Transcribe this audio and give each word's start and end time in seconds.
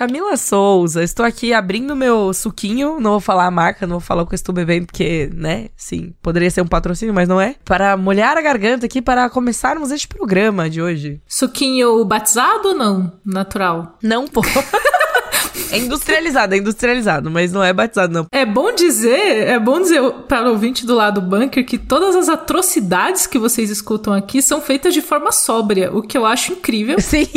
Camila 0.00 0.34
Souza, 0.38 1.02
estou 1.02 1.26
aqui 1.26 1.52
abrindo 1.52 1.94
meu 1.94 2.32
suquinho, 2.32 2.98
não 2.98 3.10
vou 3.10 3.20
falar 3.20 3.44
a 3.44 3.50
marca, 3.50 3.86
não 3.86 3.98
vou 3.98 4.00
falar 4.00 4.22
o 4.22 4.26
que 4.26 4.32
eu 4.32 4.36
estou 4.36 4.54
bebendo, 4.54 4.86
porque, 4.86 5.30
né, 5.34 5.68
sim, 5.76 6.14
poderia 6.22 6.50
ser 6.50 6.62
um 6.62 6.66
patrocínio, 6.66 7.12
mas 7.12 7.28
não 7.28 7.38
é. 7.38 7.56
Para 7.66 7.98
molhar 7.98 8.38
a 8.38 8.40
garganta 8.40 8.86
aqui 8.86 9.02
para 9.02 9.28
começarmos 9.28 9.90
este 9.90 10.08
programa 10.08 10.70
de 10.70 10.80
hoje. 10.80 11.20
Suquinho 11.28 12.02
batizado 12.06 12.68
ou 12.68 12.74
não? 12.74 13.12
Natural? 13.26 13.98
Não, 14.02 14.26
pô. 14.26 14.40
É 15.70 15.78
industrializado, 15.78 16.54
é 16.54 16.58
industrializado, 16.58 17.30
mas 17.30 17.52
não 17.52 17.62
é 17.62 17.72
batizado, 17.72 18.12
não. 18.12 18.26
É 18.32 18.44
bom 18.44 18.72
dizer, 18.72 19.48
é 19.48 19.58
bom 19.58 19.80
dizer 19.80 20.00
para 20.28 20.48
o 20.48 20.52
ouvinte 20.52 20.86
do 20.86 20.94
lado 20.94 21.20
do 21.20 21.26
bunker 21.26 21.64
que 21.64 21.78
todas 21.78 22.16
as 22.16 22.28
atrocidades 22.28 23.26
que 23.26 23.38
vocês 23.38 23.70
escutam 23.70 24.12
aqui 24.12 24.40
são 24.40 24.60
feitas 24.60 24.94
de 24.94 25.02
forma 25.02 25.32
sóbria, 25.32 25.90
o 25.92 26.02
que 26.02 26.16
eu 26.16 26.24
acho 26.24 26.52
incrível. 26.52 26.98
Sim. 27.00 27.28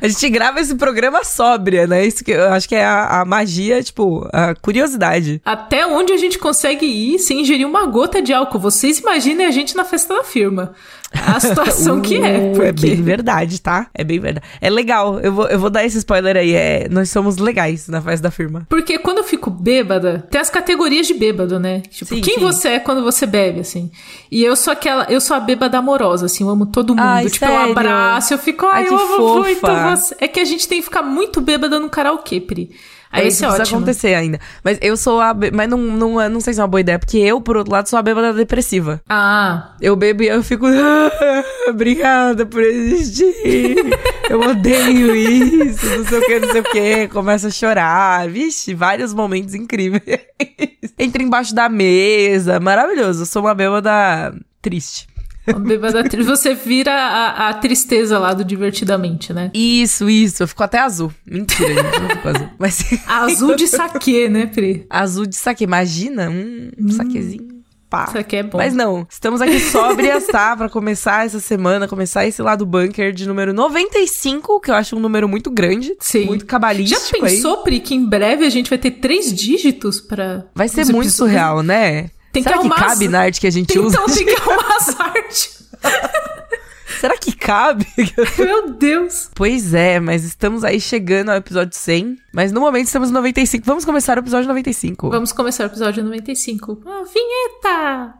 a 0.00 0.08
gente 0.08 0.28
grava 0.30 0.60
esse 0.60 0.74
programa 0.74 1.24
sóbria, 1.24 1.86
né? 1.86 2.06
Isso 2.06 2.24
que 2.24 2.32
eu 2.32 2.48
acho 2.52 2.68
que 2.68 2.74
é 2.74 2.84
a, 2.84 3.20
a 3.20 3.24
magia, 3.24 3.82
tipo, 3.82 4.28
a 4.32 4.54
curiosidade. 4.54 5.40
Até 5.44 5.86
onde 5.86 6.12
a 6.12 6.16
gente 6.16 6.38
consegue 6.38 6.86
ir 6.86 7.18
sem 7.18 7.40
ingerir 7.40 7.66
uma 7.66 7.86
gota 7.86 8.20
de 8.20 8.32
álcool. 8.32 8.58
Vocês 8.58 8.98
imaginem 8.98 9.46
a 9.46 9.50
gente 9.50 9.76
na 9.76 9.84
festa 9.84 10.14
da 10.14 10.24
firma 10.24 10.74
a 11.12 11.40
situação 11.40 12.00
que 12.00 12.16
é. 12.16 12.38
Uh, 12.38 12.52
Porque... 12.52 12.68
É 12.68 12.72
bem 12.72 13.02
verdade, 13.02 13.60
tá? 13.60 13.88
É 13.94 14.04
bem 14.04 14.20
verdade. 14.20 14.46
É 14.60 14.70
legal. 14.70 15.18
Eu 15.20 15.32
vou, 15.32 15.48
eu 15.48 15.58
vou 15.58 15.70
dar 15.70 15.84
esse 15.84 15.98
spoiler 15.98 16.36
aí. 16.36 16.54
É, 16.54 16.88
nós 16.88 17.10
somos 17.10 17.36
legais 17.36 17.88
na 17.88 18.00
festa 18.00 18.22
da 18.24 18.30
firma. 18.30 18.66
Porque 18.68 18.98
quando 18.98 19.18
eu 19.18 19.24
fico 19.24 19.50
bêbada, 19.50 20.26
tem 20.30 20.40
as 20.40 20.50
categorias 20.50 21.06
de 21.06 21.14
bêbado, 21.14 21.58
né? 21.58 21.80
Tipo, 21.90 22.14
Sim, 22.14 22.20
quem 22.20 22.34
sim. 22.34 22.40
você 22.40 22.68
é 22.68 22.80
quando 22.80 23.02
você 23.02 23.26
bebe, 23.26 23.60
assim. 23.60 23.90
E 24.30 24.42
eu 24.42 24.54
sou 24.54 24.72
aquela, 24.72 25.04
eu 25.10 25.20
sou 25.20 25.36
a 25.36 25.40
bêbada 25.40 25.78
amorosa, 25.78 26.26
assim, 26.26 26.44
eu 26.44 26.50
amo 26.50 26.66
todo 26.66 26.90
mundo. 26.90 27.00
Ai, 27.00 27.28
tipo, 27.28 27.44
eu 27.44 27.50
sério? 27.50 27.72
abraço, 27.72 28.34
eu 28.34 28.38
fico, 28.38 28.66
ai, 28.66 28.84
Ai, 28.84 28.88
eu 28.88 28.98
amo 28.98 29.16
fofa. 29.16 29.40
muito 29.40 29.60
você. 29.96 30.14
É 30.18 30.28
que 30.28 30.40
a 30.40 30.44
gente 30.44 30.68
tem 30.68 30.78
que 30.78 30.84
ficar 30.84 31.02
muito 31.02 31.40
bêbada 31.40 31.80
no 31.80 31.88
karaokê, 31.88 32.40
Pri. 32.40 32.70
Aí 33.12 33.26
esse 33.26 33.44
é 33.44 33.46
precisa 33.48 33.62
ótimo. 33.64 33.78
acontecer 33.78 34.14
ainda. 34.14 34.38
Mas 34.62 34.78
eu 34.80 34.96
sou 34.96 35.20
a. 35.20 35.34
Mas 35.52 35.68
não, 35.68 35.76
não, 35.78 36.28
não 36.28 36.40
sei 36.40 36.54
se 36.54 36.60
é 36.60 36.62
uma 36.62 36.68
boa 36.68 36.80
ideia, 36.80 36.98
porque 36.98 37.18
eu, 37.18 37.40
por 37.40 37.56
outro 37.56 37.72
lado, 37.72 37.88
sou 37.88 37.98
a 37.98 38.02
bêbada 38.02 38.32
depressiva. 38.32 39.00
Ah, 39.08 39.74
Eu 39.80 39.96
bebo 39.96 40.22
e 40.22 40.28
eu 40.28 40.42
fico. 40.44 40.66
"Ah, 40.66 41.44
obrigada 41.68 42.46
por 42.46 42.62
existir. 42.62 43.76
Eu 44.28 44.40
odeio 44.40 45.14
isso, 45.16 45.86
não 45.86 46.04
sei 46.06 46.18
o 46.18 46.26
que, 46.26 46.38
não 46.40 46.52
sei 46.52 46.60
o 46.60 46.64
que. 46.64 47.08
Começa 47.08 47.48
a 47.48 47.50
chorar. 47.50 48.28
Vixe, 48.28 48.74
vários 48.74 49.12
momentos 49.12 49.54
incríveis. 49.54 50.02
Entra 50.98 51.22
embaixo 51.22 51.54
da 51.54 51.68
mesa. 51.68 52.60
Maravilhoso. 52.60 53.22
Eu 53.22 53.26
sou 53.26 53.42
uma 53.42 53.54
bêbada 53.54 54.32
triste. 54.62 55.08
bêbada 55.60 56.02
tri- 56.04 56.22
Você 56.22 56.54
vira 56.54 56.92
a, 56.92 57.48
a 57.48 57.54
tristeza 57.54 58.18
lá 58.18 58.32
do 58.34 58.44
Divertidamente, 58.44 59.32
né? 59.32 59.50
Isso, 59.54 60.08
isso. 60.10 60.42
Eu 60.42 60.48
fico 60.48 60.62
até 60.62 60.78
azul. 60.80 61.12
Mentira, 61.26 61.68
gente. 61.74 62.00
Não 62.00 62.08
fico 62.10 62.28
azul. 62.28 62.48
Mas. 62.58 62.84
Azul 63.06 63.56
de 63.56 63.66
saque, 63.68 64.28
né, 64.28 64.46
Pri? 64.46 64.86
azul 64.90 65.26
de 65.26 65.36
saque. 65.36 65.64
Imagina 65.64 66.28
um 66.30 66.88
saquezinho. 66.90 67.48
Pá. 67.88 68.04
Isso 68.08 68.18
aqui 68.18 68.36
é 68.36 68.42
bom. 68.44 68.56
Mas 68.58 68.72
não, 68.72 69.04
estamos 69.10 69.40
aqui 69.40 69.58
sóbrias, 69.58 70.24
tá? 70.28 70.56
Pra 70.56 70.68
começar 70.68 71.26
essa 71.26 71.40
semana, 71.40 71.88
começar 71.88 72.24
esse 72.24 72.40
lado 72.40 72.64
bunker 72.64 73.12
de 73.12 73.26
número 73.26 73.52
95, 73.52 74.60
que 74.60 74.70
eu 74.70 74.76
acho 74.76 74.94
um 74.94 75.00
número 75.00 75.28
muito 75.28 75.50
grande. 75.50 75.96
Sim. 75.98 76.26
Muito 76.26 76.42
Já 76.42 76.46
cabalístico 76.46 77.16
aí. 77.24 77.32
pensou, 77.32 77.58
Pri, 77.64 77.80
que 77.80 77.92
em 77.94 78.06
breve 78.08 78.46
a 78.46 78.48
gente 78.50 78.70
vai 78.70 78.78
ter 78.78 78.92
três 78.92 79.34
dígitos 79.34 80.00
pra. 80.00 80.44
Vai 80.54 80.68
ser 80.68 80.82
muito 80.82 80.90
episódios? 81.08 81.14
surreal, 81.16 81.62
né? 81.64 82.10
Tem 82.32 82.42
que 82.42 82.48
Será 82.48 82.60
que, 82.60 82.66
arrumar 82.68 82.88
cabe 82.88 83.04
as- 83.06 83.10
na 83.10 83.20
arte 83.20 83.40
que 83.40 83.46
a 83.46 83.50
gente 83.50 83.68
Tem- 83.68 83.82
usa? 83.82 83.96
Então 83.96 84.06
tem 84.14 84.26
que 84.26 84.34
arrumar 84.40 84.76
as 84.76 85.00
artes. 85.00 85.68
Será 87.00 87.16
que 87.16 87.32
cabe? 87.32 87.86
Meu 88.38 88.72
Deus. 88.72 89.30
pois 89.34 89.72
é, 89.72 89.98
mas 89.98 90.22
estamos 90.22 90.64
aí 90.64 90.78
chegando 90.80 91.30
ao 91.30 91.36
episódio 91.36 91.74
100. 91.76 92.18
Mas 92.32 92.52
no 92.52 92.60
momento 92.60 92.86
estamos 92.86 93.08
no 93.10 93.14
95. 93.14 93.64
Vamos 93.64 93.84
começar 93.86 94.18
o 94.18 94.20
episódio 94.20 94.46
95. 94.48 95.08
Vamos 95.08 95.32
começar 95.32 95.64
o 95.64 95.66
episódio 95.68 96.04
95. 96.04 96.82
Ah, 96.86 97.02
vinheta! 97.12 98.14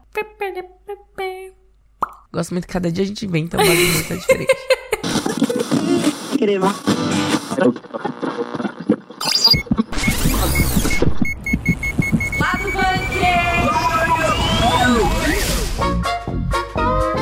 Gosto 2.32 2.52
muito 2.52 2.66
que 2.66 2.72
cada 2.72 2.90
dia 2.90 3.04
a 3.04 3.06
gente 3.06 3.26
inventa 3.26 3.58
uma 3.58 3.64
vinheta 3.66 4.16
diferente. 4.16 4.56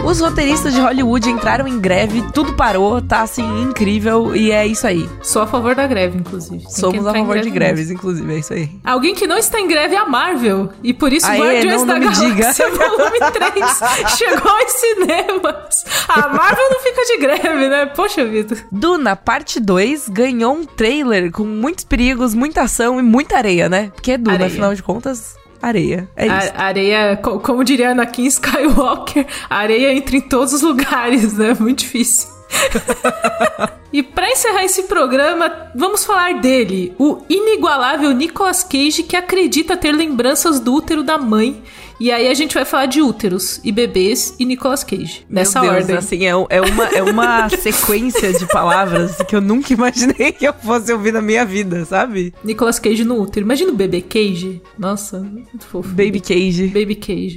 Os 0.08 0.20
roteiristas 0.20 0.72
de 0.72 0.80
Hollywood 0.80 1.28
entraram 1.28 1.68
em 1.68 1.78
greve, 1.78 2.22
tudo 2.32 2.54
parou, 2.54 3.00
tá 3.02 3.20
assim, 3.22 3.44
incrível, 3.62 4.34
e 4.34 4.50
é 4.50 4.66
isso 4.66 4.86
aí. 4.86 5.08
Sou 5.22 5.42
a 5.42 5.46
favor 5.46 5.74
da 5.74 5.86
greve, 5.86 6.16
inclusive. 6.18 6.62
Tem 6.62 6.70
Somos 6.70 7.06
a 7.06 7.12
favor 7.12 7.38
de 7.38 7.50
greve 7.50 7.50
greves, 7.74 7.90
inclusive, 7.90 8.32
é 8.34 8.38
isso 8.38 8.52
aí. 8.54 8.60
mesmo. 8.60 8.80
Alguém 8.84 9.14
que 9.14 9.26
não 9.26 9.36
está 9.36 9.60
em 9.60 9.68
greve 9.68 9.94
é 9.94 9.98
a 9.98 10.06
Marvel. 10.06 10.70
E 10.82 10.94
por 10.94 11.12
isso 11.12 11.26
Aê, 11.26 11.38
Guardiões 11.38 11.80
não- 11.80 11.86
da 11.86 11.98
não 11.98 12.08
me 12.08 12.14
diga. 12.14 12.34
Galáxia 12.40 12.70
Volume 12.72 13.18
3 13.32 14.16
chegou 14.16 14.50
aos 14.50 14.72
cinemas. 14.72 15.84
A 16.08 16.28
Marvel 16.28 16.70
não 16.70 16.80
fica 16.80 17.02
de 17.04 17.16
greve, 17.18 17.68
né? 17.68 17.86
Poxa 17.86 18.24
vida. 18.24 18.56
Duna, 18.72 19.14
parte 19.16 19.60
2, 19.60 20.08
ganhou 20.08 20.54
um 20.54 20.64
trailer 20.64 21.30
com 21.30 21.44
muitos 21.44 21.84
perigos, 21.84 22.34
muita 22.34 22.62
ação 22.62 22.98
e 22.98 23.02
muita 23.02 23.36
areia, 23.36 23.68
né? 23.68 23.90
Porque 23.94 24.12
é 24.12 24.18
Duna, 24.18 24.34
Areia. 24.36 24.48
afinal 24.50 24.74
de 24.74 24.82
contas, 24.82 25.34
areia. 25.60 26.08
É 26.16 26.26
isso. 26.26 26.52
A 26.56 26.62
areia, 26.64 27.16
co- 27.22 27.40
como 27.40 27.64
diria 27.64 27.90
Anakin 27.90 28.26
Skywalker, 28.26 29.26
a 29.48 29.56
areia 29.56 29.92
entra 29.92 30.16
em 30.16 30.20
todos 30.20 30.52
os 30.52 30.62
lugares, 30.62 31.34
né? 31.36 31.56
Muito 31.58 31.80
difícil. 31.80 32.28
e 33.92 34.02
pra 34.02 34.30
encerrar 34.30 34.64
esse 34.64 34.84
programa, 34.84 35.50
vamos 35.74 36.04
falar 36.04 36.34
dele, 36.40 36.94
o 36.98 37.18
inigualável 37.28 38.10
Nicolas 38.12 38.62
Cage 38.62 39.02
que 39.02 39.16
acredita 39.16 39.76
ter 39.76 39.92
lembranças 39.92 40.58
do 40.60 40.74
útero 40.74 41.02
da 41.02 41.18
mãe. 41.18 41.62
E 42.00 42.12
aí 42.12 42.28
a 42.28 42.34
gente 42.34 42.54
vai 42.54 42.64
falar 42.64 42.86
de 42.86 43.02
úteros 43.02 43.60
e 43.64 43.72
bebês 43.72 44.34
e 44.38 44.44
Nicolas 44.44 44.84
Cage. 44.84 45.26
Meu 45.28 45.40
Nessa 45.40 45.60
Deus, 45.60 45.72
ordem. 45.74 45.96
assim, 45.96 46.24
é, 46.26 46.30
é 46.30 46.60
uma, 46.60 46.84
é 46.86 47.02
uma 47.02 47.48
sequência 47.58 48.32
de 48.32 48.46
palavras 48.46 49.16
que 49.28 49.34
eu 49.34 49.40
nunca 49.40 49.72
imaginei 49.72 50.30
que 50.32 50.46
eu 50.46 50.52
fosse 50.54 50.92
ouvir 50.92 51.12
na 51.12 51.20
minha 51.20 51.44
vida, 51.44 51.84
sabe? 51.84 52.32
Nicolas 52.44 52.78
Cage 52.78 53.04
no 53.04 53.20
útero. 53.20 53.44
Imagina 53.44 53.72
o 53.72 53.74
bebê 53.74 54.00
Cage. 54.00 54.62
Nossa, 54.78 55.18
muito 55.18 55.66
fofo. 55.66 55.88
Baby 55.88 56.20
Cage. 56.20 56.68
Baby 56.68 56.94
Cage. 56.94 57.36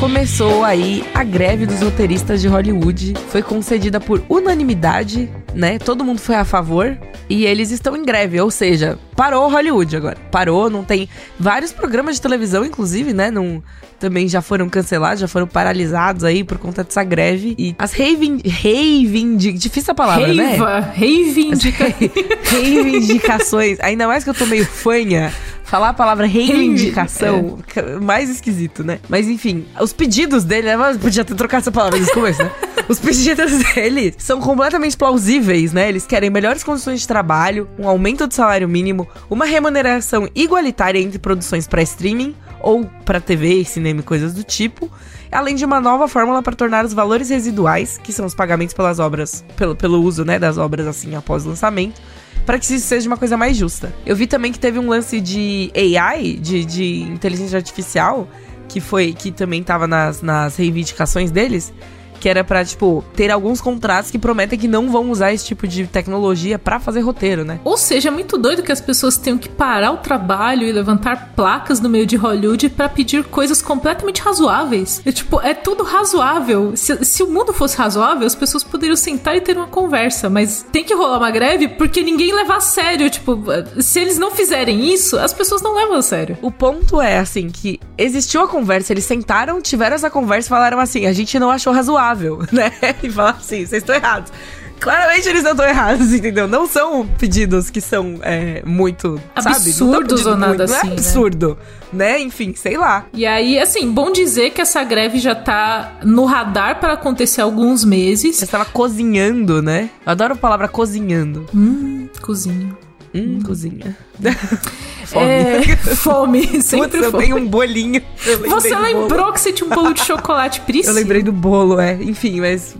Começou 0.00 0.64
aí 0.64 1.04
a 1.12 1.22
greve 1.22 1.66
dos 1.66 1.82
roteiristas 1.82 2.40
de 2.40 2.48
Hollywood. 2.48 3.12
Foi 3.28 3.42
concedida 3.42 4.00
por 4.00 4.22
unanimidade, 4.30 5.28
né? 5.54 5.78
Todo 5.78 6.02
mundo 6.02 6.18
foi 6.18 6.36
a 6.36 6.44
favor. 6.44 6.96
E 7.28 7.44
eles 7.44 7.70
estão 7.70 7.94
em 7.94 8.02
greve, 8.02 8.40
ou 8.40 8.50
seja, 8.50 8.98
parou 9.14 9.46
Hollywood 9.50 9.94
agora. 9.94 10.16
Parou, 10.30 10.70
não 10.70 10.82
tem. 10.82 11.06
Vários 11.38 11.70
programas 11.70 12.16
de 12.16 12.22
televisão, 12.22 12.64
inclusive, 12.64 13.12
né? 13.12 13.30
Não, 13.30 13.62
também 13.98 14.26
já 14.26 14.40
foram 14.40 14.70
cancelados, 14.70 15.20
já 15.20 15.28
foram 15.28 15.46
paralisados 15.46 16.24
aí 16.24 16.42
por 16.42 16.56
conta 16.56 16.82
dessa 16.82 17.04
greve. 17.04 17.54
E 17.58 17.76
as 17.78 17.92
reivin... 17.92 18.40
reivindi... 18.42 19.52
Difícil 19.52 19.92
a 19.92 19.94
palavra, 19.94 20.32
né? 20.32 20.46
Reiva, 20.46 20.80
reivindica. 20.80 21.84
reivindicações. 22.50 23.78
Ainda 23.80 24.06
mais 24.06 24.24
que 24.24 24.30
eu 24.30 24.34
tô 24.34 24.46
meio 24.46 24.64
fanha. 24.64 25.30
Falar 25.70 25.90
a 25.90 25.94
palavra 25.94 26.26
reivindicação, 26.26 27.60
mais 28.02 28.28
esquisito, 28.28 28.82
né? 28.82 28.98
Mas 29.08 29.28
enfim, 29.28 29.66
os 29.80 29.92
pedidos 29.92 30.42
dele, 30.42 30.66
né? 30.76 30.98
Podia 31.00 31.24
ter 31.24 31.36
trocado 31.36 31.60
essa 31.60 31.70
palavra 31.70 31.96
desde 31.96 32.10
o 32.10 32.14
começo, 32.14 32.42
né? 32.42 32.50
Os 32.88 32.98
pedidos 32.98 33.52
dele 33.52 34.12
são 34.18 34.40
completamente 34.40 34.96
plausíveis, 34.96 35.72
né? 35.72 35.88
Eles 35.88 36.08
querem 36.08 36.28
melhores 36.28 36.64
condições 36.64 37.02
de 37.02 37.06
trabalho, 37.06 37.68
um 37.78 37.88
aumento 37.88 38.26
do 38.26 38.34
salário 38.34 38.68
mínimo, 38.68 39.06
uma 39.30 39.44
remuneração 39.44 40.28
igualitária 40.34 40.98
entre 40.98 41.20
produções 41.20 41.68
para 41.68 41.82
streaming 41.82 42.34
ou 42.60 42.84
para 43.04 43.20
TV, 43.20 43.64
cinema 43.64 44.00
e 44.00 44.02
coisas 44.02 44.34
do 44.34 44.44
tipo, 44.44 44.90
além 45.30 45.54
de 45.54 45.64
uma 45.64 45.80
nova 45.80 46.08
fórmula 46.08 46.42
para 46.42 46.54
tornar 46.54 46.84
os 46.84 46.92
valores 46.92 47.30
residuais, 47.30 47.98
que 47.98 48.12
são 48.12 48.26
os 48.26 48.34
pagamentos 48.34 48.74
pelas 48.74 48.98
obras, 48.98 49.44
pelo, 49.56 49.74
pelo 49.76 50.02
uso, 50.02 50.24
né, 50.24 50.38
das 50.38 50.58
obras 50.58 50.86
assim 50.86 51.14
após 51.14 51.46
o 51.46 51.50
lançamento, 51.50 52.00
para 52.44 52.58
que 52.58 52.64
isso 52.64 52.86
seja 52.86 53.08
uma 53.08 53.16
coisa 53.16 53.36
mais 53.36 53.56
justa. 53.56 53.92
Eu 54.04 54.16
vi 54.16 54.26
também 54.26 54.52
que 54.52 54.58
teve 54.58 54.78
um 54.78 54.88
lance 54.88 55.20
de 55.20 55.70
AI, 55.98 56.34
de, 56.34 56.64
de 56.64 57.02
inteligência 57.02 57.56
artificial, 57.56 58.28
que 58.68 58.80
foi 58.80 59.12
que 59.12 59.30
também 59.30 59.62
tava 59.62 59.86
nas, 59.86 60.22
nas 60.22 60.56
reivindicações 60.56 61.30
deles, 61.30 61.72
que 62.20 62.28
era 62.28 62.44
pra, 62.44 62.64
tipo, 62.64 63.02
ter 63.16 63.30
alguns 63.30 63.60
contratos 63.60 64.10
que 64.10 64.18
prometem 64.18 64.58
que 64.58 64.68
não 64.68 64.90
vão 64.90 65.10
usar 65.10 65.32
esse 65.32 65.46
tipo 65.46 65.66
de 65.66 65.86
tecnologia 65.86 66.58
para 66.58 66.78
fazer 66.78 67.00
roteiro, 67.00 67.44
né? 67.44 67.58
Ou 67.64 67.76
seja, 67.76 68.08
é 68.08 68.12
muito 68.12 68.36
doido 68.36 68.62
que 68.62 68.70
as 68.70 68.80
pessoas 68.80 69.16
tenham 69.16 69.38
que 69.38 69.48
parar 69.48 69.92
o 69.92 69.96
trabalho 69.98 70.66
e 70.66 70.72
levantar 70.72 71.32
placas 71.34 71.80
no 71.80 71.88
meio 71.88 72.06
de 72.06 72.16
Hollywood 72.16 72.68
para 72.70 72.88
pedir 72.88 73.24
coisas 73.24 73.62
completamente 73.62 74.20
razoáveis. 74.20 75.00
É, 75.04 75.12
tipo, 75.12 75.40
é 75.40 75.54
tudo 75.54 75.82
razoável. 75.82 76.72
Se, 76.76 77.04
se 77.04 77.22
o 77.22 77.30
mundo 77.30 77.52
fosse 77.52 77.76
razoável, 77.76 78.26
as 78.26 78.34
pessoas 78.34 78.62
poderiam 78.62 78.96
sentar 78.96 79.36
e 79.36 79.40
ter 79.40 79.56
uma 79.56 79.66
conversa, 79.66 80.28
mas 80.28 80.64
tem 80.70 80.84
que 80.84 80.94
rolar 80.94 81.18
uma 81.18 81.30
greve 81.30 81.68
porque 81.68 82.02
ninguém 82.02 82.32
leva 82.32 82.56
a 82.56 82.60
sério. 82.60 83.08
Tipo, 83.08 83.42
se 83.80 84.00
eles 84.00 84.18
não 84.18 84.30
fizerem 84.30 84.92
isso, 84.92 85.18
as 85.18 85.32
pessoas 85.32 85.62
não 85.62 85.74
levam 85.74 85.96
a 85.96 86.02
sério. 86.02 86.36
O 86.42 86.50
ponto 86.50 87.00
é, 87.00 87.18
assim, 87.18 87.48
que 87.48 87.80
existiu 87.96 88.42
a 88.42 88.48
conversa, 88.48 88.92
eles 88.92 89.04
sentaram, 89.04 89.60
tiveram 89.60 89.94
essa 89.94 90.10
conversa 90.10 90.48
e 90.48 90.50
falaram 90.50 90.78
assim: 90.78 91.06
a 91.06 91.12
gente 91.12 91.38
não 91.38 91.50
achou 91.50 91.72
razoável, 91.72 92.00
né? 92.52 92.72
E 93.02 93.10
falaram 93.10 93.38
assim: 93.38 93.66
vocês 93.66 93.82
estão 93.82 93.94
errados. 93.94 94.32
Claramente 94.80 95.28
eles 95.28 95.42
não 95.42 95.50
estão 95.50 95.68
errados, 95.68 96.12
entendeu? 96.14 96.48
Não 96.48 96.66
são 96.66 97.06
pedidos 97.06 97.68
que 97.68 97.82
são 97.82 98.18
é, 98.22 98.62
muito. 98.64 99.20
Absurdos 99.36 100.24
ou 100.24 100.36
nada 100.36 100.56
muito, 100.56 100.62
assim. 100.62 100.86
Não 100.86 100.90
é 100.90 100.92
absurdo, 100.94 101.58
né? 101.92 102.12
né? 102.12 102.20
Enfim, 102.20 102.54
sei 102.56 102.78
lá. 102.78 103.06
E 103.12 103.26
aí, 103.26 103.58
assim, 103.58 103.90
bom 103.92 104.10
dizer 104.10 104.50
que 104.50 104.60
essa 104.60 104.82
greve 104.82 105.18
já 105.18 105.34
tá 105.34 105.98
no 106.02 106.24
radar 106.24 106.80
para 106.80 106.94
acontecer 106.94 107.42
há 107.42 107.44
alguns 107.44 107.84
meses. 107.84 108.36
Você 108.36 108.46
estava 108.46 108.64
cozinhando, 108.64 109.60
né? 109.60 109.90
Eu 110.04 110.12
adoro 110.12 110.32
a 110.32 110.36
palavra 110.36 110.66
cozinhando. 110.66 111.44
Hum, 111.54 112.08
cozinho. 112.22 112.76
Hum, 113.14 113.40
cozinha. 113.44 113.96
fome. 115.06 115.26
É, 115.26 115.76
fome, 115.96 116.62
sempre 116.62 116.98
Putz, 116.98 117.10
fome. 117.10 117.24
Eu 117.24 117.28
tenho 117.28 117.36
um 117.36 117.46
bolinho. 117.46 118.02
Você 118.48 118.76
lembrou 118.76 119.32
que 119.32 119.40
você 119.40 119.52
tinha 119.52 119.66
um 119.66 119.74
bolo 119.74 119.92
de 119.92 120.00
chocolate 120.00 120.60
Pris? 120.62 120.86
Eu 120.88 120.94
lembrei 120.94 121.22
do 121.22 121.32
bolo, 121.32 121.80
é. 121.80 121.94
Enfim, 121.94 122.40
mas 122.40 122.76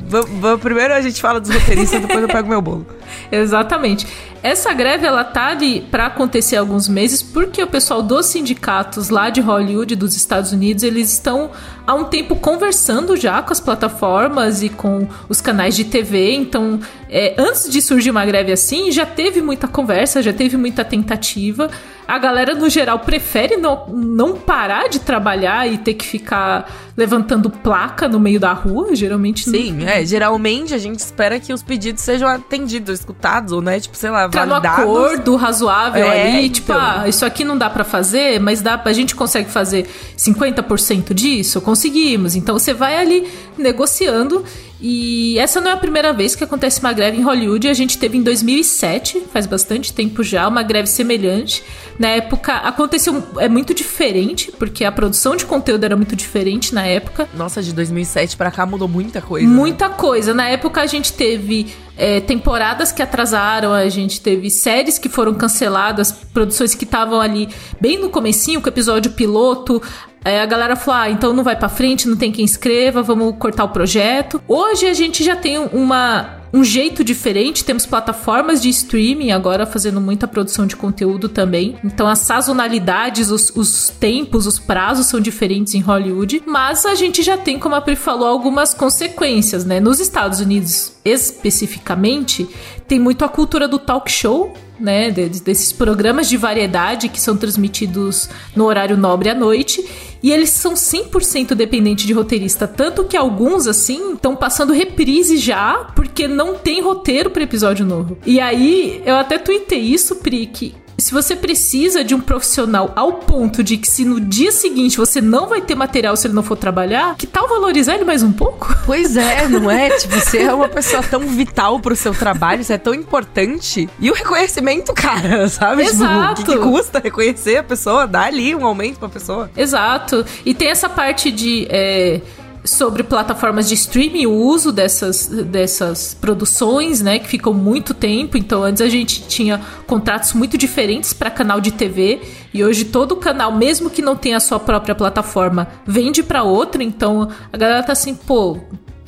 primeiro 0.60 0.94
a 0.94 1.00
gente 1.00 1.20
fala 1.20 1.40
dos 1.40 1.50
roteiristas, 1.50 2.00
depois 2.00 2.22
eu 2.22 2.28
pego 2.28 2.48
meu 2.48 2.60
bolo. 2.60 2.86
Exatamente. 3.30 4.06
Essa 4.42 4.72
greve 4.72 5.06
ela 5.06 5.22
tá 5.22 5.48
ali 5.48 5.82
para 5.82 6.06
acontecer 6.06 6.56
há 6.56 6.60
alguns 6.60 6.88
meses 6.88 7.22
porque 7.22 7.62
o 7.62 7.66
pessoal 7.66 8.02
dos 8.02 8.26
sindicatos 8.26 9.10
lá 9.10 9.28
de 9.28 9.40
Hollywood 9.40 9.94
dos 9.94 10.16
Estados 10.16 10.52
Unidos, 10.52 10.82
eles 10.82 11.12
estão 11.12 11.50
há 11.86 11.94
um 11.94 12.04
tempo 12.04 12.36
conversando 12.36 13.16
já 13.16 13.42
com 13.42 13.52
as 13.52 13.60
plataformas 13.60 14.62
e 14.62 14.68
com 14.68 15.06
os 15.28 15.40
canais 15.40 15.76
de 15.76 15.84
TV. 15.84 16.32
Então, 16.34 16.80
é, 17.08 17.34
antes 17.38 17.68
de 17.70 17.82
surgir 17.82 18.10
uma 18.10 18.24
greve 18.24 18.52
assim, 18.52 18.90
já 18.90 19.04
teve 19.04 19.42
muita 19.42 19.68
conversa, 19.68 20.22
já 20.22 20.32
teve 20.32 20.56
muita 20.56 20.84
tentativa 20.84 21.70
a 22.10 22.18
galera, 22.18 22.56
no 22.56 22.68
geral, 22.68 22.98
prefere 22.98 23.56
não, 23.56 23.86
não 23.86 24.34
parar 24.34 24.88
de 24.88 24.98
trabalhar 24.98 25.70
e 25.72 25.78
ter 25.78 25.94
que 25.94 26.04
ficar 26.04 26.68
levantando 26.96 27.48
placa 27.48 28.08
no 28.08 28.18
meio 28.18 28.40
da 28.40 28.52
rua, 28.52 28.96
geralmente. 28.96 29.48
Sim, 29.48 29.74
não... 29.74 29.88
é. 29.88 30.04
Geralmente 30.04 30.74
a 30.74 30.78
gente 30.78 30.98
espera 30.98 31.38
que 31.38 31.52
os 31.52 31.62
pedidos 31.62 32.02
sejam 32.02 32.28
atendidos, 32.28 32.98
escutados, 32.98 33.52
ou, 33.52 33.62
né? 33.62 33.78
Tipo, 33.78 33.96
sei 33.96 34.10
lá, 34.10 34.26
validados. 34.38 34.84
no 34.84 34.96
acordo 34.96 35.36
razoável 35.36 36.06
é, 36.06 36.36
ali, 36.36 36.50
tipo, 36.50 36.72
então. 36.72 36.82
ah, 36.82 37.08
isso 37.08 37.24
aqui 37.24 37.44
não 37.44 37.56
dá 37.56 37.68
para 37.68 37.84
fazer, 37.84 38.40
mas 38.40 38.60
dá, 38.62 38.80
a 38.84 38.92
gente 38.92 39.14
consegue 39.14 39.50
fazer 39.50 39.88
50% 40.16 41.12
disso? 41.14 41.60
Conseguimos. 41.60 42.34
Então 42.36 42.58
você 42.58 42.72
vai 42.72 42.96
ali 42.96 43.28
negociando 43.56 44.44
e 44.80 45.38
essa 45.38 45.60
não 45.60 45.70
é 45.70 45.74
a 45.74 45.76
primeira 45.76 46.12
vez 46.12 46.34
que 46.34 46.42
acontece 46.42 46.80
uma 46.80 46.92
greve 46.92 47.18
em 47.18 47.22
Hollywood. 47.22 47.68
A 47.68 47.74
gente 47.74 47.98
teve 47.98 48.16
em 48.16 48.22
2007, 48.22 49.24
faz 49.32 49.46
bastante 49.46 49.92
tempo 49.92 50.22
já, 50.22 50.48
uma 50.48 50.62
greve 50.62 50.88
semelhante. 50.88 51.62
Na 51.98 52.08
época 52.08 52.54
aconteceu 52.54 53.22
é 53.38 53.48
muito 53.48 53.74
diferente, 53.74 54.50
porque 54.58 54.84
a 54.84 54.90
produção 54.90 55.36
de 55.36 55.44
conteúdo 55.44 55.84
era 55.84 55.94
muito 55.94 56.16
diferente 56.16 56.74
na 56.74 56.86
época. 56.86 57.28
Nossa, 57.34 57.62
de 57.62 57.74
2007 57.74 58.38
para 58.38 58.50
cá 58.50 58.64
mudou 58.64 58.88
muita 58.88 59.20
coisa. 59.20 59.46
Né? 59.46 59.54
Muita 59.54 59.88
né? 59.88 59.94
coisa. 59.96 60.32
Na 60.32 60.48
época 60.48 60.80
a 60.80 60.86
gente 60.86 61.12
teve 61.12 61.66
é, 62.00 62.18
temporadas 62.18 62.90
que 62.90 63.02
atrasaram, 63.02 63.74
a 63.74 63.86
gente 63.90 64.22
teve 64.22 64.48
séries 64.48 64.98
que 64.98 65.10
foram 65.10 65.34
canceladas, 65.34 66.10
produções 66.10 66.74
que 66.74 66.84
estavam 66.84 67.20
ali 67.20 67.50
bem 67.78 68.00
no 68.00 68.08
comecinho, 68.08 68.62
com 68.62 68.66
o 68.66 68.72
episódio 68.72 69.12
piloto. 69.12 69.82
Aí 70.24 70.38
a 70.38 70.46
galera 70.46 70.76
falou: 70.76 71.00
ah, 71.00 71.10
então 71.10 71.32
não 71.32 71.44
vai 71.44 71.56
para 71.56 71.68
frente, 71.68 72.08
não 72.08 72.16
tem 72.16 72.30
quem 72.30 72.44
escreva, 72.44 73.02
vamos 73.02 73.36
cortar 73.38 73.64
o 73.64 73.68
projeto. 73.68 74.42
Hoje 74.46 74.86
a 74.86 74.94
gente 74.94 75.24
já 75.24 75.36
tem 75.36 75.58
uma 75.58 76.40
um 76.52 76.64
jeito 76.64 77.04
diferente. 77.04 77.64
Temos 77.64 77.86
plataformas 77.86 78.60
de 78.60 78.68
streaming 78.68 79.30
agora 79.30 79.66
fazendo 79.66 80.00
muita 80.00 80.26
produção 80.26 80.66
de 80.66 80.76
conteúdo 80.76 81.28
também. 81.28 81.76
Então 81.84 82.06
as 82.06 82.20
sazonalidades, 82.20 83.30
os, 83.30 83.50
os 83.54 83.88
tempos, 83.88 84.46
os 84.46 84.58
prazos 84.58 85.06
são 85.06 85.20
diferentes 85.20 85.74
em 85.74 85.80
Hollywood. 85.80 86.42
Mas 86.46 86.84
a 86.84 86.94
gente 86.94 87.22
já 87.22 87.36
tem, 87.36 87.58
como 87.58 87.74
a 87.74 87.80
Pri 87.80 87.96
falou, 87.96 88.26
algumas 88.26 88.74
consequências, 88.74 89.64
né? 89.64 89.80
Nos 89.80 90.00
Estados 90.00 90.40
Unidos, 90.40 90.92
especificamente, 91.04 92.48
tem 92.86 92.98
muito 92.98 93.24
a 93.24 93.28
cultura 93.28 93.68
do 93.68 93.78
talk 93.78 94.10
show, 94.10 94.52
né, 94.80 95.10
desses 95.10 95.72
programas 95.72 96.28
de 96.28 96.36
variedade 96.36 97.08
que 97.08 97.20
são 97.20 97.36
transmitidos 97.36 98.28
no 98.54 98.64
horário 98.64 98.96
nobre 98.96 99.28
à 99.28 99.34
noite. 99.34 99.84
E 100.22 100.32
eles 100.32 100.50
são 100.50 100.74
100% 100.74 101.54
dependentes 101.54 102.04
de 102.04 102.12
roteirista. 102.12 102.68
Tanto 102.68 103.04
que 103.04 103.16
alguns, 103.16 103.66
assim, 103.66 104.12
estão 104.12 104.36
passando 104.36 104.72
reprise 104.72 105.38
já, 105.38 105.90
porque 105.96 106.28
não 106.28 106.56
tem 106.56 106.82
roteiro 106.82 107.30
para 107.30 107.42
episódio 107.42 107.86
novo. 107.86 108.18
E 108.26 108.38
aí, 108.38 109.02
eu 109.06 109.16
até 109.16 109.38
tuitei 109.38 109.80
isso, 109.80 110.16
Pri, 110.16 110.46
que 110.46 110.74
se 111.00 111.12
você 111.12 111.36
precisa 111.36 112.02
de 112.04 112.14
um 112.14 112.20
profissional 112.20 112.92
ao 112.96 113.14
ponto 113.14 113.62
de 113.62 113.76
que 113.76 113.88
se 113.88 114.04
no 114.04 114.20
dia 114.20 114.52
seguinte 114.52 114.96
você 114.96 115.20
não 115.20 115.46
vai 115.46 115.60
ter 115.60 115.74
material 115.74 116.16
se 116.16 116.26
ele 116.26 116.34
não 116.34 116.42
for 116.42 116.56
trabalhar, 116.56 117.14
que 117.16 117.26
tal 117.26 117.48
valorizar 117.48 117.94
ele 117.94 118.04
mais 118.04 118.22
um 118.22 118.32
pouco? 118.32 118.74
Pois 118.90 119.16
é, 119.16 119.46
não 119.46 119.70
é? 119.70 119.88
tipo, 119.90 120.18
você 120.18 120.38
é 120.38 120.52
uma 120.52 120.68
pessoa 120.68 121.00
tão 121.00 121.20
vital 121.20 121.78
pro 121.78 121.94
seu 121.94 122.12
trabalho, 122.12 122.64
você 122.64 122.72
é 122.72 122.78
tão 122.78 122.92
importante. 122.92 123.88
E 124.00 124.10
o 124.10 124.14
reconhecimento, 124.14 124.92
cara, 124.92 125.46
sabe? 125.48 125.82
Exato. 125.82 126.40
Tipo, 126.40 126.50
o 126.50 126.54
que, 126.54 126.60
que 126.60 126.70
custa 126.70 126.98
reconhecer 126.98 127.58
a 127.58 127.62
pessoa, 127.62 128.08
dar 128.08 128.24
ali 128.24 128.52
um 128.52 128.64
aumento 128.64 128.98
pra 128.98 129.08
pessoa. 129.08 129.48
Exato. 129.56 130.26
E 130.44 130.54
tem 130.54 130.68
essa 130.68 130.88
parte 130.88 131.30
de. 131.30 131.68
É 131.70 132.20
sobre 132.64 133.02
plataformas 133.02 133.68
de 133.68 133.74
streaming, 133.74 134.26
o 134.26 134.32
uso 134.32 134.70
dessas, 134.70 135.26
dessas 135.26 136.14
produções, 136.14 137.00
né, 137.00 137.18
que 137.18 137.26
ficam 137.26 137.52
muito 137.52 137.94
tempo. 137.94 138.36
Então, 138.36 138.62
antes 138.62 138.82
a 138.82 138.88
gente 138.88 139.22
tinha 139.26 139.60
contratos 139.86 140.32
muito 140.32 140.58
diferentes 140.58 141.12
para 141.12 141.30
canal 141.30 141.60
de 141.60 141.72
TV 141.72 142.20
e 142.52 142.64
hoje 142.64 142.84
todo 142.84 143.16
canal, 143.16 143.52
mesmo 143.52 143.88
que 143.88 144.02
não 144.02 144.16
tenha 144.16 144.36
a 144.36 144.40
sua 144.40 144.60
própria 144.60 144.94
plataforma, 144.94 145.68
vende 145.86 146.22
para 146.22 146.42
outra. 146.42 146.82
Então, 146.82 147.28
a 147.52 147.56
galera 147.56 147.82
tá 147.82 147.92
assim, 147.92 148.14
pô, 148.14 148.58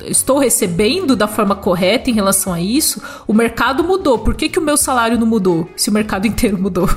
estou 0.05 0.37
recebendo 0.37 1.15
da 1.15 1.27
forma 1.27 1.55
correta 1.55 2.09
em 2.09 2.13
relação 2.13 2.53
a 2.53 2.61
isso, 2.61 3.01
o 3.27 3.33
mercado 3.33 3.83
mudou. 3.83 4.19
Por 4.19 4.35
que, 4.35 4.49
que 4.49 4.59
o 4.59 4.61
meu 4.61 4.77
salário 4.77 5.17
não 5.19 5.27
mudou? 5.27 5.69
Se 5.75 5.89
o 5.89 5.93
mercado 5.93 6.25
inteiro 6.27 6.57
mudou. 6.57 6.89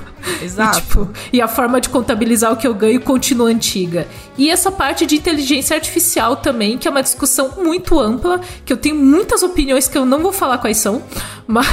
Exato. 0.43 0.77
E, 0.77 0.81
tipo, 0.81 1.09
e 1.33 1.41
a 1.41 1.49
forma 1.49 1.81
de 1.81 1.89
contabilizar 1.89 2.53
o 2.53 2.57
que 2.57 2.67
eu 2.67 2.75
ganho 2.75 3.01
continua 3.01 3.49
antiga. 3.49 4.07
E 4.37 4.51
essa 4.51 4.71
parte 4.71 5.07
de 5.07 5.17
inteligência 5.17 5.75
artificial 5.75 6.37
também, 6.37 6.77
que 6.77 6.87
é 6.87 6.91
uma 6.91 7.03
discussão 7.03 7.53
muito 7.59 7.99
ampla, 7.99 8.41
que 8.65 8.73
eu 8.73 8.77
tenho 8.77 8.97
muitas 8.97 9.43
opiniões 9.43 9.89
que 9.89 9.97
eu 9.97 10.05
não 10.05 10.21
vou 10.21 10.33
falar 10.33 10.59
quais 10.59 10.77
são, 10.77 11.03
mas. 11.47 11.67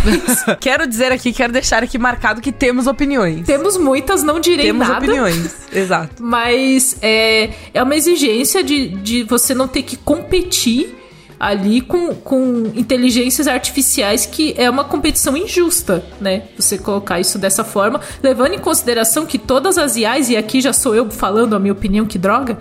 quero 0.60 0.88
dizer 0.88 1.12
aqui, 1.12 1.34
quero 1.34 1.52
deixar 1.52 1.84
aqui 1.84 1.98
marcado 1.98 2.42
que 2.42 2.52
temos 2.52 2.88
opiniões. 2.88 3.46
Temos 3.46 3.78
muitas, 3.78 4.24
não 4.24 4.40
direi 4.40 4.68
temos 4.68 4.88
nada. 4.88 5.02
Temos 5.02 5.20
opiniões, 5.20 5.56
exato. 5.72 6.24
Mas 6.24 6.96
é, 7.02 7.50
é 7.74 7.84
uma 7.84 7.96
exigência 7.96 8.64
de, 8.64 8.90
de 8.90 9.24
você 9.24 9.54
não 9.54 9.68
ter 9.68 9.84
que 9.84 9.98
competir 9.98 11.03
ali 11.48 11.82
com, 11.82 12.14
com 12.16 12.72
inteligências 12.74 13.48
artificiais 13.48 14.26
que 14.26 14.54
é 14.58 14.70
uma 14.70 14.84
competição 14.84 15.36
injusta, 15.36 16.04
né? 16.20 16.44
Você 16.58 16.78
colocar 16.78 17.20
isso 17.20 17.38
dessa 17.38 17.64
forma, 17.64 18.00
levando 18.22 18.54
em 18.54 18.60
consideração 18.60 19.26
que 19.26 19.38
todas 19.38 19.78
as 19.78 19.96
IAs, 19.96 20.30
e 20.30 20.38
aqui 20.38 20.62
já 20.62 20.74
sou 20.74 20.96
eu 20.96 21.10
falando 21.12 21.56
a 21.56 21.60
minha 21.60 21.74
opinião, 21.74 22.06
que 22.06 22.18
droga, 22.18 22.58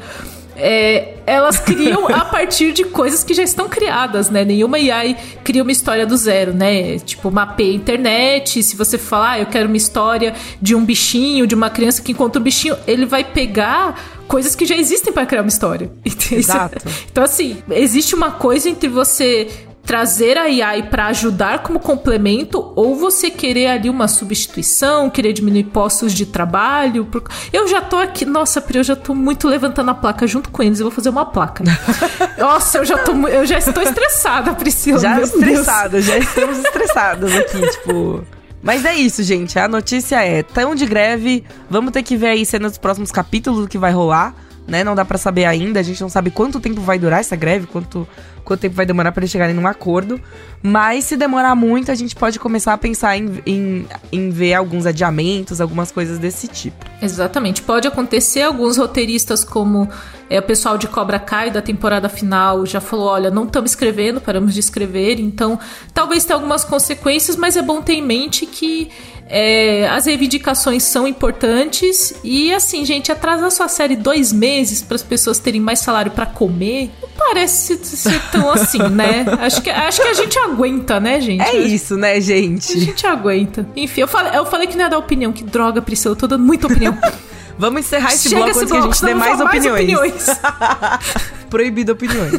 é, 0.57 1.15
elas 1.27 1.59
criam 1.61 2.09
a 2.09 2.25
partir 2.25 2.73
de 2.73 2.85
coisas 2.85 3.25
que 3.25 3.35
já 3.35 3.43
estão 3.43 3.69
criadas, 3.69 4.31
né? 4.31 4.45
Nenhuma 4.45 4.77
AI 4.77 5.17
cria 5.43 5.62
uma 5.62 5.73
história 5.73 6.07
do 6.07 6.17
zero, 6.17 6.53
né? 6.53 6.99
Tipo, 6.99 7.31
mapeia 7.31 7.73
a 7.73 7.75
internet. 7.75 8.62
Se 8.62 8.77
você 8.77 8.99
falar, 8.99 9.33
ah, 9.33 9.41
eu 9.41 9.47
quero 9.47 9.69
uma 9.69 9.77
história 9.77 10.35
de 10.61 10.75
um 10.75 10.85
bichinho, 10.85 11.47
de 11.47 11.55
uma 11.55 11.71
criança 11.71 12.03
que 12.03 12.12
encontra 12.12 12.41
um 12.41 12.45
bichinho, 12.45 12.77
ele 12.87 13.07
vai 13.07 13.25
pegar 13.25 14.12
coisas 14.33 14.55
que 14.55 14.65
já 14.65 14.75
existem 14.75 15.12
para 15.12 15.27
criar 15.27 15.43
uma 15.43 15.49
história. 15.49 15.93
Exato. 16.33 16.79
Então, 17.11 17.23
assim, 17.23 17.62
existe 17.71 18.15
uma 18.15 18.31
coisa 18.31 18.67
entre 18.71 18.89
você 18.89 19.47
trazer 19.85 20.39
a 20.39 20.45
AI 20.45 20.85
para 20.85 21.09
ajudar 21.09 21.59
como 21.62 21.79
complemento 21.79 22.73
ou 22.75 22.97
você 22.97 23.29
querer 23.29 23.67
ali 23.67 23.91
uma 23.91 24.09
substituição, 24.09 25.11
querer 25.11 25.35
diminuir 25.35 25.65
postos 25.65 26.15
de 26.15 26.25
trabalho. 26.25 27.07
Eu 27.53 27.69
já 27.69 27.83
tô 27.83 27.99
aqui, 27.99 28.25
nossa, 28.25 28.59
Pri, 28.59 28.79
eu 28.79 28.85
já 28.85 28.97
tô 28.97 29.15
muito 29.15 29.47
levantando 29.47 29.91
a 29.91 29.95
placa 29.95 30.27
junto 30.27 30.49
com 30.49 30.62
eles, 30.62 30.81
eu 30.81 30.87
vou 30.87 30.93
fazer 30.93 31.11
uma 31.11 31.27
placa. 31.27 31.62
nossa, 32.39 32.79
eu 32.79 32.87
já 32.87 32.97
tô 32.97 33.12
eu 33.29 33.45
já 33.45 33.59
estou 33.59 33.83
estressada, 33.83 34.55
Priscila. 34.55 34.99
Já 34.99 35.21
estressada, 35.21 36.01
já 36.01 36.17
estamos 36.17 36.59
estressadas 36.59 37.31
aqui, 37.35 37.61
tipo. 37.73 38.25
Mas 38.62 38.85
é 38.85 38.95
isso, 38.95 39.23
gente. 39.23 39.59
A 39.59 39.66
notícia 39.66 40.23
é: 40.25 40.42
tão 40.42 40.75
de 40.75 40.87
greve. 40.87 41.45
Vamos 41.69 41.92
ter 41.92 42.02
que 42.02 42.16
ver 42.16 42.28
aí 42.28 42.47
cenas 42.47 42.73
dos 42.73 42.78
próximos 42.78 43.11
capítulos 43.11 43.62
do 43.62 43.69
que 43.69 43.78
vai 43.78 43.92
rolar 43.92 44.35
né? 44.66 44.85
Não 44.85 44.95
dá 44.95 45.04
para 45.04 45.19
saber 45.19 45.45
ainda, 45.45 45.81
a 45.81 45.83
gente 45.83 46.00
não 46.00 46.09
sabe 46.09 46.31
quanto 46.31 46.61
tempo 46.61 46.81
vai 46.81 46.99
durar 46.99 47.21
essa 47.21 47.37
greve, 47.37 47.66
quanto 47.66 48.07
quanto 48.45 48.61
tempo 48.61 48.75
vai 48.75 48.85
demorar 48.85 49.12
para 49.12 49.21
eles 49.21 49.31
chegarem 49.31 49.54
num 49.54 49.66
acordo. 49.66 50.21
Mas 50.62 51.04
se 51.04 51.16
demorar 51.16 51.54
muito, 51.54 51.90
a 51.90 51.95
gente 51.95 52.14
pode 52.14 52.38
começar 52.38 52.73
a 52.73 52.78
pensar 52.78 53.16
em, 53.16 53.40
em, 53.45 53.87
em 54.12 54.31
ver 54.31 54.54
alguns 54.54 54.87
adiamentos, 54.87 55.61
algumas 55.61 55.90
coisas 55.90 56.19
desse 56.19 56.47
tipo. 56.47 56.85
Exatamente. 57.00 57.62
Pode 57.62 57.88
acontecer, 57.88 58.42
alguns 58.42 58.76
roteiristas, 58.76 59.42
como 59.42 59.88
é, 60.31 60.38
o 60.38 60.42
pessoal 60.42 60.78
de 60.78 60.87
Cobra 60.87 61.19
Kai 61.19 61.50
da 61.50 61.61
temporada 61.61 62.09
final, 62.09 62.64
já 62.64 62.81
falou: 62.81 63.07
olha, 63.07 63.31
não 63.31 63.45
estamos 63.45 63.73
escrevendo, 63.73 64.21
paramos 64.21 64.54
de 64.54 64.61
escrever. 64.61 65.19
Então, 65.19 65.59
talvez 65.92 66.25
tenha 66.25 66.37
algumas 66.37 66.64
consequências, 66.64 67.37
mas 67.37 67.57
é 67.57 67.62
bom 67.62 67.83
ter 67.83 67.95
em 67.95 68.02
mente 68.02 68.47
que 68.47 68.88
é, 69.29 69.88
as 69.88 70.07
reivindicações 70.07 70.83
são 70.83 71.07
importantes 71.07 72.14
e 72.23 72.52
assim, 72.52 72.85
gente, 72.85 73.11
atrasar 73.11 73.50
sua 73.50 73.69
série 73.69 73.97
dois 73.97 74.33
meses 74.33 74.83
para 74.83 74.95
as 74.95 75.02
pessoas 75.02 75.38
terem 75.38 75.61
mais 75.61 75.79
salário 75.79 76.12
para 76.12 76.26
comer, 76.26 76.91
não 77.00 77.09
parece 77.17 77.83
ser 77.85 78.21
tão 78.31 78.50
assim, 78.50 78.83
né? 78.91 79.25
Acho 79.41 79.62
que, 79.62 79.71
acho 79.71 80.02
que 80.02 80.09
a 80.09 80.14
gente 80.14 80.38
aguenta, 80.38 81.00
né, 81.00 81.21
gente? 81.21 81.43
É 81.43 81.57
isso, 81.57 81.97
né, 81.97 82.21
gente? 82.21 82.73
A 82.76 82.81
gente 82.81 83.07
aguenta. 83.07 83.67
Enfim, 83.75 84.02
eu 84.02 84.09
falei, 84.09 84.38
eu 84.38 84.45
falei 84.47 84.67
que 84.67 84.76
não 84.76 84.85
ia 84.85 84.91
dar 84.91 84.99
opinião, 84.99 85.33
que 85.33 85.43
droga, 85.45 85.81
Priscila, 85.81 86.12
eu 86.12 86.19
tô 86.19 86.26
dando 86.26 86.45
muita 86.45 86.67
opinião. 86.67 86.97
Vamos 87.59 87.81
encerrar 87.81 88.12
esse 88.12 88.29
Chega 88.29 88.45
bloco 88.45 88.59
antes 88.59 88.73
que 88.73 88.76
a 88.76 88.81
gente 88.81 89.05
dê 89.05 89.14
mais 89.14 89.41
opiniões. 89.41 90.26
mais 90.26 90.29
opiniões. 90.29 90.41
Proibido 91.49 91.93
opiniões. 91.93 92.33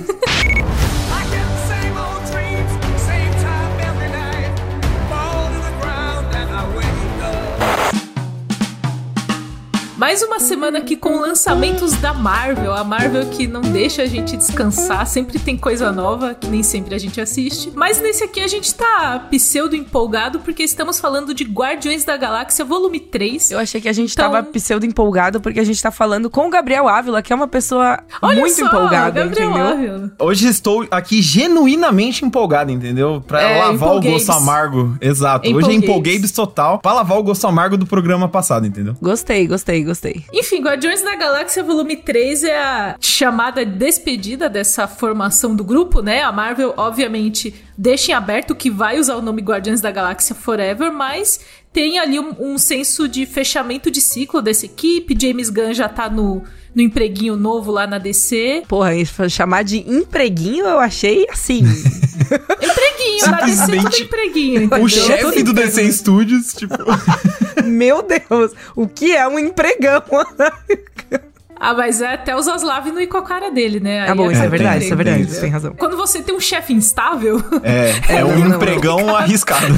Mais 10.03 10.21
uma 10.21 10.37
semana 10.37 10.79
aqui 10.79 10.97
com 10.97 11.17
lançamentos 11.17 11.93
da 11.93 12.13
Marvel. 12.13 12.73
A 12.73 12.83
Marvel 12.83 13.25
que 13.27 13.47
não 13.47 13.61
deixa 13.61 14.01
a 14.01 14.05
gente 14.05 14.35
descansar, 14.35 15.07
sempre 15.07 15.39
tem 15.39 15.55
coisa 15.55 15.93
nova 15.93 16.35
que 16.35 16.45
nem 16.47 16.61
sempre 16.61 16.93
a 16.93 16.97
gente 16.97 17.21
assiste. 17.21 17.71
Mas 17.73 18.01
nesse 18.01 18.21
aqui 18.21 18.41
a 18.41 18.47
gente 18.49 18.75
tá 18.75 19.25
pseudo 19.31 19.77
empolgado 19.77 20.41
porque 20.41 20.61
estamos 20.61 20.99
falando 20.99 21.33
de 21.33 21.45
Guardiões 21.45 22.03
da 22.03 22.17
Galáxia 22.17 22.65
Volume 22.65 22.99
3. 22.99 23.51
Eu 23.51 23.59
achei 23.59 23.79
que 23.79 23.87
a 23.87 23.93
gente 23.93 24.11
então... 24.11 24.29
tava 24.29 24.43
pseudo 24.43 24.85
empolgado 24.85 25.39
porque 25.39 25.61
a 25.61 25.63
gente 25.63 25.81
tá 25.81 25.89
falando 25.89 26.29
com 26.29 26.47
o 26.47 26.49
Gabriel 26.49 26.89
Ávila, 26.89 27.21
que 27.21 27.31
é 27.31 27.35
uma 27.37 27.47
pessoa 27.47 28.03
Olha 28.21 28.41
muito 28.41 28.57
só, 28.57 28.65
empolgada, 28.65 29.23
Gabriel 29.23 29.51
entendeu? 29.51 29.67
Ávila. 29.67 30.11
Hoje 30.19 30.49
estou 30.49 30.85
aqui 30.91 31.21
genuinamente 31.21 32.25
empolgado, 32.25 32.73
entendeu? 32.73 33.23
Pra 33.25 33.41
é, 33.41 33.57
lavar 33.57 33.95
o 33.95 34.01
gosto 34.01 34.33
amargo. 34.33 34.97
Exato. 34.99 35.49
Hoje 35.49 35.71
é 35.71 35.73
empolguei 35.75 36.21
total 36.23 36.79
pra 36.79 36.91
lavar 36.91 37.17
o 37.17 37.23
gosto 37.23 37.47
amargo 37.47 37.77
do 37.77 37.85
programa 37.85 38.27
passado, 38.27 38.67
entendeu? 38.67 38.97
Gostei, 39.01 39.47
gostei, 39.47 39.81
gostei 39.81 39.92
gostei. 39.93 40.25
Enfim, 40.33 40.61
Guardiões 40.61 41.03
da 41.03 41.15
Galáxia 41.15 41.63
Volume 41.63 41.95
3 41.95 42.43
é 42.43 42.57
a 42.57 42.95
chamada 42.99 43.63
despedida 43.63 44.49
dessa 44.49 44.87
formação 44.87 45.55
do 45.55 45.63
grupo, 45.63 46.01
né? 46.01 46.23
A 46.23 46.31
Marvel, 46.31 46.73
obviamente, 46.75 47.53
deixa 47.77 48.11
em 48.11 48.15
aberto 48.15 48.55
que 48.55 48.69
vai 48.69 48.99
usar 48.99 49.15
o 49.15 49.21
nome 49.21 49.41
Guardiões 49.41 49.79
da 49.79 49.91
Galáxia 49.91 50.35
Forever, 50.35 50.91
mas 50.91 51.39
tem 51.71 51.99
ali 51.99 52.19
um, 52.19 52.35
um 52.39 52.57
senso 52.57 53.07
de 53.07 53.25
fechamento 53.25 53.91
de 53.91 54.01
ciclo 54.01 54.41
dessa 54.41 54.65
equipe. 54.65 55.17
James 55.19 55.49
Gunn 55.49 55.73
já 55.73 55.87
tá 55.87 56.09
no 56.09 56.43
no 56.75 56.81
empreguinho 56.81 57.35
novo 57.35 57.71
lá 57.71 57.85
na 57.85 57.97
DC. 57.97 58.63
Porra, 58.67 58.91
chamar 59.29 59.63
de 59.63 59.79
empreguinho 59.79 60.65
eu 60.65 60.79
achei 60.79 61.27
assim. 61.29 61.63
empreguinho, 62.61 63.31
na 63.31 63.41
DC 63.41 63.77
tudo 63.77 63.97
empreguinho. 63.97 64.61
Entendeu? 64.63 64.85
O 64.85 64.89
chefe 64.89 65.43
do 65.43 65.53
DC 65.53 65.91
Studios, 65.91 66.53
tipo. 66.53 66.75
Meu 67.63 68.03
Deus, 68.03 68.51
o 68.75 68.87
que 68.87 69.15
é 69.15 69.27
um 69.27 69.39
empregão? 69.39 70.03
Ah, 71.63 71.73
mas 71.73 72.01
é 72.01 72.15
até 72.15 72.35
os 72.35 72.43
Zaslav 72.43 72.87
não 72.87 72.99
ir 72.99 73.07
com 73.07 73.15
a 73.15 73.21
cara 73.21 73.49
dele, 73.49 73.79
né? 73.79 74.01
Ah, 74.01 74.03
Aí 74.03 74.09
ah, 74.09 74.15
bom, 74.15 74.29
isso 74.29 74.41
é, 74.41 74.45
é 74.45 74.49
verdade, 74.49 74.83
isso 74.83 74.93
é 74.93 74.95
verdade, 74.97 75.25
você 75.25 75.39
tem 75.39 75.49
razão. 75.49 75.73
Quando 75.73 75.95
você 75.95 76.21
tem 76.21 76.35
um 76.35 76.39
chefe 76.39 76.73
instável... 76.73 77.41
É, 77.63 78.17
é 78.17 78.25
um 78.25 78.37
não, 78.37 78.57
empregão 78.57 78.99
não. 78.99 79.15
arriscado. 79.15 79.73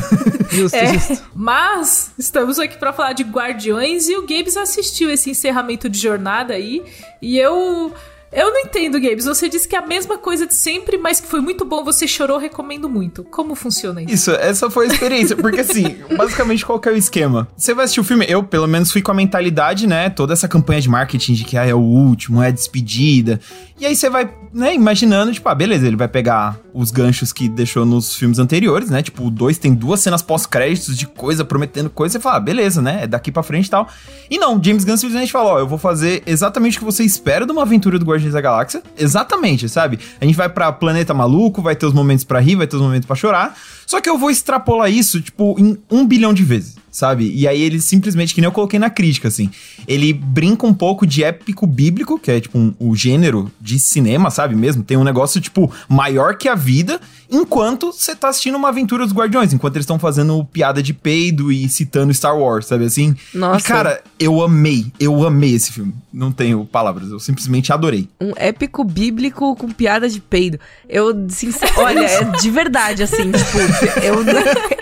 justo, 0.49 0.75
é, 0.75 0.93
justo. 0.93 1.23
Mas, 1.35 2.11
estamos 2.17 2.57
aqui 2.57 2.75
para 2.79 2.91
falar 2.91 3.13
de 3.13 3.21
Guardiões 3.23 4.09
e 4.09 4.15
o 4.15 4.21
Gabes 4.21 4.57
assistiu 4.57 5.11
esse 5.11 5.29
encerramento 5.29 5.87
de 5.87 5.99
jornada 5.99 6.55
aí, 6.55 6.81
e 7.21 7.37
eu... 7.37 7.93
Eu 8.31 8.51
não 8.51 8.59
entendo, 8.59 8.99
Games. 8.99 9.25
Você 9.25 9.47
disse 9.47 9.67
que 9.67 9.75
é 9.75 9.79
a 9.79 9.85
mesma 9.85 10.17
coisa 10.17 10.45
de 10.45 10.53
sempre, 10.53 10.97
mas 10.97 11.19
que 11.19 11.27
foi 11.27 11.39
muito 11.39 11.63
bom, 11.63 11.83
você 11.83 12.07
chorou, 12.07 12.37
recomendo 12.37 12.89
muito. 12.89 13.23
Como 13.23 13.55
funciona 13.55 14.01
isso? 14.01 14.13
Isso, 14.13 14.31
essa 14.31 14.69
foi 14.69 14.87
a 14.87 14.89
experiência. 14.89 15.35
Porque 15.35 15.61
assim, 15.61 15.97
basicamente, 16.17 16.65
qual 16.65 16.79
que 16.79 16.89
é 16.89 16.91
o 16.91 16.97
esquema? 16.97 17.47
Você 17.55 17.73
vai 17.73 17.85
assistir 17.85 18.01
o 18.01 18.03
filme, 18.03 18.25
eu 18.27 18.43
pelo 18.43 18.67
menos 18.67 18.91
fui 18.91 19.01
com 19.01 19.11
a 19.11 19.13
mentalidade, 19.13 19.87
né? 19.87 20.09
Toda 20.09 20.33
essa 20.33 20.47
campanha 20.47 20.81
de 20.81 20.89
marketing 20.89 21.33
de 21.33 21.43
que 21.45 21.57
ah, 21.57 21.65
é 21.65 21.73
o 21.73 21.79
último, 21.79 22.41
é 22.41 22.47
a 22.47 22.51
despedida. 22.51 23.39
E 23.79 23.85
aí 23.85 23.95
você 23.95 24.09
vai, 24.09 24.33
né, 24.53 24.73
imaginando, 24.73 25.33
tipo, 25.33 25.47
ah, 25.49 25.55
beleza, 25.55 25.85
ele 25.85 25.97
vai 25.97 26.07
pegar 26.07 26.57
os 26.73 26.91
ganchos 26.91 27.33
que 27.33 27.49
deixou 27.49 27.85
nos 27.85 28.15
filmes 28.15 28.39
anteriores, 28.39 28.89
né? 28.89 29.01
Tipo, 29.01 29.25
o 29.25 29.29
2 29.29 29.57
tem 29.57 29.73
duas 29.73 29.99
cenas 29.99 30.21
pós-créditos 30.21 30.97
de 30.97 31.05
coisa, 31.05 31.43
prometendo 31.43 31.89
coisa, 31.89 32.13
você 32.13 32.19
fala, 32.19 32.37
ah, 32.37 32.39
beleza, 32.39 32.81
né? 32.81 33.03
É 33.03 33.07
daqui 33.07 33.31
pra 33.31 33.43
frente 33.43 33.67
e 33.67 33.69
tal. 33.69 33.87
E 34.29 34.37
não, 34.37 34.61
James 34.61 34.83
Gunn 34.83 34.97
simplesmente 34.97 35.31
falou, 35.31 35.53
ó, 35.53 35.59
eu 35.59 35.67
vou 35.67 35.77
fazer 35.77 36.23
exatamente 36.25 36.77
o 36.77 36.79
que 36.79 36.85
você 36.85 37.03
espera 37.03 37.45
de 37.45 37.51
uma 37.51 37.63
aventura 37.63 37.99
do 37.99 38.05
Guardiões 38.05 38.14
da 38.23 38.41
Galáxia. 38.41 38.81
Exatamente, 38.97 39.67
sabe? 39.69 39.99
A 40.19 40.25
gente 40.25 40.35
vai 40.35 40.49
pra 40.49 40.71
Planeta 40.71 41.13
Maluco, 41.13 41.61
vai 41.61 41.75
ter 41.75 41.85
os 41.85 41.93
momentos 41.93 42.23
para 42.23 42.39
rir, 42.39 42.55
vai 42.55 42.67
ter 42.67 42.75
os 42.75 42.81
momentos 42.81 43.05
para 43.05 43.15
chorar. 43.15 43.55
Só 43.85 44.01
que 44.01 44.09
eu 44.09 44.17
vou 44.17 44.29
extrapolar 44.29 44.91
isso, 44.91 45.21
tipo, 45.21 45.55
em 45.59 45.77
um 45.89 46.05
bilhão 46.05 46.33
de 46.33 46.43
vezes 46.43 46.75
sabe? 46.95 47.29
E 47.35 47.45
aí 47.45 47.61
ele 47.61 47.81
simplesmente, 47.81 48.33
que 48.33 48.39
nem 48.39 48.47
eu 48.47 48.53
coloquei 48.53 48.79
na 48.79 48.89
crítica, 48.89 49.27
assim, 49.27 49.49
ele 49.85 50.13
brinca 50.13 50.65
um 50.65 50.73
pouco 50.73 51.05
de 51.05 51.23
épico 51.23 51.67
bíblico, 51.67 52.17
que 52.17 52.31
é 52.31 52.39
tipo 52.39 52.57
um, 52.57 52.73
o 52.79 52.95
gênero 52.95 53.51
de 53.59 53.77
cinema, 53.77 54.31
sabe 54.31 54.55
mesmo? 54.55 54.81
Tem 54.81 54.95
um 54.95 55.03
negócio, 55.03 55.41
tipo, 55.41 55.69
maior 55.89 56.37
que 56.37 56.47
a 56.47 56.55
vida, 56.55 57.01
enquanto 57.29 57.91
você 57.91 58.15
tá 58.15 58.29
assistindo 58.29 58.55
uma 58.55 58.69
aventura 58.69 59.03
dos 59.03 59.13
Guardiões, 59.13 59.51
enquanto 59.51 59.75
eles 59.75 59.83
estão 59.83 59.99
fazendo 59.99 60.45
piada 60.45 60.81
de 60.81 60.93
peido 60.93 61.51
e 61.51 61.67
citando 61.67 62.13
Star 62.13 62.37
Wars, 62.37 62.65
sabe 62.67 62.85
assim? 62.85 63.13
Nossa. 63.33 63.59
E, 63.59 63.63
cara, 63.63 64.01
eu 64.17 64.41
amei, 64.41 64.85
eu 64.97 65.27
amei 65.27 65.53
esse 65.53 65.73
filme. 65.73 65.93
Não 66.13 66.31
tenho 66.31 66.63
palavras, 66.63 67.11
eu 67.11 67.19
simplesmente 67.19 67.73
adorei. 67.73 68.07
Um 68.21 68.31
épico 68.37 68.85
bíblico 68.85 69.53
com 69.57 69.67
piada 69.67 70.07
de 70.07 70.21
peido. 70.21 70.57
Eu, 70.87 71.27
sinceramente, 71.27 71.75
olha, 71.83 72.05
é 72.05 72.23
de 72.23 72.49
verdade, 72.49 73.03
assim, 73.03 73.33
tipo, 73.33 73.57
eu, 74.03 74.15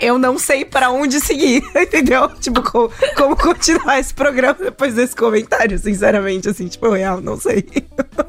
eu 0.00 0.18
não 0.18 0.38
sei 0.38 0.64
para 0.64 0.90
onde 0.90 1.20
seguir, 1.20 1.62
entendeu? 1.74 2.28
Tipo, 2.40 2.62
como, 2.62 2.90
como 3.16 3.36
continuar 3.36 3.98
esse 3.98 4.12
programa 4.12 4.56
depois 4.60 4.94
desse 4.94 5.14
comentário, 5.14 5.78
sinceramente, 5.78 6.48
assim, 6.48 6.66
tipo, 6.68 6.88
real, 6.90 7.20
não 7.20 7.38
sei. 7.38 7.64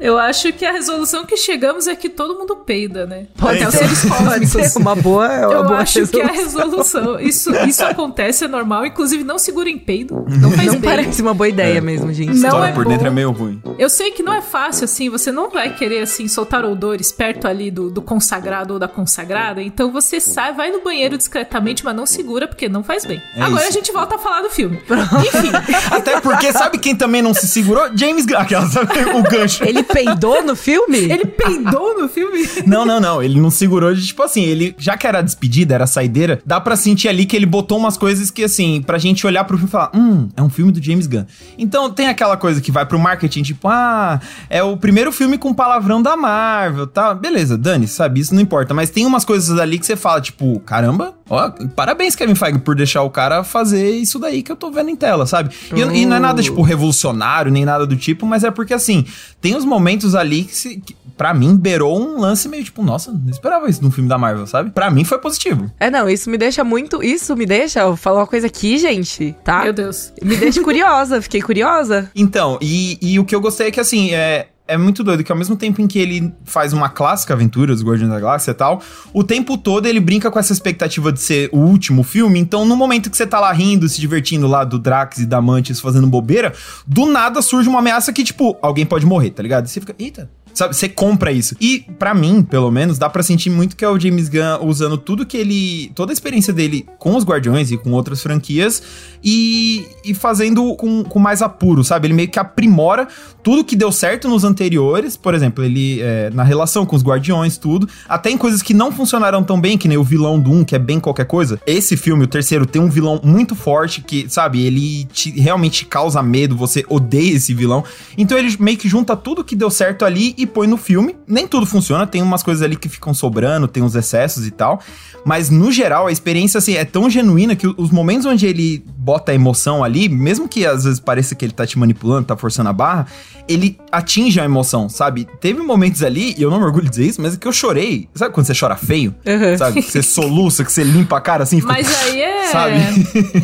Eu 0.00 0.18
acho 0.18 0.52
que 0.52 0.64
a 0.64 0.72
resolução 0.72 1.24
que 1.24 1.36
chegamos 1.36 1.86
é 1.86 1.94
que 1.94 2.08
todo 2.08 2.38
mundo 2.38 2.56
peida, 2.56 3.06
né? 3.06 3.26
Pode 3.38 3.62
é, 3.62 3.70
ser 3.70 4.08
pode 4.08 4.46
ser 4.46 4.78
uma 4.78 4.94
boa, 4.94 5.32
é 5.32 5.46
uma 5.46 5.54
Eu 5.54 5.64
boa 5.64 5.78
acho 5.78 5.98
resolução. 6.00 6.20
que 6.20 6.38
a 6.38 6.42
resolução, 6.42 7.20
isso, 7.20 7.54
isso 7.66 7.84
acontece, 7.84 8.44
é 8.44 8.48
normal, 8.48 8.86
inclusive 8.86 9.24
não 9.24 9.38
segurem 9.38 9.78
peido, 9.78 10.24
não 10.28 10.50
faz 10.50 10.72
Não 10.72 10.80
bem. 10.80 10.90
parece 10.90 11.22
uma 11.22 11.34
boa 11.34 11.48
ideia 11.48 11.78
é. 11.78 11.80
mesmo, 11.80 12.12
gente. 12.12 12.28
Não 12.28 12.34
História 12.34 12.70
é 12.70 12.72
por 12.72 12.84
bom. 12.84 12.90
dentro 12.90 13.06
é 13.06 13.10
meio 13.10 13.30
ruim. 13.30 13.62
Eu 13.78 13.88
sei 13.88 14.10
que 14.10 14.22
não 14.22 14.32
é 14.32 14.42
fácil, 14.42 14.84
assim, 14.84 15.08
você 15.08 15.30
não 15.30 15.50
vai 15.50 15.74
querer, 15.74 16.02
assim, 16.02 16.26
soltar 16.28 16.64
odores 16.64 17.12
perto 17.12 17.46
ali 17.46 17.70
do, 17.70 17.90
do 17.90 18.02
consagrado 18.02 18.74
ou 18.74 18.78
da 18.80 18.88
consagrada, 18.88 19.62
então 19.62 19.90
você 19.92 20.20
sai, 20.20 20.52
vai 20.56 20.70
no 20.70 20.82
banheiro 20.82 21.16
discretamente, 21.16 21.84
mas 21.84 21.94
não 21.94 22.06
segura, 22.06 22.48
porque 22.48 22.68
não 22.68 22.82
faz 22.82 23.04
bem. 23.04 23.22
É 23.36 23.42
Agora, 23.42 23.66
a 23.66 23.70
gente 23.70 23.92
volta 23.92 24.16
a 24.16 24.18
falar 24.18 24.42
do 24.42 24.50
filme. 24.50 24.78
Enfim. 24.78 25.50
Até 25.90 26.20
porque, 26.20 26.52
sabe 26.52 26.78
quem 26.78 26.96
também 26.96 27.22
não 27.22 27.34
se 27.34 27.46
segurou? 27.46 27.88
James 27.94 28.24
Gunn, 28.24 28.38
aquela, 28.38 28.66
sabe, 28.66 28.88
o 29.14 29.22
gancho. 29.22 29.62
Ele 29.64 29.82
peidou 29.82 30.42
no 30.42 30.56
filme? 30.56 30.98
Ele 30.98 31.26
peidou 31.26 32.00
no 32.00 32.08
filme? 32.08 32.48
Não, 32.66 32.84
não, 32.84 32.98
não. 32.98 33.22
Ele 33.22 33.40
não 33.40 33.50
segurou 33.50 33.94
de, 33.94 34.06
tipo 34.06 34.22
assim, 34.22 34.42
ele, 34.42 34.74
já 34.78 34.96
que 34.96 35.06
era 35.06 35.22
despedida, 35.22 35.74
era 35.74 35.86
saideira, 35.86 36.40
dá 36.44 36.60
pra 36.60 36.76
sentir 36.76 37.08
ali 37.08 37.26
que 37.26 37.36
ele 37.36 37.46
botou 37.46 37.78
umas 37.78 37.96
coisas 37.96 38.30
que, 38.30 38.42
assim, 38.44 38.82
pra 38.82 38.98
gente 38.98 39.26
olhar 39.26 39.44
pro 39.44 39.56
filme 39.56 39.68
e 39.68 39.72
falar, 39.72 39.90
hum, 39.94 40.28
é 40.36 40.42
um 40.42 40.48
filme 40.48 40.72
do 40.72 40.82
James 40.82 41.06
Gunn. 41.06 41.24
Então, 41.58 41.90
tem 41.90 42.08
aquela 42.08 42.36
coisa 42.36 42.60
que 42.60 42.70
vai 42.72 42.86
pro 42.86 42.98
marketing, 42.98 43.42
tipo, 43.42 43.68
ah, 43.68 44.20
é 44.48 44.62
o 44.62 44.76
primeiro 44.76 45.12
filme 45.12 45.36
com 45.36 45.52
palavrão 45.52 46.00
da 46.00 46.16
Marvel, 46.16 46.86
tá? 46.86 47.14
Beleza, 47.14 47.58
Dani, 47.58 47.86
sabe, 47.86 48.20
isso 48.20 48.34
não 48.34 48.40
importa. 48.40 48.72
Mas 48.72 48.90
tem 48.90 49.04
umas 49.04 49.24
coisas 49.24 49.58
ali 49.58 49.78
que 49.78 49.86
você 49.86 49.96
fala, 49.96 50.20
tipo, 50.20 50.45
caramba, 50.64 51.14
ó, 51.28 51.50
parabéns, 51.74 52.14
Kevin 52.14 52.34
Feige, 52.34 52.58
por 52.58 52.74
deixar 52.74 53.02
o 53.02 53.10
cara 53.10 53.44
fazer 53.44 53.90
isso 53.90 54.18
daí 54.18 54.42
que 54.42 54.50
eu 54.50 54.56
tô 54.56 54.70
vendo 54.70 54.90
em 54.90 54.96
tela, 54.96 55.26
sabe? 55.26 55.54
E, 55.74 55.82
uh. 55.82 55.94
e, 55.94 56.06
não 56.06 56.16
é 56.16 56.20
nada, 56.20 56.42
tipo, 56.42 56.62
revolucionário, 56.62 57.50
nem 57.50 57.64
nada 57.64 57.86
do 57.86 57.96
tipo, 57.96 58.26
mas 58.26 58.44
é 58.44 58.50
porque, 58.50 58.74
assim, 58.74 59.04
tem 59.40 59.56
os 59.56 59.64
momentos 59.64 60.14
ali 60.14 60.44
que, 60.44 60.54
se, 60.54 60.80
que 60.80 60.94
pra 61.16 61.32
mim, 61.32 61.56
beirou 61.56 61.98
um 61.98 62.20
lance 62.20 62.48
meio 62.48 62.62
tipo, 62.62 62.82
nossa, 62.82 63.10
não 63.10 63.30
esperava 63.30 63.68
isso 63.68 63.82
num 63.82 63.90
filme 63.90 64.08
da 64.08 64.18
Marvel, 64.18 64.46
sabe? 64.46 64.70
Pra 64.70 64.90
mim 64.90 65.04
foi 65.04 65.18
positivo. 65.18 65.70
É, 65.80 65.90
não, 65.90 66.08
isso 66.08 66.28
me 66.28 66.36
deixa 66.36 66.62
muito. 66.62 67.02
Isso 67.02 67.34
me 67.34 67.46
deixa. 67.46 67.80
Eu 67.80 67.96
falar 67.96 68.20
uma 68.20 68.26
coisa 68.26 68.46
aqui, 68.46 68.78
gente, 68.78 69.34
tá? 69.42 69.64
Meu 69.64 69.72
Deus. 69.72 70.12
Me 70.22 70.36
deixa 70.36 70.62
curiosa, 70.62 71.22
fiquei 71.22 71.40
curiosa. 71.40 72.10
Então, 72.14 72.58
e, 72.60 72.98
e 73.00 73.18
o 73.18 73.24
que 73.24 73.34
eu 73.34 73.40
gostei 73.40 73.68
é 73.68 73.70
que, 73.70 73.80
assim, 73.80 74.12
é 74.12 74.48
é 74.68 74.76
muito 74.76 75.04
doido 75.04 75.22
que 75.22 75.30
ao 75.30 75.38
mesmo 75.38 75.56
tempo 75.56 75.80
em 75.80 75.86
que 75.86 75.98
ele 75.98 76.32
faz 76.44 76.72
uma 76.72 76.88
clássica 76.88 77.34
aventura 77.34 77.72
dos 77.72 77.84
Guardiões 77.84 78.10
da 78.10 78.18
Galáxia 78.18 78.50
e 78.50 78.54
tal, 78.54 78.82
o 79.12 79.22
tempo 79.22 79.56
todo 79.56 79.86
ele 79.86 80.00
brinca 80.00 80.30
com 80.30 80.38
essa 80.38 80.52
expectativa 80.52 81.12
de 81.12 81.20
ser 81.20 81.48
o 81.52 81.58
último 81.58 82.02
filme. 82.02 82.38
Então, 82.38 82.64
no 82.64 82.76
momento 82.76 83.10
que 83.10 83.16
você 83.16 83.26
tá 83.26 83.38
lá 83.38 83.52
rindo, 83.52 83.88
se 83.88 84.00
divertindo 84.00 84.46
lá 84.46 84.64
do 84.64 84.78
Drax 84.78 85.18
e 85.18 85.26
da 85.26 85.40
Mantis 85.40 85.80
fazendo 85.80 86.06
bobeira, 86.06 86.52
do 86.86 87.06
nada 87.06 87.40
surge 87.40 87.68
uma 87.68 87.78
ameaça 87.78 88.12
que, 88.12 88.24
tipo, 88.24 88.56
alguém 88.60 88.84
pode 88.84 89.06
morrer, 89.06 89.30
tá 89.30 89.42
ligado? 89.42 89.66
E 89.66 89.68
você 89.68 89.80
fica, 89.80 89.94
eita, 89.98 90.28
Sabe, 90.56 90.74
você 90.74 90.88
compra 90.88 91.30
isso. 91.30 91.54
E 91.60 91.80
para 91.98 92.14
mim, 92.14 92.42
pelo 92.42 92.70
menos, 92.70 92.96
dá 92.96 93.10
para 93.10 93.22
sentir 93.22 93.50
muito 93.50 93.76
que 93.76 93.84
é 93.84 93.88
o 93.90 94.00
James 94.00 94.30
Gunn 94.30 94.66
usando 94.66 94.96
tudo 94.96 95.26
que 95.26 95.36
ele, 95.36 95.92
toda 95.94 96.12
a 96.12 96.14
experiência 96.14 96.50
dele 96.50 96.86
com 96.98 97.14
os 97.14 97.24
Guardiões 97.26 97.70
e 97.70 97.76
com 97.76 97.92
outras 97.92 98.22
franquias 98.22 98.82
e, 99.22 99.86
e 100.02 100.14
fazendo 100.14 100.74
com, 100.76 101.04
com 101.04 101.18
mais 101.18 101.42
apuro, 101.42 101.84
sabe? 101.84 102.06
Ele 102.06 102.14
meio 102.14 102.30
que 102.30 102.38
aprimora 102.38 103.06
tudo 103.46 103.62
que 103.62 103.76
deu 103.76 103.92
certo 103.92 104.26
nos 104.26 104.42
anteriores, 104.42 105.16
por 105.16 105.32
exemplo, 105.32 105.62
ele 105.62 106.00
é, 106.00 106.30
na 106.30 106.42
relação 106.42 106.84
com 106.84 106.96
os 106.96 107.02
Guardiões, 107.04 107.56
tudo, 107.56 107.88
até 108.08 108.28
em 108.28 108.36
coisas 108.36 108.60
que 108.60 108.74
não 108.74 108.90
funcionaram 108.90 109.40
tão 109.44 109.60
bem, 109.60 109.78
que 109.78 109.86
nem 109.86 109.96
o 109.96 110.02
vilão 110.02 110.36
do 110.36 110.50
1, 110.50 110.64
que 110.64 110.74
é 110.74 110.80
bem 110.80 110.98
qualquer 110.98 111.26
coisa. 111.26 111.60
Esse 111.64 111.96
filme, 111.96 112.24
o 112.24 112.26
terceiro, 112.26 112.66
tem 112.66 112.82
um 112.82 112.90
vilão 112.90 113.20
muito 113.22 113.54
forte 113.54 114.02
que, 114.02 114.28
sabe, 114.28 114.66
ele 114.66 115.04
te, 115.04 115.30
realmente 115.30 115.84
causa 115.84 116.20
medo, 116.24 116.56
você 116.56 116.84
odeia 116.88 117.36
esse 117.36 117.54
vilão. 117.54 117.84
Então 118.18 118.36
ele 118.36 118.52
meio 118.58 118.76
que 118.76 118.88
junta 118.88 119.14
tudo 119.14 119.44
que 119.44 119.54
deu 119.54 119.70
certo 119.70 120.04
ali 120.04 120.34
e 120.36 120.44
põe 120.44 120.66
no 120.66 120.76
filme. 120.76 121.14
Nem 121.24 121.46
tudo 121.46 121.66
funciona, 121.66 122.04
tem 122.04 122.22
umas 122.22 122.42
coisas 122.42 122.64
ali 122.64 122.74
que 122.74 122.88
ficam 122.88 123.14
sobrando, 123.14 123.68
tem 123.68 123.80
uns 123.80 123.94
excessos 123.94 124.44
e 124.44 124.50
tal. 124.50 124.80
Mas 125.24 125.50
no 125.50 125.70
geral, 125.70 126.08
a 126.08 126.12
experiência 126.12 126.58
assim, 126.58 126.74
é 126.74 126.84
tão 126.84 127.08
genuína 127.08 127.54
que 127.54 127.66
os 127.66 127.90
momentos 127.92 128.26
onde 128.26 128.44
ele 128.44 128.84
bota 128.96 129.30
a 129.30 129.34
emoção 129.34 129.84
ali, 129.84 130.08
mesmo 130.08 130.48
que 130.48 130.66
às 130.66 130.84
vezes 130.84 130.98
pareça 130.98 131.34
que 131.34 131.44
ele 131.44 131.52
tá 131.52 131.66
te 131.66 131.78
manipulando, 131.78 132.26
tá 132.26 132.36
forçando 132.36 132.68
a 132.68 132.72
barra, 132.72 133.06
ele 133.48 133.78
atinge 133.90 134.40
a 134.40 134.44
emoção, 134.44 134.88
sabe? 134.88 135.26
Teve 135.40 135.62
momentos 135.62 136.02
ali, 136.02 136.34
e 136.36 136.42
eu 136.42 136.50
não 136.50 136.58
me 136.58 136.64
orgulho 136.64 136.84
de 136.84 136.90
dizer 136.90 137.06
isso, 137.06 137.22
mas 137.22 137.34
é 137.34 137.36
que 137.36 137.46
eu 137.46 137.52
chorei. 137.52 138.08
Sabe 138.14 138.34
quando 138.34 138.46
você 138.46 138.54
chora 138.58 138.76
feio? 138.76 139.14
Uhum. 139.24 139.58
Sabe? 139.58 139.82
Que 139.82 139.90
você 139.90 140.02
soluça, 140.04 140.64
que 140.64 140.72
você 140.72 140.82
limpa 140.82 141.16
a 141.16 141.20
cara 141.20 141.42
assim. 141.42 141.60
Fica, 141.60 141.72
mas 141.72 142.02
aí 142.02 142.20
é. 142.20 142.46
Sabe? 142.50 142.74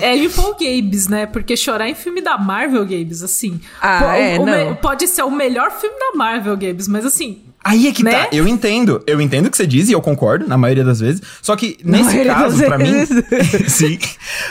É 0.01 0.29
Paul 0.29 0.57
Gabes, 0.59 1.09
né? 1.09 1.27
Porque 1.27 1.57
chorar 1.57 1.89
em 1.89 1.95
filme 1.95 2.21
da 2.21 2.39
Marvel, 2.39 2.85
Gabes, 2.85 3.23
assim. 3.23 3.61
Ah, 3.81 3.99
pô, 4.01 4.11
é, 4.11 4.39
o, 4.39 4.47
não. 4.47 4.75
pode 4.77 5.07
ser 5.09 5.23
o 5.23 5.31
melhor 5.31 5.71
filme 5.71 5.99
da 5.99 6.17
Marvel, 6.17 6.57
Gabes, 6.57 6.89
mas 6.89 7.05
assim, 7.05 7.41
Aí 7.65 7.87
é 7.87 7.93
que 7.93 8.03
tá. 8.03 8.11
né? 8.11 8.25
tá. 8.25 8.29
Eu 8.33 8.49
entendo. 8.49 9.03
Eu 9.07 9.21
entendo 9.21 9.47
o 9.47 9.51
que 9.51 9.57
você 9.57 9.67
diz 9.67 9.89
e 9.89 9.93
eu 9.93 10.01
concordo, 10.01 10.47
na 10.47 10.59
maioria 10.59 10.85
das 10.85 11.01
vezes. 11.01 11.23
Só 11.41 11.55
que 11.55 11.79
nesse 11.85 12.25
caso, 12.25 12.65
para 12.65 12.79
mim. 12.79 12.93
sim. 13.69 13.99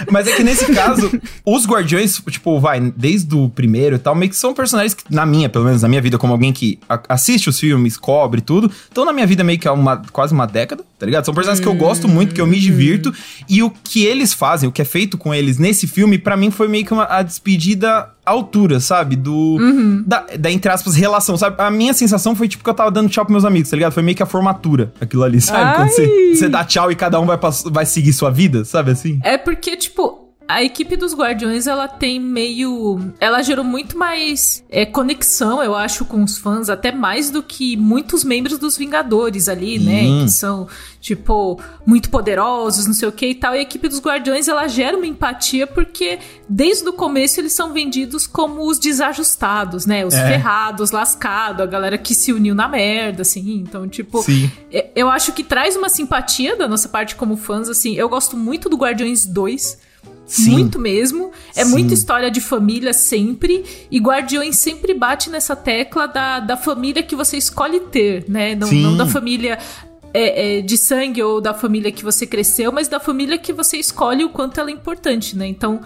Mas 0.10 0.28
é 0.28 0.36
que 0.36 0.44
nesse 0.44 0.72
caso, 0.74 1.12
os 1.46 1.66
Guardiões, 1.66 2.22
tipo, 2.30 2.60
vai, 2.60 2.80
desde 2.96 3.36
o 3.36 3.50
primeiro 3.50 3.96
e 3.96 4.00
tal, 4.00 4.16
meio 4.16 4.30
que 4.30 4.38
são 4.38 4.54
personagens 4.54 4.94
que, 4.94 5.04
na 5.10 5.26
minha, 5.26 5.50
pelo 5.50 5.66
menos 5.66 5.82
na 5.82 5.88
minha 5.88 6.02
vida, 6.02 6.18
como 6.18 6.34
alguém 6.34 6.54
que 6.54 6.80
assiste 7.10 7.50
os 7.50 7.60
filmes, 7.60 7.98
cobre 7.98 8.42
tudo, 8.42 8.72
estão 8.84 9.06
na 9.06 9.14
minha 9.14 9.28
vida 9.28 9.44
meio 9.44 9.60
que 9.60 9.68
há 9.68 9.74
uma, 9.74 10.02
quase 10.12 10.34
uma 10.34 10.46
década, 10.46 10.84
tá 10.98 11.06
ligado? 11.06 11.26
São 11.26 11.34
personagens 11.34 11.66
hum, 11.66 11.70
que 11.70 11.76
eu 11.76 11.80
gosto 11.80 12.08
muito, 12.08 12.34
que 12.34 12.42
eu 12.42 12.48
me 12.48 12.60
divirto. 12.60 13.14
E 13.50 13.62
o 13.62 13.70
que 13.70 14.06
eles 14.06 14.34
fazem, 14.34 14.70
o 14.70 14.72
que 14.72 14.82
é 14.82 14.86
feito 14.86 15.18
com 15.18 15.34
eles 15.34 15.58
nesse 15.58 15.88
filme, 15.88 16.18
para 16.18 16.38
mim 16.38 16.52
foi 16.52 16.68
meio 16.68 16.86
que 16.86 16.94
uma, 16.94 17.06
a 17.06 17.22
despedida 17.22 18.10
altura, 18.26 18.80
sabe? 18.80 19.16
Do. 19.16 19.32
Uhum. 19.32 20.04
Da, 20.06 20.26
da, 20.38 20.52
entre 20.52 20.72
aspas, 20.72 20.96
relação, 20.96 21.38
sabe? 21.38 21.56
A 21.60 21.72
minha 21.72 21.94
sensação 21.94 22.36
foi 22.36 22.48
tipo 22.48 22.64
que 22.64 22.70
eu 22.70 22.74
tava 22.74 22.92
dando 22.92 23.10
tchau 23.10 23.26
pros 23.26 23.34
meus 23.34 23.46
amigos, 23.46 23.70
tá 23.70 23.76
ligado? 23.76 23.94
Foi 23.94 24.04
meio 24.04 24.16
que 24.16 24.24
a 24.24 24.26
formatura, 24.26 24.94
aquilo 25.00 25.24
ali, 25.24 25.42
sabe? 25.42 25.64
Ai. 25.64 25.76
Quando 25.76 25.90
você, 25.90 26.36
você 26.36 26.50
dá 26.50 26.64
tchau 26.64 26.92
e 26.92 26.96
cada 26.96 27.20
um 27.20 27.26
vai, 27.26 27.38
vai 27.66 27.86
seguir 27.86 28.14
sua 28.14 28.30
vida, 28.30 28.64
sabe 28.64 28.92
assim? 28.92 29.20
É 29.24 29.38
porque, 29.38 29.76
tipo, 29.76 30.21
a 30.54 30.64
equipe 30.64 30.98
dos 30.98 31.14
Guardiões, 31.14 31.68
ela 31.68 31.88
tem 31.88 32.20
meio. 32.20 33.14
Ela 33.20 33.42
gerou 33.42 33.64
muito 33.64 33.98
mais 33.98 34.64
é, 34.70 34.86
conexão, 34.86 35.64
eu 35.64 35.76
acho, 35.76 36.06
com 36.06 36.24
os 36.24 36.38
fãs, 36.38 36.70
até 36.70 36.92
mais 36.92 37.30
do 37.30 37.42
que 37.42 37.78
muitos 37.78 38.24
membros 38.24 38.58
dos 38.58 38.78
Vingadores 38.78 39.48
ali, 39.48 39.80
né? 39.80 40.24
Que 40.24 40.32
são, 40.32 40.68
tipo, 41.00 41.60
muito 41.86 42.10
poderosos, 42.10 42.86
não 42.86 42.94
sei 42.94 43.08
o 43.08 43.12
que 43.12 43.28
e 43.28 43.36
tal. 43.36 43.56
E 43.56 43.60
a 43.60 43.62
equipe 43.62 43.88
dos 43.88 44.00
Guardiões, 44.00 44.48
ela 44.48 44.68
gera 44.68 44.98
uma 44.98 45.08
empatia 45.08 45.66
porque 45.66 46.20
desde 46.50 46.88
o 46.88 46.94
começo 46.94 47.40
eles 47.40 47.54
são 47.54 47.72
vendidos 47.72 48.28
como 48.28 48.68
os 48.68 48.78
desajustados, 48.78 49.86
né? 49.86 50.06
Os 50.06 50.14
é. 50.14 50.28
ferrados, 50.28 50.92
lascados, 50.92 51.62
a 51.62 51.66
galera 51.66 51.98
que 51.98 52.14
se 52.14 52.34
uniu 52.34 52.54
na 52.54 52.68
merda, 52.68 53.22
assim. 53.22 53.64
Então, 53.68 53.88
tipo, 53.88 54.22
Sim. 54.22 54.52
eu 54.96 55.10
acho 55.10 55.32
que 55.32 55.44
traz 55.44 55.76
uma 55.76 55.90
simpatia 55.90 56.56
da 56.56 56.68
nossa 56.68 56.90
parte 56.90 57.16
como 57.16 57.38
fãs, 57.38 57.70
assim. 57.70 57.96
Eu 57.96 58.10
gosto 58.10 58.36
muito 58.36 58.68
do 58.68 58.76
Guardiões 58.76 59.26
2 59.26 59.91
Sim. 60.32 60.52
Muito 60.52 60.80
mesmo. 60.80 61.32
É 61.54 61.66
Sim. 61.66 61.72
muita 61.72 61.94
história 61.94 62.32
de 62.32 62.40
família 62.40 62.94
sempre. 62.94 63.66
E 63.92 64.00
Guardiões 64.00 64.56
sempre 64.56 64.94
bate 64.94 65.30
nessa 65.30 65.58
tecla 65.58 66.08
da, 66.08 66.40
da 66.40 66.56
família 66.56 67.04
que 67.04 67.16
você 67.18 67.36
escolhe 67.36 67.82
ter, 67.82 68.24
né? 68.30 68.56
Não, 68.56 68.72
não 68.72 68.96
da 68.96 69.06
família 69.06 69.60
é, 70.14 70.60
é, 70.60 70.62
de 70.62 70.78
sangue 70.78 71.22
ou 71.22 71.42
da 71.42 71.54
família 71.54 71.92
que 71.92 72.02
você 72.02 72.26
cresceu, 72.26 72.72
mas 72.72 72.88
da 72.88 72.98
família 72.98 73.38
que 73.38 73.52
você 73.52 73.76
escolhe 73.76 74.24
o 74.24 74.30
quanto 74.30 74.58
ela 74.58 74.70
é 74.70 74.74
importante, 74.74 75.38
né? 75.38 75.46
Então, 75.48 75.82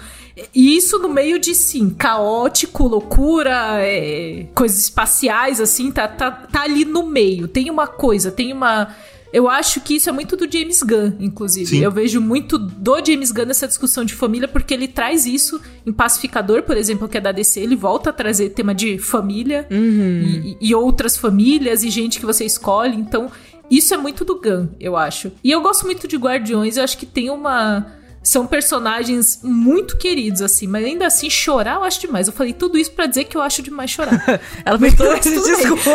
e 0.53 0.77
isso 0.77 0.99
no 0.99 1.09
meio 1.09 1.39
de, 1.39 1.55
sim, 1.55 1.89
caótico, 1.89 2.87
loucura, 2.87 3.79
é, 3.79 4.45
coisas 4.53 4.79
espaciais, 4.79 5.59
assim, 5.59 5.91
tá, 5.91 6.07
tá, 6.07 6.29
tá 6.29 6.61
ali 6.61 6.85
no 6.85 7.07
meio. 7.07 7.47
Tem 7.47 7.71
uma 7.71 7.87
coisa, 7.87 8.31
tem 8.31 8.53
uma 8.53 8.95
eu 9.35 9.49
acho 9.49 9.81
que 9.81 9.97
isso 9.97 10.07
é 10.07 10.13
muito 10.13 10.37
do 10.37 10.49
James 10.49 10.81
Gunn, 10.81 11.11
inclusive. 11.19 11.65
Sim. 11.65 11.79
Eu 11.83 11.91
vejo 11.91 12.21
muito 12.21 12.57
do 12.57 13.05
James 13.05 13.33
Gunn 13.33 13.47
nessa 13.47 13.67
discussão 13.67 14.05
de 14.05 14.13
família, 14.13 14.47
porque 14.47 14.73
ele 14.73 14.87
traz 14.87 15.25
isso 15.25 15.59
em 15.85 15.91
Pacificador, 15.91 16.63
por 16.63 16.77
exemplo, 16.77 17.09
que 17.09 17.17
é 17.17 17.19
da 17.19 17.33
DC, 17.33 17.59
ele 17.59 17.75
volta 17.75 18.11
a 18.11 18.13
trazer 18.13 18.51
tema 18.51 18.73
de 18.73 18.97
família 18.97 19.67
uhum. 19.69 20.55
e, 20.61 20.69
e 20.69 20.73
outras 20.73 21.17
famílias 21.17 21.83
e 21.83 21.89
gente 21.89 22.17
que 22.17 22.25
você 22.25 22.45
escolhe. 22.45 22.95
Então, 22.95 23.29
isso 23.69 23.93
é 23.93 23.97
muito 23.97 24.23
do 24.23 24.39
Gunn, 24.39 24.69
eu 24.79 24.95
acho. 24.95 25.33
E 25.43 25.51
eu 25.51 25.59
gosto 25.59 25.83
muito 25.83 26.07
de 26.07 26.15
Guardiões, 26.15 26.77
eu 26.77 26.83
acho 26.85 26.97
que 26.97 27.05
tem 27.05 27.29
uma 27.29 27.87
são 28.25 28.47
personagens 28.47 29.39
muito 29.43 29.97
queridos, 29.97 30.41
assim, 30.41 30.65
mas 30.65 30.83
ainda 30.83 31.05
assim, 31.05 31.29
chorar 31.29 31.75
eu 31.75 31.83
acho 31.83 32.01
demais. 32.01 32.27
Eu 32.27 32.33
falei 32.33 32.53
tudo 32.53 32.75
isso 32.75 32.91
para 32.91 33.05
dizer 33.05 33.25
que 33.25 33.37
eu 33.37 33.41
acho 33.41 33.61
demais 33.61 33.91
chorar. 33.91 34.41
Ela 34.65 34.79
fez 34.79 34.95
todo 34.95 35.13
esse 35.13 35.29
discurso, 35.29 35.91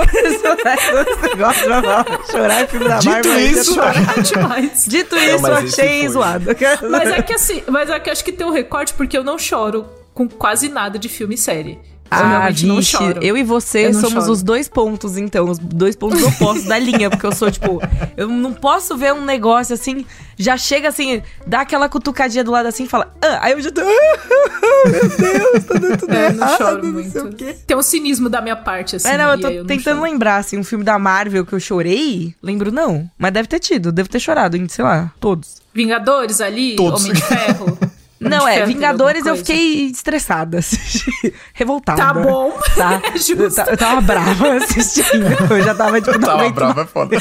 chorar 2.31 2.63
é 2.63 2.67
filme 2.69 2.89
da 2.89 2.99
Dito 2.99 3.11
Marvel. 3.11 3.41
Isso, 3.41 3.75
chorar 3.75 4.23
demais. 4.23 4.85
Dito 4.87 5.17
isso, 5.17 5.47
eu 5.47 5.55
achei 5.55 6.09
zoado. 6.09 6.45
Mas 6.89 7.11
é 7.11 7.23
que 7.23 7.33
assim, 7.33 7.63
mas 7.69 7.91
é 7.91 7.99
que 7.99 8.11
acho 8.11 8.25
que 8.25 8.33
tem 8.33 8.47
um 8.47 8.53
recorte 8.53 8.95
porque 8.95 9.19
eu 9.19 9.25
não 9.25 9.37
choro 9.37 9.89
com 10.15 10.29
quase 10.29 10.69
nada 10.69 11.01
de 11.01 11.09
filme 11.09 11.35
e 11.35 11.39
série. 11.39 11.81
Ah, 12.11 12.51
vixe, 12.51 12.97
eu 13.23 13.37
e 13.37 13.45
você 13.45 13.87
eu 13.87 13.95
somos 13.95 14.25
choro. 14.25 14.33
os 14.33 14.43
dois 14.43 14.69
pontos, 14.69 15.17
então, 15.17 15.49
os 15.49 15.59
dois 15.59 15.95
pontos 15.95 16.21
opostos 16.25 16.65
da 16.65 16.77
linha, 16.77 17.09
porque 17.09 17.25
eu 17.25 17.33
sou, 17.33 17.51
tipo, 17.51 17.81
eu 18.17 18.27
não 18.29 18.53
posso 18.53 18.97
ver 18.97 19.13
um 19.13 19.25
negócio 19.25 19.75
assim, 19.75 20.05
já 20.37 20.57
chega 20.57 20.89
assim, 20.89 21.23
dá 21.47 21.61
aquela 21.61 21.89
cutucadinha 21.89 22.43
do 22.43 22.51
lado 22.51 22.67
assim 22.67 22.85
e 22.85 22.89
fala, 22.89 23.15
ah, 23.23 23.39
aí 23.43 23.53
eu 23.53 23.61
já 23.61 23.71
tô, 23.71 23.81
ah, 23.87 24.89
meu 24.89 25.09
Deus, 25.09 25.65
tá 25.65 25.75
dando 25.75 25.99
tudo 25.99 26.13
é, 26.13 26.27
errado, 26.27 26.37
não 26.37 26.57
choro 26.57 26.83
não 26.83 26.93
muito. 26.93 27.13
sei 27.13 27.23
o 27.23 27.33
quê. 27.33 27.57
Tem 27.65 27.77
um 27.77 27.83
cinismo 27.83 28.29
da 28.29 28.41
minha 28.41 28.57
parte, 28.57 28.97
assim. 28.97 29.09
É, 29.09 29.17
não, 29.17 29.31
eu 29.31 29.41
tô 29.41 29.49
eu 29.49 29.65
tentando 29.65 30.03
lembrar, 30.03 30.39
assim, 30.39 30.59
um 30.59 30.65
filme 30.65 30.85
da 30.85 30.99
Marvel 30.99 31.47
que 31.47 31.53
eu 31.53 31.61
chorei, 31.61 32.35
lembro 32.43 32.73
não, 32.73 33.09
mas 33.17 33.33
deve 33.33 33.47
ter 33.47 33.61
tido, 33.61 33.93
devo 33.93 34.09
ter 34.09 34.19
chorado, 34.19 34.59
sei 34.69 34.85
lá, 34.85 35.13
todos. 35.21 35.61
Vingadores 35.73 36.41
ali, 36.41 36.75
todos. 36.75 37.05
Homem 37.05 37.15
de 37.15 37.23
Ferro. 37.23 37.79
Não, 38.21 38.47
é, 38.47 38.67
Vingadores 38.67 39.25
eu 39.25 39.35
fiquei 39.35 39.87
estressada, 39.87 40.61
revoltada. 41.55 42.03
Tá 42.03 42.13
bom. 42.13 42.53
Tá? 42.77 43.01
eu, 43.17 43.49
eu 43.71 43.77
tava 43.79 44.01
brava 44.03 44.53
assistindo. 44.63 45.25
Eu 45.51 45.63
já 45.63 45.75
tava, 45.75 46.01
tipo, 46.03 46.19
tava 46.19 46.51
brava, 46.51 46.83
é 46.83 46.87
foda. 46.87 47.17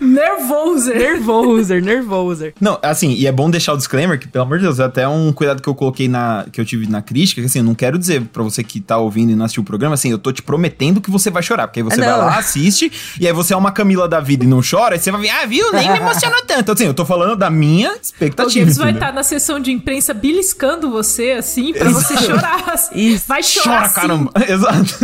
nervoser. 0.00 0.96
Nervoser, 0.96 1.82
nervoser. 1.82 2.54
Não, 2.60 2.80
assim, 2.82 3.12
e 3.12 3.28
é 3.28 3.32
bom 3.32 3.48
deixar 3.48 3.74
o 3.74 3.76
disclaimer, 3.76 4.18
que, 4.18 4.26
pelo 4.26 4.44
amor 4.44 4.58
de 4.58 4.64
Deus, 4.64 4.80
é 4.80 4.84
até 4.84 5.06
um 5.06 5.32
cuidado 5.32 5.62
que 5.62 5.68
eu 5.68 5.74
coloquei 5.74 6.08
na, 6.08 6.44
que 6.50 6.60
eu 6.60 6.64
tive 6.64 6.88
na 6.88 7.00
crítica, 7.00 7.40
que 7.40 7.46
assim, 7.46 7.60
eu 7.60 7.64
não 7.64 7.76
quero 7.76 7.96
dizer 7.96 8.22
pra 8.32 8.42
você 8.42 8.64
que 8.64 8.80
tá 8.80 8.98
ouvindo 8.98 9.30
e 9.30 9.36
não 9.36 9.44
assistiu 9.44 9.62
o 9.62 9.66
programa, 9.66 9.94
assim, 9.94 10.10
eu 10.10 10.18
tô 10.18 10.32
te 10.32 10.42
prometendo 10.42 11.00
que 11.00 11.12
você 11.12 11.30
vai 11.30 11.44
chorar, 11.44 11.68
porque 11.68 11.78
aí 11.78 11.84
você 11.84 12.00
não. 12.00 12.08
vai 12.08 12.18
lá, 12.18 12.38
assiste, 12.38 12.90
e 13.20 13.26
aí 13.26 13.32
você 13.32 13.54
é 13.54 13.56
uma 13.56 13.70
Camila 13.70 14.08
da 14.08 14.18
vida 14.18 14.44
e 14.44 14.48
não 14.48 14.60
chora, 14.68 14.96
e 14.96 14.98
você 14.98 15.12
vai 15.12 15.20
ver, 15.20 15.30
ah, 15.30 15.46
viu, 15.46 15.70
nem 15.72 15.88
me 15.92 15.98
emocionou 15.98 16.42
tanto. 16.42 16.60
Então, 16.60 16.74
assim, 16.74 16.86
eu 16.86 16.94
tô 16.94 17.04
falando 17.04 17.36
da 17.36 17.48
minha 17.48 17.94
expectativa. 18.02 18.68
O 18.68 18.74
vai 18.74 18.92
estar 18.92 19.06
tá 19.06 19.12
na 19.12 19.22
sessão 19.28 19.60
de 19.60 19.70
imprensa 19.70 20.12
beliscando 20.14 20.90
você, 20.90 21.32
assim, 21.32 21.72
pra 21.72 21.90
Exato. 21.90 22.06
você 22.06 22.16
chorar. 22.18 22.88
Isso. 22.94 23.24
Vai 23.28 23.42
chorar. 23.42 23.80
Chora, 23.80 23.88
caramba. 23.88 24.32
Exato. 24.48 24.94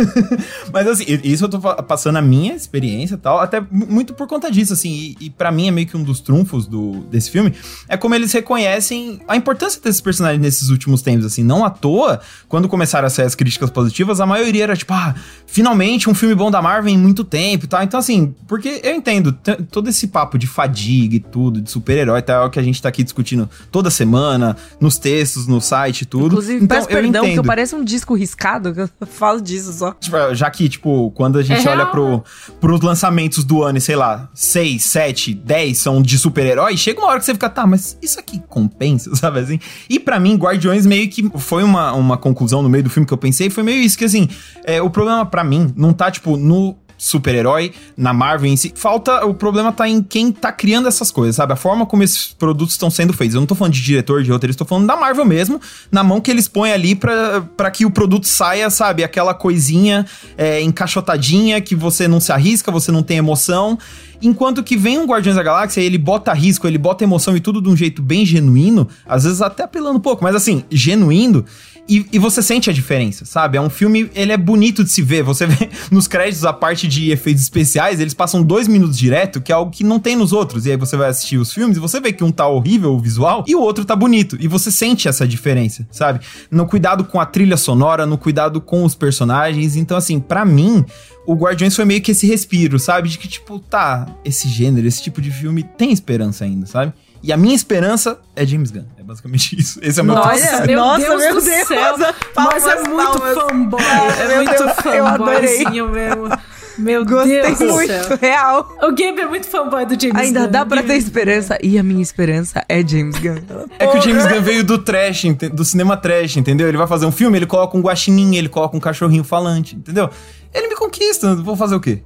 Mas 0.73 0.87
assim, 0.87 1.05
isso 1.23 1.45
eu 1.45 1.49
tô 1.49 1.59
passando 1.59 2.17
a 2.17 2.21
minha 2.21 2.53
experiência 2.53 3.15
e 3.15 3.17
tal, 3.17 3.39
até 3.39 3.61
muito 3.71 4.13
por 4.13 4.27
conta 4.27 4.51
disso, 4.51 4.73
assim. 4.73 4.89
E, 4.89 5.25
e 5.25 5.29
para 5.29 5.51
mim 5.51 5.67
é 5.67 5.71
meio 5.71 5.87
que 5.87 5.95
um 5.95 6.03
dos 6.03 6.19
trunfos 6.19 6.67
do, 6.67 7.01
desse 7.11 7.29
filme. 7.29 7.53
É 7.87 7.95
como 7.95 8.15
eles 8.15 8.31
reconhecem 8.31 9.21
a 9.27 9.35
importância 9.35 9.79
desses 9.81 10.01
personagens 10.01 10.41
nesses 10.41 10.69
últimos 10.69 11.01
tempos, 11.01 11.25
assim. 11.25 11.43
Não 11.43 11.63
à 11.63 11.69
toa, 11.69 12.19
quando 12.49 12.67
começaram 12.67 13.07
a 13.07 13.09
sair 13.09 13.25
as 13.25 13.35
críticas 13.35 13.69
positivas, 13.69 14.19
a 14.19 14.25
maioria 14.25 14.63
era 14.63 14.75
tipo, 14.75 14.93
ah, 14.93 15.15
finalmente 15.45 16.09
um 16.09 16.13
filme 16.13 16.33
bom 16.35 16.49
da 16.49 16.61
Marvel 16.61 16.93
em 16.93 16.97
muito 16.97 17.23
tempo 17.23 17.65
e 17.65 17.67
tal. 17.67 17.83
Então, 17.83 17.99
assim, 17.99 18.33
porque 18.47 18.81
eu 18.83 18.95
entendo 18.95 19.31
todo 19.71 19.89
esse 19.89 20.07
papo 20.07 20.37
de 20.37 20.47
fadiga 20.47 21.15
e 21.15 21.19
tudo, 21.19 21.61
de 21.61 21.69
super-herói 21.69 22.19
e 22.19 22.23
tal, 22.23 22.49
que 22.49 22.59
a 22.59 22.63
gente 22.63 22.81
tá 22.81 22.89
aqui 22.89 23.03
discutindo 23.03 23.49
toda 23.71 23.89
semana 23.89 24.14
semana, 24.15 24.55
nos 24.79 24.97
textos, 24.97 25.45
no 25.45 25.59
site 25.59 26.01
e 26.01 26.05
tudo. 26.05 26.27
Inclusive, 26.27 26.63
então, 26.63 26.77
peço 26.77 26.89
eu 26.89 26.95
perdão, 27.01 27.21
que 27.21 27.27
eu 27.27 27.33
entendo. 27.33 27.45
pareço 27.45 27.75
um 27.75 27.83
disco 27.83 28.15
riscado, 28.15 28.73
que 28.73 28.81
eu 28.81 28.89
falo 29.05 29.41
disso 29.41 29.73
só. 29.73 29.91
Tipo, 29.91 30.33
já 30.33 30.49
que, 30.49 30.69
tipo, 30.69 31.11
quando 31.11 31.37
a 31.37 31.43
gente 31.43 31.67
É 31.67 31.71
olha 31.71 31.83
real, 31.83 31.91
pro, 31.91 32.23
pros 32.61 32.81
lançamentos 32.81 33.43
do 33.43 33.63
ano, 33.63 33.77
e 33.77 33.81
sei 33.81 33.95
lá, 33.95 34.29
6, 34.33 34.83
7, 34.83 35.33
10 35.33 35.77
são 35.77 36.01
de 36.01 36.17
super-herói, 36.17 36.77
chega 36.77 36.99
uma 36.99 37.09
hora 37.09 37.19
que 37.19 37.25
você 37.25 37.33
fica, 37.33 37.49
tá, 37.49 37.67
mas 37.67 37.97
isso 38.01 38.19
aqui 38.19 38.41
compensa, 38.47 39.13
sabe 39.15 39.39
assim? 39.39 39.59
E 39.89 39.99
pra 39.99 40.19
mim, 40.19 40.35
Guardiões 40.35 40.85
meio 40.85 41.09
que 41.09 41.29
foi 41.37 41.63
uma, 41.63 41.91
uma 41.93 42.17
conclusão 42.17 42.61
no 42.61 42.69
meio 42.69 42.83
do 42.83 42.89
filme 42.89 43.05
que 43.05 43.13
eu 43.13 43.17
pensei, 43.17 43.49
foi 43.49 43.63
meio 43.63 43.81
isso, 43.81 43.97
que 43.97 44.05
assim, 44.05 44.29
é, 44.63 44.81
o 44.81 44.89
problema 44.89 45.25
pra 45.25 45.43
mim 45.43 45.73
não 45.75 45.91
tá, 45.91 46.09
tipo, 46.09 46.37
no 46.37 46.75
super-herói, 47.05 47.71
na 47.95 48.13
Marvel 48.13 48.51
em 48.51 48.57
si. 48.57 48.73
Falta, 48.75 49.25
o 49.25 49.33
problema 49.33 49.71
tá 49.71 49.87
em 49.87 50.01
quem 50.01 50.31
tá 50.31 50.51
criando 50.51 50.87
essas 50.87 51.11
coisas, 51.11 51.35
sabe? 51.35 51.53
A 51.53 51.55
forma 51.55 51.85
como 51.85 52.01
esses 52.01 52.33
produtos 52.33 52.73
estão 52.73 52.89
sendo 52.89 53.13
feitos. 53.13 53.35
Eu 53.35 53.41
não 53.41 53.45
tô 53.45 53.53
falando 53.53 53.73
de 53.73 53.81
diretor, 53.83 54.23
de 54.23 54.31
roteirista, 54.31 54.65
tô 54.65 54.67
falando 54.67 54.87
da 54.87 54.95
Marvel 54.95 55.23
mesmo, 55.23 55.61
na 55.91 56.03
mão 56.03 56.19
que 56.19 56.31
eles 56.31 56.47
põem 56.47 56.71
ali 56.71 56.95
pra 56.95 57.69
que 57.71 57.85
o 57.85 57.91
produto 57.91 58.27
saia, 58.27 58.71
sabe? 58.71 59.03
Aquela 59.03 59.35
coisinha 59.35 60.05
é, 60.35 60.61
encaixotadinha 60.61 61.61
que 61.61 61.75
você 61.75 62.07
não 62.07 62.19
se 62.19 62.31
arrisca, 62.31 62.71
você 62.71 62.91
não 62.91 63.03
tem 63.03 63.17
emoção. 63.17 63.77
Enquanto 64.21 64.63
que 64.63 64.75
vem 64.75 64.97
um 64.97 65.05
Guardiões 65.05 65.35
da 65.35 65.43
Galáxia, 65.43 65.81
ele 65.81 65.99
bota 65.99 66.33
risco, 66.33 66.67
ele 66.67 66.79
bota 66.79 67.03
emoção 67.03 67.37
e 67.37 67.39
tudo 67.39 67.61
de 67.61 67.69
um 67.69 67.75
jeito 67.75 68.01
bem 68.01 68.25
genuíno, 68.25 68.87
às 69.05 69.25
vezes 69.25 69.41
até 69.41 69.63
apelando 69.63 69.97
um 69.97 70.01
pouco, 70.01 70.23
mas 70.23 70.35
assim, 70.35 70.63
genuíno. 70.71 71.45
E, 71.87 72.05
e 72.11 72.17
você 72.17 72.41
sente 72.41 72.69
a 72.69 72.73
diferença, 72.73 73.25
sabe? 73.25 73.57
É 73.57 73.61
um 73.61 73.69
filme, 73.69 74.09
ele 74.15 74.31
é 74.31 74.37
bonito 74.37 74.83
de 74.83 74.89
se 74.89 75.01
ver. 75.01 75.23
Você 75.23 75.45
vê 75.47 75.69
nos 75.91 76.07
créditos 76.07 76.43
a 76.43 76.51
parte 76.51 76.87
de 76.87 77.11
efeitos 77.11 77.43
especiais, 77.43 77.99
eles 77.99 78.13
passam 78.13 78.41
dois 78.41 78.67
minutos 78.67 78.97
direto, 78.97 79.39
que 79.39 79.51
é 79.51 79.55
algo 79.55 79.71
que 79.71 79.83
não 79.83 79.99
tem 79.99 80.15
nos 80.15 80.33
outros. 80.33 80.65
E 80.65 80.71
aí 80.71 80.77
você 80.77 80.97
vai 80.97 81.09
assistir 81.09 81.37
os 81.37 81.53
filmes 81.53 81.77
e 81.77 81.79
você 81.79 81.99
vê 81.99 82.11
que 82.11 82.23
um 82.23 82.31
tá 82.31 82.47
horrível 82.47 82.93
o 82.93 82.99
visual 82.99 83.43
e 83.47 83.55
o 83.55 83.61
outro 83.61 83.85
tá 83.85 83.95
bonito. 83.95 84.35
E 84.39 84.47
você 84.47 84.71
sente 84.71 85.07
essa 85.07 85.27
diferença, 85.27 85.87
sabe? 85.91 86.21
No 86.49 86.65
cuidado 86.65 87.03
com 87.03 87.19
a 87.19 87.25
trilha 87.25 87.57
sonora, 87.57 88.05
no 88.05 88.17
cuidado 88.17 88.59
com 88.59 88.83
os 88.83 88.95
personagens. 88.95 89.75
Então, 89.75 89.95
assim, 89.95 90.19
pra 90.19 90.43
mim, 90.43 90.83
o 91.27 91.35
Guardiões 91.35 91.75
foi 91.75 91.85
meio 91.85 92.01
que 92.01 92.11
esse 92.11 92.25
respiro, 92.25 92.79
sabe? 92.79 93.09
De 93.09 93.17
que, 93.19 93.27
tipo, 93.27 93.59
tá, 93.59 94.07
esse 94.23 94.47
gênero, 94.47 94.87
esse 94.87 95.03
tipo 95.03 95.21
de 95.21 95.29
filme 95.29 95.63
tem 95.63 95.91
esperança 95.91 96.45
ainda, 96.45 96.65
sabe? 96.65 96.93
E 97.21 97.31
a 97.31 97.37
minha 97.37 97.55
esperança 97.55 98.19
é 98.35 98.45
James 98.45 98.71
Gunn. 98.71 98.94
Basicamente 99.05 99.55
isso. 99.59 99.79
Esse 99.81 99.99
é 99.99 100.03
o 100.03 100.05
meu 100.05 100.15
Nossa, 100.15 100.65
meu 100.65 100.77
nossa, 100.79 100.99
Deus 100.99 101.21
meu 101.21 101.35
do 101.35 101.41
Deus, 101.41 101.67
céu. 101.67 101.97
palmas, 102.33 102.63
Mas 102.63 102.67
é 102.67 102.83
muito 102.89 103.19
palmas. 103.19 103.35
fanboy. 103.35 103.81
É 104.19 104.35
muito 104.35 104.51
Deus, 104.63 104.85
eu 104.95 105.05
adorei. 105.05 105.47
fanboyzinho 105.57 105.89
mesmo. 105.89 106.29
Meu 106.77 107.05
Gostei 107.05 107.41
Deus 107.41 107.57
do 107.59 107.65
muito, 107.73 107.87
céu. 107.87 108.17
real. 108.19 108.75
O 108.81 108.87
Gabe 108.89 109.21
é 109.21 109.27
muito 109.27 109.47
fanboy 109.47 109.85
do 109.85 109.97
James 110.01 110.17
Ainda 110.21 110.41
Gunn. 110.41 110.51
dá 110.51 110.65
pra 110.65 110.83
ter 110.83 110.95
esperança. 110.97 111.57
E 111.63 111.79
a 111.79 111.83
minha 111.83 112.01
esperança 112.01 112.65
é 112.67 112.85
James 112.85 113.15
Gunn. 113.17 113.37
É 113.79 113.87
que 113.87 113.97
o 113.97 114.01
James 114.01 114.25
Gunn 114.25 114.41
veio 114.41 114.61
do 114.63 114.77
trash, 114.79 115.23
do 115.53 115.63
cinema 115.63 115.95
trash, 115.95 116.35
entendeu? 116.35 116.67
Ele 116.67 116.77
vai 116.77 116.87
fazer 116.87 117.05
um 117.05 117.13
filme, 117.13 117.37
ele 117.37 117.45
coloca 117.45 117.77
um 117.77 117.81
guaxinim, 117.81 118.35
ele 118.35 118.49
coloca 118.49 118.75
um 118.75 118.79
cachorrinho 118.81 119.23
falante, 119.23 119.75
entendeu? 119.75 120.09
Ele 120.53 120.67
me 120.67 120.75
conquista, 120.75 121.33
vou 121.35 121.55
fazer 121.55 121.75
o 121.75 121.79
quê? 121.79 122.01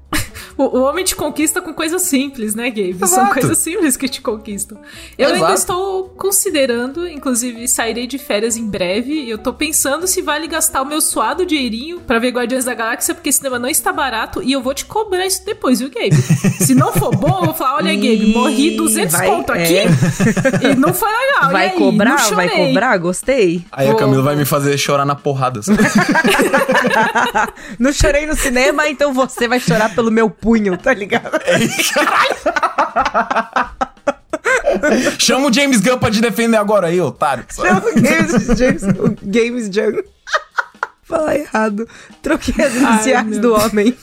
O, 0.59 0.79
o 0.79 0.81
homem 0.83 1.05
te 1.05 1.15
conquista 1.15 1.61
com 1.61 1.73
coisas 1.73 2.01
simples, 2.01 2.53
né, 2.53 2.69
Gabe? 2.69 2.95
São 3.07 3.07
Exato. 3.23 3.33
coisas 3.33 3.57
simples 3.59 3.95
que 3.95 4.09
te 4.09 4.19
conquistam. 4.21 4.77
Eu 5.17 5.27
ainda 5.27 5.37
Exato. 5.39 5.53
estou 5.53 6.03
considerando, 6.17 7.07
inclusive 7.07 7.65
sairei 7.65 8.05
de 8.05 8.17
férias 8.17 8.57
em 8.57 8.67
breve, 8.69 9.13
e 9.13 9.29
eu 9.29 9.37
tô 9.37 9.53
pensando 9.53 10.05
se 10.05 10.21
vale 10.21 10.47
gastar 10.47 10.81
o 10.81 10.85
meu 10.85 10.99
suado 10.99 11.45
dinheirinho 11.45 12.01
pra 12.01 12.19
ver 12.19 12.31
Guardiões 12.31 12.65
da 12.65 12.73
Galáxia, 12.73 13.15
porque 13.15 13.31
cinema 13.31 13.57
não 13.57 13.69
está 13.69 13.93
barato, 13.93 14.43
e 14.43 14.51
eu 14.51 14.61
vou 14.61 14.73
te 14.73 14.83
cobrar 14.83 15.25
isso 15.25 15.45
depois, 15.45 15.79
viu, 15.79 15.89
Gabe? 15.89 16.13
se 16.59 16.75
não 16.75 16.91
for 16.91 17.15
bom, 17.15 17.39
eu 17.39 17.45
vou 17.45 17.53
falar, 17.53 17.77
olha, 17.77 17.93
Gabe, 17.95 18.33
morri 18.35 18.75
200 18.75 19.13
vai- 19.13 19.27
conto 19.27 19.53
aqui, 19.53 19.77
é. 19.77 19.87
e 20.71 20.75
não 20.75 20.93
foi 20.93 21.07
legal, 21.09 21.49
e 21.49 21.53
Vai 21.53 21.69
aí? 21.69 21.77
cobrar? 21.77 22.19
Não 22.29 22.35
Vai 22.35 22.49
cobrar? 22.49 22.97
Gostei. 22.97 23.63
Aí 23.71 23.87
a 23.87 23.91
Vou- 23.91 23.99
Camila 23.99 24.23
vai 24.23 24.35
me 24.35 24.43
fazer 24.43 24.77
chorar 24.77 25.05
na 25.05 25.15
porrada. 25.15 25.61
Não 27.77 27.91
chorei 27.93 28.25
no 28.25 28.35
cinema, 28.35 28.87
então 28.89 29.13
você 29.13 29.47
vai 29.47 29.59
chorar 29.59 29.93
pelo 29.95 30.11
meu 30.11 30.29
punho, 30.49 30.75
tá 30.77 30.93
ligado? 30.95 31.29
Chama 35.19 35.47
o 35.47 35.53
James 35.53 35.79
Gunn 35.81 35.97
pra 35.99 36.09
te 36.09 36.19
defender 36.21 36.57
agora 36.57 36.87
aí, 36.87 36.99
otário. 36.99 37.45
sabe? 37.49 37.89
o 37.89 37.93
Games, 38.01 38.57
James, 38.57 38.83
o 38.83 39.15
Games 39.21 39.65
Jung. 39.71 40.03
Falar 41.03 41.35
errado. 41.37 41.87
Troquei 42.21 42.63
as 42.63 42.75
iniciais 42.75 43.25
meu 43.25 43.39
do 43.41 43.53
homem. 43.55 43.95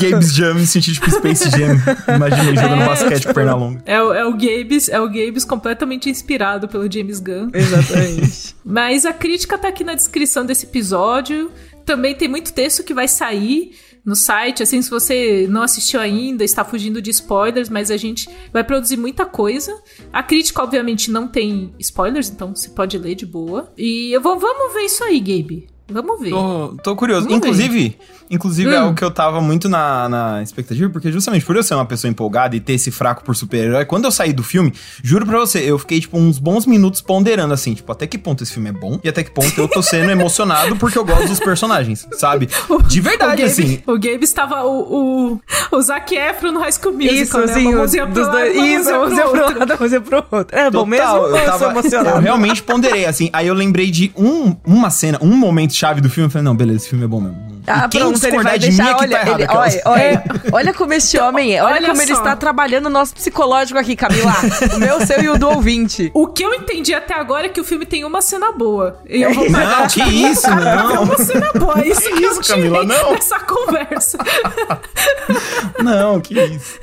Games 0.00 0.32
Jam, 0.34 0.54
me 0.54 0.66
senti 0.66 0.92
tipo 0.94 1.10
Space 1.10 1.50
Jam. 1.50 1.76
Imaginei 2.14 2.56
jogando 2.56 2.82
É, 2.82 2.86
basquete 2.86 3.14
tipo- 3.20 3.28
com 3.28 3.34
perna 3.34 3.54
longa. 3.54 3.82
É, 3.84 4.02
o- 4.02 4.14
é 4.14 4.24
o 4.24 4.32
Gabes, 4.32 4.88
é 4.88 4.98
o 4.98 5.06
Gabes 5.08 5.44
completamente 5.44 6.08
inspirado 6.08 6.68
pelo 6.68 6.90
James 6.90 7.18
Gunn. 7.20 7.50
Exatamente. 7.52 8.56
Mas 8.64 9.04
a 9.04 9.12
crítica 9.12 9.58
tá 9.58 9.68
aqui 9.68 9.84
na 9.84 9.94
descrição 9.94 10.44
desse 10.46 10.64
episódio. 10.64 11.50
Também 11.84 12.14
tem 12.14 12.28
muito 12.28 12.52
texto 12.54 12.82
que 12.82 12.94
vai 12.94 13.08
sair 13.08 13.72
no 14.04 14.16
site. 14.16 14.62
Assim, 14.62 14.80
se 14.82 14.90
você 14.90 15.46
não 15.48 15.62
assistiu 15.62 16.00
ainda, 16.00 16.44
está 16.44 16.64
fugindo 16.64 17.00
de 17.00 17.10
spoilers, 17.10 17.68
mas 17.68 17.90
a 17.90 17.96
gente 17.96 18.28
vai 18.52 18.64
produzir 18.64 18.96
muita 18.96 19.24
coisa. 19.24 19.76
A 20.12 20.22
crítica, 20.22 20.62
obviamente, 20.62 21.10
não 21.10 21.28
tem 21.28 21.74
spoilers, 21.78 22.28
então 22.28 22.54
você 22.54 22.68
pode 22.68 22.98
ler 22.98 23.14
de 23.14 23.26
boa. 23.26 23.72
E 23.76 24.12
eu 24.12 24.20
vou, 24.20 24.38
vamos 24.38 24.74
ver 24.74 24.82
isso 24.82 25.04
aí, 25.04 25.20
Gabe. 25.20 25.71
Vamos 25.90 26.20
ver. 26.20 26.30
Tô, 26.30 26.76
tô 26.82 26.96
curioso. 26.96 27.24
Vamos 27.26 27.38
inclusive, 27.38 27.96
inclusive 28.30 28.70
é 28.70 28.78
Hum. 28.80 28.82
algo 28.84 28.94
que 28.96 29.04
eu 29.04 29.10
tava 29.10 29.40
muito 29.40 29.68
na, 29.68 30.08
na 30.08 30.42
expectativa, 30.42 30.88
porque 30.88 31.12
justamente 31.12 31.44
por 31.44 31.54
eu 31.56 31.62
ser 31.62 31.74
uma 31.74 31.84
pessoa 31.84 32.10
empolgada 32.10 32.56
e 32.56 32.60
ter 32.60 32.74
esse 32.74 32.90
fraco 32.90 33.22
por 33.24 33.36
super-herói, 33.36 33.84
quando 33.84 34.04
eu 34.04 34.10
saí 34.12 34.32
do 34.32 34.42
filme, 34.42 34.72
juro 35.02 35.26
pra 35.26 35.38
você, 35.38 35.58
eu 35.58 35.78
fiquei, 35.78 36.00
tipo, 36.00 36.16
uns 36.16 36.38
bons 36.38 36.64
minutos 36.66 37.00
ponderando, 37.02 37.52
assim, 37.52 37.74
tipo, 37.74 37.90
até 37.92 38.06
que 38.06 38.16
ponto 38.16 38.42
esse 38.42 38.52
filme 38.52 38.70
é 38.70 38.72
bom 38.72 38.98
e 39.04 39.08
até 39.08 39.22
que 39.22 39.30
ponto 39.30 39.52
eu 39.60 39.68
tô 39.68 39.82
sendo 39.82 40.08
emocionado 40.12 40.76
porque 40.76 40.96
eu 40.96 41.04
gosto 41.04 41.26
dos 41.28 41.40
personagens, 41.40 42.08
sabe? 42.12 42.48
De 42.86 43.00
verdade, 43.00 43.42
o 43.42 43.46
Gabe, 43.46 43.50
assim. 43.50 43.82
O 43.86 43.92
Gabe 43.94 44.24
estava 44.24 44.64
o, 44.64 45.32
o, 45.32 45.76
o 45.76 45.82
Zac 45.82 46.14
Efron 46.14 46.52
no 46.52 46.60
High 46.60 46.72
School 46.72 46.94
Musical, 46.94 47.14
Isso, 47.16 47.38
né? 47.38 47.44
assim, 47.44 47.66
Uma 47.66 47.76
mãozinha 47.78 48.04
pro 48.06 48.14
dos 48.14 48.26
lado, 48.28 48.46
Isso, 48.46 48.88
uma 48.90 48.98
mãozinha 49.00 49.22
pro 49.28 49.40
outro. 49.42 49.58
lado, 49.58 49.70
uma 49.72 49.76
mãozinha 49.78 50.00
pro 50.00 50.24
outro. 50.30 50.58
É 50.58 50.70
bom 50.70 50.86
mesmo? 50.86 51.06
Total, 51.06 51.36
eu, 51.52 51.58
sou 51.58 51.70
emocionado. 51.70 52.16
eu 52.16 52.22
realmente 52.22 52.62
ponderei, 52.62 53.04
assim. 53.04 53.28
Aí 53.32 53.46
eu 53.46 53.54
lembrei 53.54 53.90
de 53.90 54.10
um, 54.16 54.56
uma 54.64 54.88
cena, 54.88 55.18
um 55.20 55.36
momento 55.36 55.71
chave 55.74 56.00
do 56.00 56.08
filme. 56.10 56.26
Eu 56.26 56.30
falei, 56.30 56.44
não, 56.44 56.54
beleza, 56.56 56.78
esse 56.78 56.88
filme 56.90 57.04
é 57.04 57.08
bom 57.08 57.20
mesmo. 57.20 57.52
Ah, 57.66 57.84
e 57.86 57.88
quem 57.90 58.00
pronto, 58.00 58.14
ele 58.14 58.20
discordar 58.20 58.44
vai 58.44 58.58
de 58.58 58.66
deixar. 58.68 58.82
mim 58.84 58.90
é 58.90 58.94
que 58.94 59.00
olha, 59.02 59.10
tá 59.18 59.22
errado. 59.26 59.40
ele- 59.40 59.48
olha, 59.52 59.82
olha, 59.86 60.24
olha 60.52 60.74
como 60.74 60.92
este 60.94 61.18
homem 61.18 61.54
é. 61.56 61.62
Olha, 61.62 61.74
Olha 61.76 61.88
como 61.90 62.02
ele 62.02 62.12
só. 62.14 62.18
está 62.20 62.34
trabalhando 62.36 62.86
o 62.86 62.90
nosso 62.90 63.14
psicológico 63.14 63.78
aqui, 63.78 63.94
Camila. 63.94 64.32
o 64.74 64.78
meu, 64.78 65.06
seu 65.06 65.22
e 65.22 65.28
o 65.28 65.38
do 65.38 65.48
ouvinte. 65.48 66.10
O 66.14 66.26
que 66.26 66.42
eu 66.44 66.52
entendi 66.54 66.92
até 66.92 67.14
agora 67.14 67.46
é 67.46 67.48
que 67.48 67.60
o 67.60 67.64
filme 67.64 67.86
tem 67.86 68.04
uma 68.04 68.20
cena 68.20 68.50
boa. 68.52 69.00
E 69.08 69.22
eu 69.22 69.32
vou 69.32 69.44
Não, 69.48 69.52
pagar 69.60 69.88
que 69.88 70.02
isso, 70.02 70.50
não. 70.50 71.02
uma 71.04 71.18
cena 71.18 71.50
boa. 71.54 71.80
É 71.80 71.88
isso 71.88 72.00
Que 72.02 72.12
que, 72.16 72.24
eu 72.24 72.30
isso, 72.32 72.40
tirei 72.42 72.70
Camila, 72.70 72.84
não. 72.84 73.12
dessa 73.14 73.38
conversa. 73.40 74.18
Não, 75.82 76.20
que 76.20 76.34
isso. 76.38 76.78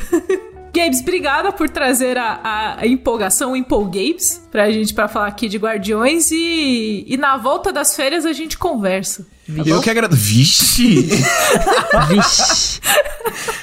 Gabes, 0.74 1.02
obrigada 1.02 1.52
por 1.52 1.68
trazer 1.70 2.18
a, 2.18 2.78
a, 2.80 2.86
empolgação, 2.88 3.54
o 3.54 3.56
Empolgabes, 3.56 4.42
pra 4.52 4.72
gente 4.72 4.94
pra 4.94 5.08
falar 5.08 5.28
aqui 5.28 5.48
de 5.48 5.58
Guardiões. 5.58 6.32
E, 6.32 7.06
e 7.08 7.18
na 7.18 7.38
volta 7.38 7.72
das 7.72 7.96
férias 7.96 8.26
a 8.26 8.34
gente 8.34 8.58
conversa. 8.58 9.26
Eu 9.66 9.82
que 9.82 9.90
agradeço. 9.90 10.22
Vixe! 10.22 11.10
Vixe. 12.10 12.80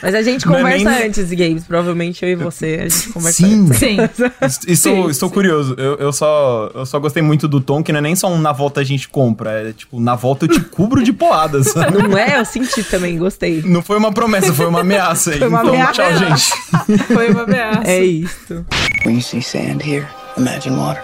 Mas 0.03 0.15
a 0.15 0.23
gente 0.23 0.45
é 0.47 0.51
conversa 0.51 0.91
nem- 0.91 1.07
antes, 1.09 1.31
Games. 1.31 1.65
Provavelmente 1.65 2.25
eu 2.25 2.31
e 2.31 2.35
você, 2.35 2.79
a 2.85 2.89
gente 2.89 3.09
conversa 3.11 3.37
Sim. 3.47 3.67
antes. 3.67 3.79
Sim. 3.79 3.97
Est- 4.43 4.65
Estou, 4.69 5.05
Sim, 5.05 5.11
estou 5.11 5.29
sim. 5.29 5.35
curioso. 5.35 5.75
Eu, 5.79 5.95
eu, 5.97 6.13
só, 6.13 6.71
eu 6.75 6.85
só 6.87 6.99
gostei 6.99 7.23
muito 7.23 7.47
do 7.47 7.61
tom, 7.61 7.83
que 7.85 7.93
não 7.93 7.99
é 7.99 8.03
nem 8.03 8.17
só 8.17 8.29
um 8.29 8.39
na 8.39 8.53
volta 8.53 8.81
a 8.81 8.85
gente 8.85 9.09
compra. 9.09 9.69
É 9.69 9.73
tipo, 9.73 10.01
na 10.01 10.15
volta 10.17 10.45
eu 10.47 10.49
te 10.49 10.61
cubro 10.61 11.03
de 11.05 11.13
porradas. 11.13 11.69
sabe? 11.69 11.97
Não 12.03 12.19
é? 12.19 12.39
Eu 12.41 12.45
senti 12.45 12.83
também, 12.85 13.17
gostei. 13.19 13.63
Não 13.65 13.81
foi 13.83 13.97
uma 13.97 14.13
promessa, 14.13 14.53
foi 14.53 14.67
uma 14.67 14.81
ameaça. 14.81 15.31
aí. 15.33 15.39
Foi 15.39 15.49
uma 15.49 15.61
então, 15.61 15.75
ameaça. 15.75 15.93
tchau, 15.93 16.15
gente. 16.17 17.03
Foi 17.15 17.31
uma 17.31 17.43
ameaça. 17.43 17.83
É 17.91 18.05
isso. 18.05 18.67
When 19.05 19.15
you 19.17 19.23
see 19.23 19.41
sand 19.43 19.81
here, 19.85 20.07
imagine 20.37 20.77
water. 20.77 21.03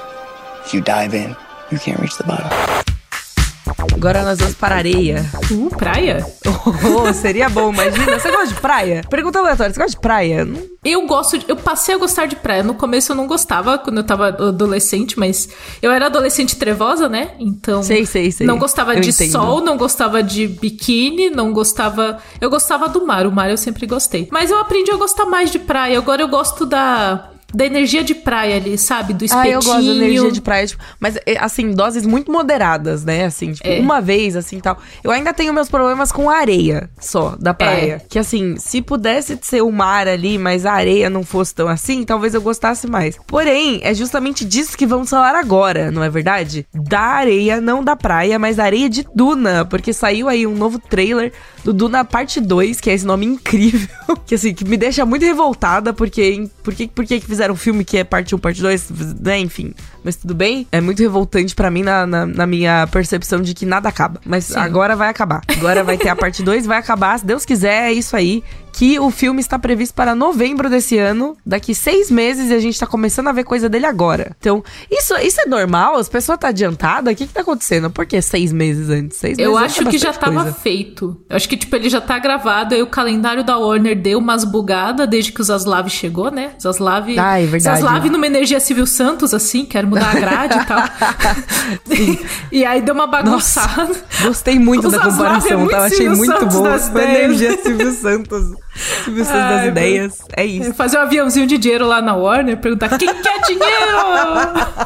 If 0.64 0.75
you 0.75 0.81
dive 0.83 1.14
in, 1.16 1.35
you 1.71 1.79
can't 1.79 1.99
reach 2.01 2.16
the 2.18 2.25
bottom. 2.25 2.49
Agora 3.95 4.23
nós 4.25 4.38
vamos 4.38 4.55
para 4.55 4.75
a 4.75 4.79
areia. 4.79 5.25
Uh, 5.51 5.68
praia? 5.77 6.25
Oh, 6.64 7.12
seria 7.12 7.49
bom, 7.49 7.73
imagina. 7.73 8.18
Você 8.18 8.31
gosta 8.31 8.49
de 8.55 8.61
praia? 8.61 9.03
Pergunta 9.11 9.38
aleatória, 9.40 9.73
você 9.73 9.79
gosta 9.81 9.97
de 9.97 10.01
praia? 10.01 10.45
Não- 10.45 10.61
Eu 10.85 11.07
gosto 11.07 11.38
de, 11.38 11.45
Eu 11.49 11.57
passei 11.57 11.95
a 11.95 11.99
gostar 11.99 12.27
de 12.27 12.37
praia. 12.37 12.62
No 12.62 12.75
começo 12.75 13.11
eu 13.12 13.16
não 13.16 13.27
gostava, 13.27 13.79
quando 13.79 13.99
eu 13.99 14.05
tava 14.05 14.29
adolescente, 14.29 15.18
mas 15.18 15.49
eu 15.81 15.90
era 15.90 16.07
adolescente 16.07 16.57
trevosa, 16.57 17.09
né? 17.09 17.33
Então. 17.38 17.83
Sei, 17.83 18.05
sei, 18.07 18.31
sei. 18.31 18.47
Não 18.47 18.59
gostava 18.59 18.95
Eu 18.95 19.01
de 19.01 19.11
entendo. 19.11 19.33
sol, 19.33 19.61
não 19.61 19.77
gostava 19.77 20.23
de 20.23 20.47
biquíni, 20.47 21.31
não 21.31 21.53
gostava. 21.53 22.18
Eu 22.40 22.49
gostava 22.51 22.88
do 22.88 23.05
mar. 23.07 23.27
O 23.27 23.33
mar 23.33 23.51
eu 23.51 23.57
sempre 23.57 23.87
gostei. 23.87 24.29
Mas 24.31 24.51
eu 24.51 24.59
aprendi 24.59 24.90
a 24.92 24.97
gostar 24.97 25.25
mais 25.27 25.51
de 25.51 25.59
praia. 25.59 25.99
Agora 25.99 26.23
eu 26.23 26.29
gosto 26.29 26.64
da. 26.66 27.29
Da 27.55 27.65
energia 27.67 28.03
de 28.03 28.15
praia 28.15 28.57
ali, 28.57 28.77
sabe? 28.79 29.12
Do 29.12 29.25
espetinho. 29.25 29.59
Ah, 29.59 29.61
eu 29.61 29.62
gosto 29.62 29.85
da 29.87 29.93
energia 29.93 30.31
de 30.31 30.41
praia, 30.41 30.67
tipo, 30.67 30.83
mas 30.99 31.17
é, 31.27 31.37
assim, 31.38 31.73
doses 31.73 32.07
muito 32.07 32.31
moderadas, 32.31 33.05
né? 33.05 33.25
Assim, 33.25 33.53
tipo, 33.53 33.69
É. 33.69 33.81
uma 33.81 34.01
vez, 34.01 34.37
assim, 34.37 34.61
tal. 34.61 34.79
Eu 35.03 35.11
ainda 35.11 35.33
tenho 35.33 35.53
meus 35.53 35.69
problemas 35.69 36.11
com 36.12 36.29
a 36.31 36.37
areia 36.37 36.88
só, 37.01 37.37
da 37.38 37.53
praia. 37.55 37.95
É. 37.95 38.07
Que 38.09 38.19
assim, 38.19 38.57
se 38.57 38.81
pudesse 38.83 39.38
ser 39.43 39.62
o 39.62 39.71
mar 39.71 40.07
ali, 40.09 40.38
mas 40.38 40.65
a 40.67 40.73
areia 40.73 41.09
não 41.11 41.23
fosse 41.23 41.55
tão 41.55 41.69
assim, 41.69 42.05
talvez 42.05 42.35
eu 42.35 42.43
gostasse 42.43 42.87
mais. 42.87 43.17
Porém, 43.27 43.81
é 43.83 43.95
justamente 43.95 44.45
disso 44.45 44.77
que 44.77 44.87
vamos 44.87 45.11
falar 45.11 45.35
agora, 45.35 45.91
não 45.91 46.03
é 46.03 46.11
verdade? 46.11 46.67
Da 46.75 47.01
areia, 47.01 47.61
não 47.61 47.83
da 47.83 47.97
praia, 47.97 48.38
mas 48.38 48.57
da 48.57 48.65
areia 48.65 48.88
de 48.88 49.07
Duna, 49.15 49.65
porque 49.65 49.93
saiu 49.93 50.29
aí 50.29 50.47
um 50.47 50.55
novo 50.55 50.79
trailer 50.79 51.33
do 51.65 51.73
Duna 51.73 52.05
Parte 52.05 52.41
2, 52.41 52.81
que 52.81 52.91
é 52.91 52.95
esse 52.95 53.07
nome 53.07 53.27
incrível, 53.27 53.88
que 54.27 54.35
assim, 54.35 54.53
que 54.53 54.65
me 54.65 54.77
deixa 54.77 55.05
muito 55.07 55.25
revoltada, 55.25 55.93
porque 55.93 56.49
por 56.62 56.75
que, 56.75 56.88
por 56.88 57.05
que 57.05 57.21
que 57.21 57.27
fizeram 57.43 57.55
um 57.55 57.57
filme 57.57 57.85
que 57.85 57.99
é 57.99 58.05
parte 58.05 58.35
1, 58.35 58.39
parte 58.39 58.61
2, 58.61 58.91
né, 59.21 59.39
enfim. 59.39 59.75
Mas 60.05 60.17
tudo 60.17 60.35
bem, 60.35 60.67
é 60.73 60.81
muito 60.81 61.01
revoltante 61.01 61.55
pra 61.55 61.71
mim 61.71 61.83
na, 61.83 62.07
na, 62.07 62.27
na 62.27 62.47
minha 62.47 62.87
percepção 62.88 63.41
de 63.41 63.55
que 63.55 63.65
nada 63.67 63.88
acaba. 63.88 64.21
Mas 64.25 64.55
agora 64.57 64.97
vai 64.97 65.09
acabar. 65.09 65.43
Agora 65.57 65.85
vai 65.85 65.97
ter 65.97 66.09
a 66.09 66.17
parte 66.17 66.43
2, 66.43 66.67
vai 66.67 66.79
acabar, 66.79 67.19
se 67.19 67.27
Deus 67.27 67.45
quiser, 67.45 67.91
é 67.91 67.93
isso 67.93 68.17
aí. 68.17 68.43
Que 68.75 68.99
o 68.99 69.11
filme 69.11 69.38
está 69.38 69.59
previsto 69.59 69.95
para 69.95 70.15
novembro 70.15 70.71
desse 70.71 70.97
ano, 70.97 71.37
daqui 71.45 71.75
seis 71.75 72.11
meses, 72.11 72.51
e 72.51 72.55
a 72.55 72.59
gente 72.59 72.79
tá 72.81 72.87
começando 72.87 73.29
a 73.29 73.33
ver 73.33 73.45
coisa 73.45 73.69
dele 73.69 73.85
agora. 73.85 74.35
Então, 74.41 74.65
isso, 74.91 75.15
isso 75.19 75.43
é 75.43 75.47
normal? 75.47 75.97
As 75.97 76.09
pessoas 76.09 76.38
tá 76.38 76.49
adiantada? 76.49 77.11
O 77.11 77.15
que 77.15 77.27
que 77.27 77.35
tá 77.35 77.43
acontecendo? 77.43 77.91
Por 77.91 78.07
que 78.07 78.21
seis 78.23 78.51
meses 78.51 78.88
antes? 78.88 79.19
Seis 79.19 79.38
Eu 79.38 79.53
meses 79.57 79.67
acho 79.77 79.83
é 79.88 79.91
que 79.91 79.99
já 79.99 80.09
bastante 80.09 80.25
tava 80.25 80.43
coisa. 80.45 80.57
feito. 80.59 81.21
Eu 81.29 81.37
acho 81.37 81.47
que, 81.51 81.57
tipo, 81.59 81.77
ele 81.77 81.91
já 81.91 82.01
tá 82.01 82.19
gravado, 82.19 82.75
aí 82.75 82.81
o 82.81 82.87
calendário 82.87 83.45
da 83.45 83.59
Warner 83.59 83.95
deu 84.01 84.19
umas 84.19 84.43
bugadas 84.43 85.07
desde 85.07 85.33
que 85.33 85.43
o 85.43 85.45
Zaslav 85.45 85.87
chegou, 85.91 86.31
né? 86.31 86.53
Zaslav. 86.59 87.15
Ah, 87.19 87.38
é 87.38 87.45
verdade. 87.45 87.79
Zaslav 87.79 88.09
numa 88.09 88.27
energia 88.27 88.59
civil 88.59 88.87
Santos, 88.87 89.35
assim, 89.35 89.67
quero 89.67 89.87
mudar 89.93 90.17
a 90.17 90.21
grade 90.21 90.59
e 90.59 90.65
tal. 90.65 90.83
e 92.51 92.65
aí 92.65 92.81
deu 92.81 92.95
uma 92.95 93.07
bagunçada. 93.07 93.95
Gostei 94.23 94.59
muito 94.59 94.89
O 94.89 94.91
da 94.91 94.97
é 94.97 95.01
comparação, 95.01 95.59
muito 95.59 95.71
tá? 95.71 95.85
Achei 95.85 95.97
Silvio 95.99 96.17
muito 96.17 96.33
Santos 96.33 96.57
bom. 96.57 96.63
das 96.63 96.89
Foi 96.89 97.03
energia 97.03 97.59
Silvio 97.63 97.93
Santos. 97.93 98.45
Silvio 99.05 99.25
Santos 99.25 99.41
das 99.41 99.67
ideias. 99.67 100.19
É 100.37 100.45
isso. 100.45 100.75
Fazer 100.75 100.99
um 100.99 101.03
aviãozinho 101.03 101.47
de 101.47 101.59
dinheiro 101.59 101.87
lá 101.87 102.01
na 102.01 102.15
Warner, 102.15 102.57
perguntar 102.57 102.99
quem 102.99 103.15
quer 103.15 103.41
dinheiro? 103.43 103.73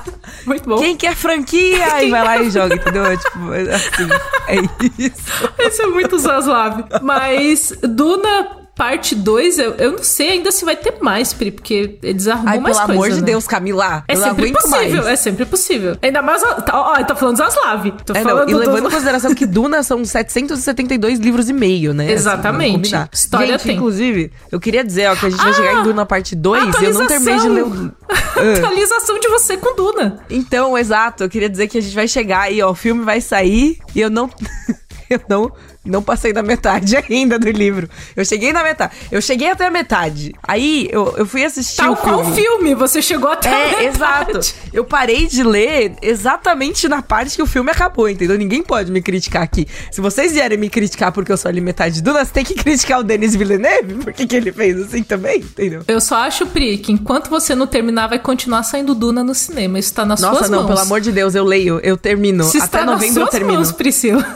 Muito 0.44 0.68
bom. 0.68 0.76
Quem 0.76 0.96
quer 0.96 1.14
franquia? 1.14 2.02
E 2.02 2.10
vai 2.10 2.24
lá 2.24 2.38
e 2.38 2.50
joga, 2.50 2.74
entendeu? 2.74 3.04
É 3.04 3.16
tipo, 3.16 3.38
assim, 3.74 4.08
é 4.48 4.56
isso. 4.98 5.52
Esse 5.58 5.82
é 5.82 5.86
muito 5.86 6.18
Zaslav. 6.18 6.84
Mas 7.02 7.72
Duna 7.82 8.55
parte 8.76 9.14
2, 9.14 9.58
eu, 9.58 9.74
eu 9.76 9.92
não 9.92 10.04
sei 10.04 10.30
ainda 10.32 10.52
se 10.52 10.64
vai 10.64 10.76
ter 10.76 10.94
mais, 11.00 11.32
Pri, 11.32 11.50
porque 11.50 11.98
eles 12.02 12.28
arrumam 12.28 12.52
Ai, 12.52 12.60
mais 12.60 12.76
pelo 12.76 12.86
coisa, 12.86 13.02
amor 13.02 13.10
de 13.10 13.20
né? 13.20 13.26
Deus, 13.26 13.46
Camila. 13.46 14.04
É 14.06 14.14
não 14.14 14.22
sempre 14.22 14.52
possível, 14.52 15.02
mais. 15.02 15.06
é 15.06 15.16
sempre 15.16 15.44
possível. 15.46 15.96
Ainda 16.02 16.22
mais. 16.22 16.42
Tá, 16.42 16.64
ó, 16.74 16.96
eu 16.98 17.04
tô 17.06 17.16
falando 17.16 17.36
Zaslav. 17.38 17.90
Tô 18.04 18.12
É, 18.12 18.22
não, 18.22 18.30
falando 18.30 18.48
e 18.50 18.52
do- 18.52 18.58
levando 18.58 18.86
em 18.86 18.90
consideração 18.90 19.34
que 19.34 19.46
Duna 19.46 19.82
são 19.82 20.04
772 20.04 21.18
livros 21.18 21.48
e 21.48 21.52
meio, 21.52 21.94
né? 21.94 22.12
Exatamente. 22.12 22.72
vamos 22.72 22.88
combinar. 22.90 23.08
História 23.12 23.46
gente, 23.52 23.62
tem. 23.62 23.76
inclusive, 23.76 24.30
eu 24.52 24.60
queria 24.60 24.84
dizer, 24.84 25.10
ó, 25.10 25.16
que 25.16 25.26
a 25.26 25.30
gente 25.30 25.42
vai 25.42 25.54
chegar 25.54 25.80
em 25.80 25.82
Duna 25.82 26.04
parte 26.04 26.36
2 26.36 26.80
e 26.80 26.84
eu 26.84 26.92
não 26.94 27.06
terminei 27.06 27.38
de 27.40 27.48
ler 27.48 27.64
o... 27.64 27.92
Ah. 28.38 28.52
Atualização 28.58 29.18
de 29.18 29.28
você 29.28 29.56
com 29.56 29.74
Duna. 29.74 30.20
Então, 30.28 30.76
exato, 30.76 31.24
eu 31.24 31.28
queria 31.28 31.48
dizer 31.48 31.68
que 31.68 31.78
a 31.78 31.80
gente 31.80 31.94
vai 31.94 32.06
chegar 32.06 32.42
aí, 32.42 32.60
ó, 32.62 32.70
o 32.70 32.74
filme 32.74 33.02
vai 33.02 33.18
sair 33.20 33.78
e 33.94 34.00
eu 34.00 34.10
não. 34.10 34.28
eu 35.10 35.20
não. 35.28 35.52
Não 35.84 36.02
passei 36.02 36.32
da 36.32 36.42
metade 36.42 36.96
ainda 37.08 37.38
do 37.38 37.48
livro. 37.48 37.88
Eu 38.16 38.24
cheguei 38.24 38.52
na 38.52 38.62
metade. 38.64 38.92
Eu 39.12 39.22
cheguei 39.22 39.48
até 39.50 39.66
a 39.66 39.70
metade. 39.70 40.34
Aí 40.42 40.88
eu, 40.90 41.14
eu 41.16 41.24
fui 41.24 41.44
assistir 41.44 41.76
Tal 41.76 41.92
o 41.92 41.96
qual 41.96 42.24
filme. 42.24 42.36
filme, 42.42 42.74
você 42.74 43.00
chegou 43.00 43.30
até 43.30 43.48
a 43.48 43.58
É, 43.58 43.66
metade. 43.68 43.86
exato. 43.86 44.54
Eu 44.72 44.84
parei 44.84 45.26
de 45.28 45.44
ler 45.44 45.94
exatamente 46.02 46.88
na 46.88 47.02
parte 47.02 47.36
que 47.36 47.42
o 47.42 47.46
filme 47.46 47.70
acabou, 47.70 48.08
entendeu? 48.08 48.36
Ninguém 48.36 48.64
pode 48.64 48.90
me 48.90 49.00
criticar 49.00 49.42
aqui. 49.42 49.66
Se 49.92 50.00
vocês 50.00 50.32
vierem 50.32 50.58
me 50.58 50.68
criticar 50.68 51.12
porque 51.12 51.30
eu 51.30 51.36
só 51.36 51.48
li 51.50 51.60
metade 51.60 51.94
de 51.96 52.02
Duna, 52.02 52.24
você 52.24 52.32
tem 52.32 52.44
que 52.44 52.54
criticar 52.54 52.98
o 52.98 53.04
Denis 53.04 53.36
Villeneuve, 53.36 53.94
porque 54.02 54.26
que 54.26 54.34
ele 54.34 54.50
fez 54.52 54.76
assim 54.80 55.04
também, 55.04 55.38
entendeu? 55.38 55.82
Eu 55.86 56.00
só 56.00 56.16
acho, 56.16 56.46
Pri, 56.46 56.78
que 56.78 56.90
enquanto 56.90 57.30
você 57.30 57.54
não 57.54 57.66
terminar, 57.68 58.08
vai 58.08 58.18
continuar 58.18 58.64
saindo 58.64 58.92
Duna 58.92 59.22
no 59.22 59.36
cinema. 59.36 59.78
Isso 59.78 59.94
tá 59.94 60.04
nas 60.04 60.20
Nossa, 60.20 60.38
suas 60.38 60.50
não, 60.50 60.58
mãos. 60.64 60.68
pelo 60.68 60.80
amor 60.80 61.00
de 61.00 61.12
Deus, 61.12 61.36
eu 61.36 61.44
leio, 61.44 61.78
eu 61.84 61.96
termino. 61.96 62.42
Se 62.42 62.56
Até 62.56 62.66
está 62.66 62.84
nas 62.84 62.96
novembro 62.96 63.22
eu 63.22 63.26
termino. 63.28 63.54
mãos, 63.54 63.70
Priscila. 63.70 64.26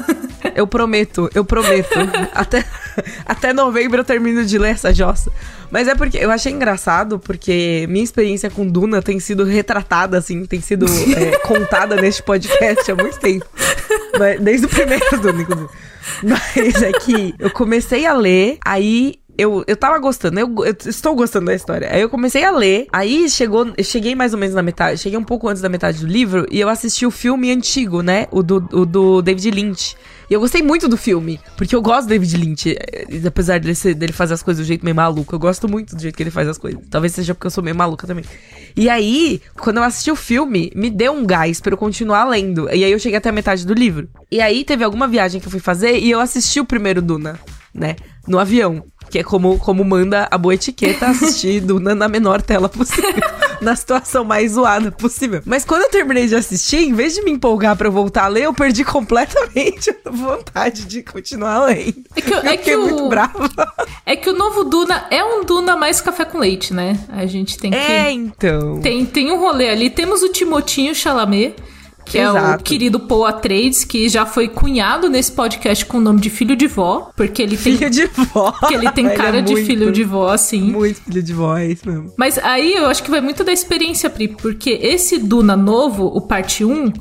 Eu 0.54 0.66
prometo, 0.66 1.28
eu 1.34 1.44
prometo. 1.44 1.98
até, 2.34 2.64
até 3.26 3.52
novembro 3.52 4.00
eu 4.00 4.04
termino 4.04 4.44
de 4.44 4.58
ler 4.58 4.70
essa 4.72 4.92
jossa. 4.92 5.30
Mas 5.70 5.86
é 5.86 5.94
porque 5.94 6.18
eu 6.18 6.30
achei 6.30 6.52
engraçado, 6.52 7.18
porque 7.18 7.86
minha 7.88 8.02
experiência 8.04 8.50
com 8.50 8.66
Duna 8.66 9.00
tem 9.00 9.20
sido 9.20 9.44
retratada, 9.44 10.18
assim, 10.18 10.44
tem 10.44 10.60
sido 10.60 10.86
é, 11.16 11.38
contada 11.46 11.96
neste 11.96 12.22
podcast 12.22 12.90
há 12.90 12.94
muito 12.96 13.18
tempo. 13.20 13.46
Mas- 14.18 14.40
Desde 14.40 14.66
o 14.66 14.68
primeiro 14.68 15.20
Duna, 15.20 15.42
inclusive. 15.42 15.68
Mas 16.22 16.82
é 16.82 16.92
que 16.92 17.34
eu 17.38 17.50
comecei 17.50 18.04
a 18.06 18.12
ler, 18.12 18.58
aí 18.64 19.14
eu, 19.40 19.64
eu 19.66 19.76
tava 19.76 19.98
gostando, 19.98 20.38
eu, 20.38 20.54
eu 20.64 20.76
estou 20.86 21.14
gostando 21.14 21.46
da 21.46 21.54
história. 21.54 21.88
Aí 21.92 22.00
eu 22.00 22.08
comecei 22.10 22.44
a 22.44 22.50
ler, 22.50 22.86
aí 22.92 23.28
chegou, 23.28 23.66
cheguei 23.82 24.14
mais 24.14 24.32
ou 24.32 24.38
menos 24.38 24.54
na 24.54 24.62
metade, 24.62 24.98
cheguei 24.98 25.18
um 25.18 25.24
pouco 25.24 25.48
antes 25.48 25.62
da 25.62 25.68
metade 25.68 25.98
do 26.00 26.06
livro 26.06 26.46
e 26.50 26.60
eu 26.60 26.68
assisti 26.68 27.06
o 27.06 27.10
filme 27.10 27.50
antigo, 27.50 28.02
né? 28.02 28.26
O 28.30 28.42
do, 28.42 28.56
o 28.72 28.84
do 28.86 29.22
David 29.22 29.50
Lynch. 29.50 29.96
E 30.28 30.32
eu 30.34 30.38
gostei 30.38 30.62
muito 30.62 30.86
do 30.86 30.96
filme, 30.96 31.40
porque 31.56 31.74
eu 31.74 31.82
gosto 31.82 32.02
do 32.06 32.10
David 32.10 32.36
Lynch, 32.36 32.76
eh, 32.78 33.04
apesar 33.26 33.58
dele, 33.58 33.74
ser- 33.74 33.94
dele 33.94 34.12
fazer 34.12 34.34
as 34.34 34.42
coisas 34.44 34.64
do 34.64 34.66
jeito 34.68 34.84
meio 34.84 34.94
maluco. 34.94 35.34
Eu 35.34 35.40
gosto 35.40 35.68
muito 35.68 35.96
do 35.96 36.00
jeito 36.00 36.14
que 36.16 36.22
ele 36.22 36.30
faz 36.30 36.46
as 36.46 36.56
coisas. 36.56 36.80
Talvez 36.88 37.12
seja 37.12 37.34
porque 37.34 37.48
eu 37.48 37.50
sou 37.50 37.64
meio 37.64 37.74
maluca 37.74 38.06
também. 38.06 38.24
E 38.76 38.88
aí, 38.88 39.40
quando 39.58 39.78
eu 39.78 39.82
assisti 39.82 40.08
o 40.08 40.14
filme, 40.14 40.70
me 40.76 40.88
deu 40.88 41.12
um 41.12 41.26
gás 41.26 41.60
pra 41.60 41.72
eu 41.72 41.76
continuar 41.76 42.28
lendo. 42.28 42.68
E 42.72 42.84
aí 42.84 42.92
eu 42.92 42.98
cheguei 43.00 43.18
até 43.18 43.28
a 43.28 43.32
metade 43.32 43.66
do 43.66 43.74
livro. 43.74 44.08
E 44.30 44.40
aí 44.40 44.64
teve 44.64 44.84
alguma 44.84 45.08
viagem 45.08 45.40
que 45.40 45.48
eu 45.48 45.50
fui 45.50 45.58
fazer 45.58 45.98
e 45.98 46.08
eu 46.08 46.20
assisti 46.20 46.60
o 46.60 46.64
primeiro 46.64 47.02
Duna, 47.02 47.36
né? 47.74 47.96
No 48.28 48.38
avião. 48.38 48.84
Que 49.10 49.18
é 49.18 49.22
como, 49.24 49.58
como 49.58 49.84
manda 49.84 50.28
a 50.30 50.38
boa 50.38 50.54
etiqueta 50.54 51.08
assistir 51.08 51.60
Duna 51.60 51.94
na 51.94 52.08
menor 52.08 52.40
tela 52.40 52.68
possível. 52.68 53.22
na 53.60 53.76
situação 53.76 54.24
mais 54.24 54.52
zoada 54.52 54.90
possível. 54.90 55.42
Mas 55.44 55.64
quando 55.64 55.82
eu 55.82 55.90
terminei 55.90 56.26
de 56.26 56.34
assistir, 56.34 56.78
em 56.78 56.94
vez 56.94 57.14
de 57.14 57.22
me 57.22 57.30
empolgar 57.30 57.76
pra 57.76 57.88
eu 57.88 57.92
voltar 57.92 58.24
a 58.24 58.28
ler, 58.28 58.44
eu 58.44 58.54
perdi 58.54 58.84
completamente 58.84 59.90
a 60.04 60.10
vontade 60.10 60.84
de 60.86 61.02
continuar 61.02 61.66
lendo. 61.66 62.04
É 62.16 62.20
que, 62.20 62.32
Eu 62.32 62.38
é, 62.38 62.42
que 62.56 62.58
fiquei 62.58 62.76
muito 62.76 63.04
o, 63.04 63.08
brava. 63.08 63.50
é 64.06 64.16
que 64.16 64.30
o 64.30 64.32
novo 64.32 64.64
Duna 64.64 65.06
é 65.10 65.22
um 65.22 65.44
Duna 65.44 65.76
mais 65.76 66.00
café 66.00 66.24
com 66.24 66.38
leite, 66.38 66.72
né? 66.72 66.98
A 67.08 67.26
gente 67.26 67.58
tem 67.58 67.70
que. 67.70 67.76
É, 67.76 68.10
então. 68.10 68.80
Tem, 68.80 69.04
tem 69.04 69.30
um 69.30 69.38
rolê 69.38 69.68
ali. 69.68 69.90
Temos 69.90 70.22
o 70.22 70.30
Timotinho 70.30 70.94
Chalamet, 70.94 71.56
que 72.10 72.18
é 72.18 72.30
o 72.30 72.36
Exato. 72.36 72.64
querido 72.64 72.98
Paul 72.98 73.24
Atreides, 73.24 73.84
que 73.84 74.08
já 74.08 74.26
foi 74.26 74.48
cunhado 74.48 75.08
nesse 75.08 75.30
podcast 75.30 75.86
com 75.86 75.98
o 75.98 76.00
nome 76.00 76.20
de 76.20 76.28
filho 76.28 76.56
de 76.56 76.66
vó, 76.66 77.12
porque 77.16 77.40
ele 77.40 77.56
tem, 77.56 77.76
Filho 77.76 77.88
de 77.88 78.06
vó. 78.06 78.50
que 78.66 78.74
ele 78.74 78.90
tem 78.90 79.08
cara 79.10 79.38
é 79.38 79.42
de 79.42 79.52
muito, 79.52 79.66
filho 79.66 79.92
de 79.92 80.02
vó, 80.02 80.28
assim. 80.28 80.72
Muito 80.72 81.00
filho 81.02 81.22
de 81.22 81.32
vó, 81.32 81.56
é 81.56 81.68
isso 81.68 81.88
mesmo. 81.88 82.12
Mas 82.16 82.36
aí 82.38 82.74
eu 82.74 82.86
acho 82.86 83.02
que 83.04 83.10
vai 83.10 83.20
muito 83.20 83.44
da 83.44 83.52
experiência, 83.52 84.10
Pri, 84.10 84.26
porque 84.26 84.70
esse 84.70 85.18
Duna 85.18 85.56
novo, 85.56 86.06
o 86.06 86.20
parte 86.20 86.64
1, 86.64 86.92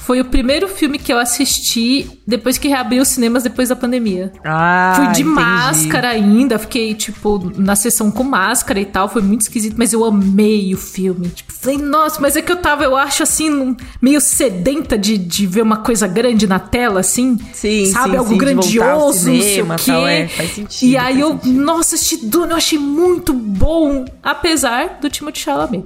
foi 0.00 0.20
o 0.20 0.24
primeiro 0.24 0.66
filme 0.68 0.98
que 0.98 1.12
eu 1.12 1.18
assisti 1.18 2.10
depois 2.26 2.58
que 2.58 2.68
reabriu 2.68 3.02
os 3.02 3.08
cinemas 3.08 3.42
depois 3.42 3.68
da 3.68 3.76
pandemia. 3.76 4.32
Ah, 4.44 4.92
Fui 4.96 5.06
de 5.08 5.22
entendi. 5.22 5.24
máscara 5.24 6.08
ainda, 6.08 6.58
fiquei, 6.58 6.94
tipo, 6.94 7.52
na 7.56 7.76
sessão 7.76 8.10
com 8.10 8.22
máscara 8.24 8.80
e 8.80 8.84
tal, 8.86 9.08
foi 9.08 9.22
muito 9.22 9.42
esquisito, 9.42 9.74
mas 9.76 9.92
eu 9.92 10.04
amei 10.04 10.72
o 10.74 10.78
filme. 10.78 11.28
Tipo, 11.28 11.52
falei, 11.52 11.78
nossa, 11.78 12.20
mas 12.20 12.36
é 12.36 12.42
que 12.42 12.50
eu 12.50 12.56
tava, 12.56 12.84
eu 12.84 12.96
acho 12.96 13.22
assim, 13.22 13.76
meio 14.00 14.20
sedenta 14.20 14.96
de, 14.96 15.18
de 15.18 15.46
ver 15.46 15.62
uma 15.62 15.78
coisa 15.78 16.06
grande 16.08 16.46
na 16.46 16.58
tela, 16.58 17.00
assim. 17.00 17.38
Sim, 17.52 17.86
Sabe, 17.86 18.10
sim, 18.12 18.16
algo 18.16 18.30
sim, 18.30 18.38
grandioso, 18.38 19.18
cinema, 19.18 19.74
não 19.74 19.78
sei 19.78 19.94
o 19.94 19.98
quê. 20.04 20.10
é, 20.10 20.28
faz 20.28 20.50
sentido, 20.54 20.88
e 20.90 20.96
aí 20.96 21.20
eu, 21.20 21.30
sentido. 21.32 21.62
nossa, 21.62 21.94
assisti 21.94 22.26
Duna, 22.26 22.52
eu 22.52 22.56
achei 22.56 22.78
muito 22.78 23.32
bom, 23.32 24.04
apesar 24.22 24.98
do 25.00 25.10
Timothée 25.10 25.42
Chalamet. 25.42 25.84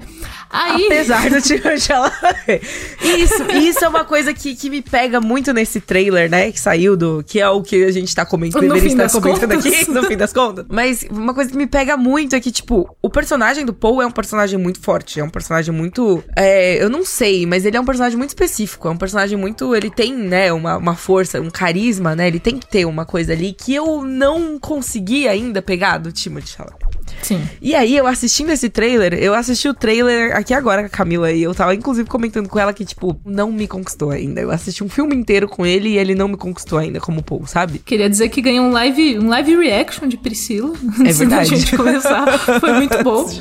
Aí, 0.50 0.86
Apesar 0.86 1.28
do 1.30 1.40
Chalamet. 1.80 2.62
Isso, 3.02 3.42
isso 3.52 3.84
é 3.84 3.88
uma 3.88 4.04
coisa 4.04 4.32
que, 4.32 4.54
que 4.54 4.70
me 4.70 4.82
pega 4.82 5.20
muito 5.20 5.52
nesse 5.52 5.80
trailer, 5.80 6.30
né? 6.30 6.52
Que 6.52 6.60
saiu 6.60 6.96
do... 6.96 7.24
Que 7.26 7.40
é 7.40 7.48
o 7.48 7.62
que 7.62 7.84
a 7.84 7.90
gente 7.90 8.14
tá 8.14 8.24
comentando. 8.24 8.62
No 8.66 8.78
fim 8.78 8.96
das 8.96 9.12
comentando 9.12 9.54
contas. 9.54 9.66
aqui, 9.66 9.90
no 9.90 10.02
fim 10.04 10.16
das 10.16 10.32
contas. 10.32 10.66
Mas 10.68 11.04
uma 11.10 11.34
coisa 11.34 11.50
que 11.50 11.56
me 11.56 11.66
pega 11.66 11.96
muito 11.96 12.36
é 12.36 12.40
que, 12.40 12.52
tipo, 12.52 12.96
o 13.02 13.10
personagem 13.10 13.64
do 13.64 13.74
Paul 13.74 14.00
é 14.00 14.06
um 14.06 14.10
personagem 14.10 14.58
muito 14.58 14.80
forte. 14.80 15.18
É 15.18 15.24
um 15.24 15.30
personagem 15.30 15.74
muito... 15.74 16.22
é, 16.36 16.82
eu 16.82 16.88
não 16.88 17.04
sei, 17.04 17.46
mas 17.46 17.64
ele 17.64 17.76
é 17.76 17.80
um 17.80 17.84
personagem 17.84 18.16
muito 18.16 18.30
específico. 18.30 18.86
É 18.88 18.90
um 18.90 18.96
personagem 18.96 19.36
muito... 19.36 19.74
Ele 19.74 19.90
tem, 19.90 20.14
né, 20.14 20.52
uma, 20.52 20.76
uma 20.76 20.94
força, 20.94 21.40
um 21.40 21.50
carisma, 21.50 22.14
né? 22.14 22.28
Ele 22.28 22.40
tem 22.40 22.58
que 22.58 22.66
ter 22.66 22.84
uma 22.84 23.04
coisa 23.04 23.32
ali 23.32 23.52
que 23.52 23.74
eu 23.74 24.02
não 24.04 24.58
consegui 24.58 25.26
ainda 25.26 25.60
pegar 25.60 25.98
do 25.98 26.12
Timothée 26.12 26.54
Chalamet. 26.56 26.93
Sim. 27.22 27.42
E 27.60 27.74
aí, 27.74 27.96
eu 27.96 28.06
assistindo 28.06 28.50
esse 28.50 28.68
trailer, 28.68 29.14
eu 29.14 29.34
assisti 29.34 29.68
o 29.68 29.74
trailer 29.74 30.36
aqui 30.36 30.52
agora 30.52 30.82
com 30.82 30.86
a 30.86 30.90
Camila 30.90 31.32
e 31.32 31.42
eu 31.42 31.54
tava 31.54 31.74
inclusive 31.74 32.08
comentando 32.08 32.48
com 32.48 32.58
ela 32.58 32.72
que, 32.72 32.84
tipo, 32.84 33.18
não 33.24 33.50
me 33.50 33.66
conquistou 33.66 34.10
ainda. 34.10 34.40
Eu 34.40 34.50
assisti 34.50 34.82
um 34.84 34.88
filme 34.88 35.14
inteiro 35.14 35.48
com 35.48 35.64
ele 35.64 35.90
e 35.90 35.98
ele 35.98 36.14
não 36.14 36.28
me 36.28 36.36
conquistou 36.36 36.78
ainda 36.78 37.00
como 37.00 37.22
Paul, 37.22 37.46
sabe? 37.46 37.78
Queria 37.78 38.08
dizer 38.08 38.28
que 38.28 38.40
ganhou 38.40 38.66
um 38.66 38.72
live, 38.72 39.18
um 39.18 39.28
live 39.28 39.56
reaction 39.56 40.08
de 40.08 40.16
Priscila. 40.16 40.72
É 41.04 41.12
verdade. 41.12 41.50
gente 41.50 41.76
começar. 41.76 42.38
Foi 42.60 42.72
muito 42.72 43.02
bom. 43.02 43.24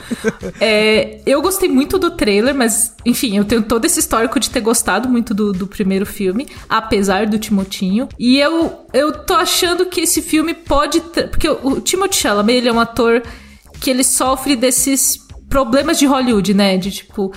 É, 0.59 1.19
eu 1.25 1.41
gostei 1.41 1.67
muito 1.67 1.97
do 1.97 2.11
trailer, 2.11 2.53
mas, 2.55 2.93
enfim, 3.05 3.37
eu 3.37 3.45
tenho 3.45 3.61
todo 3.63 3.85
esse 3.85 3.99
histórico 3.99 4.39
de 4.39 4.49
ter 4.49 4.61
gostado 4.61 5.09
muito 5.09 5.33
do, 5.33 5.51
do 5.51 5.67
primeiro 5.67 6.05
filme, 6.05 6.47
apesar 6.69 7.25
do 7.27 7.37
Timotinho. 7.37 8.07
E 8.17 8.39
eu, 8.39 8.85
eu 8.93 9.11
tô 9.11 9.33
achando 9.33 9.85
que 9.85 10.01
esse 10.01 10.21
filme 10.21 10.53
pode. 10.53 11.01
Porque 11.01 11.47
o, 11.47 11.59
o 11.63 11.81
Timothée 11.81 12.19
Chalamet, 12.19 12.57
ele 12.57 12.69
é 12.69 12.73
um 12.73 12.79
ator 12.79 13.23
que 13.83 13.89
ele 13.89 14.03
sofre 14.03 14.55
desses 14.55 15.17
problemas 15.49 15.99
de 15.99 16.05
Hollywood, 16.05 16.53
né? 16.53 16.77
De 16.77 16.89
tipo. 16.89 17.33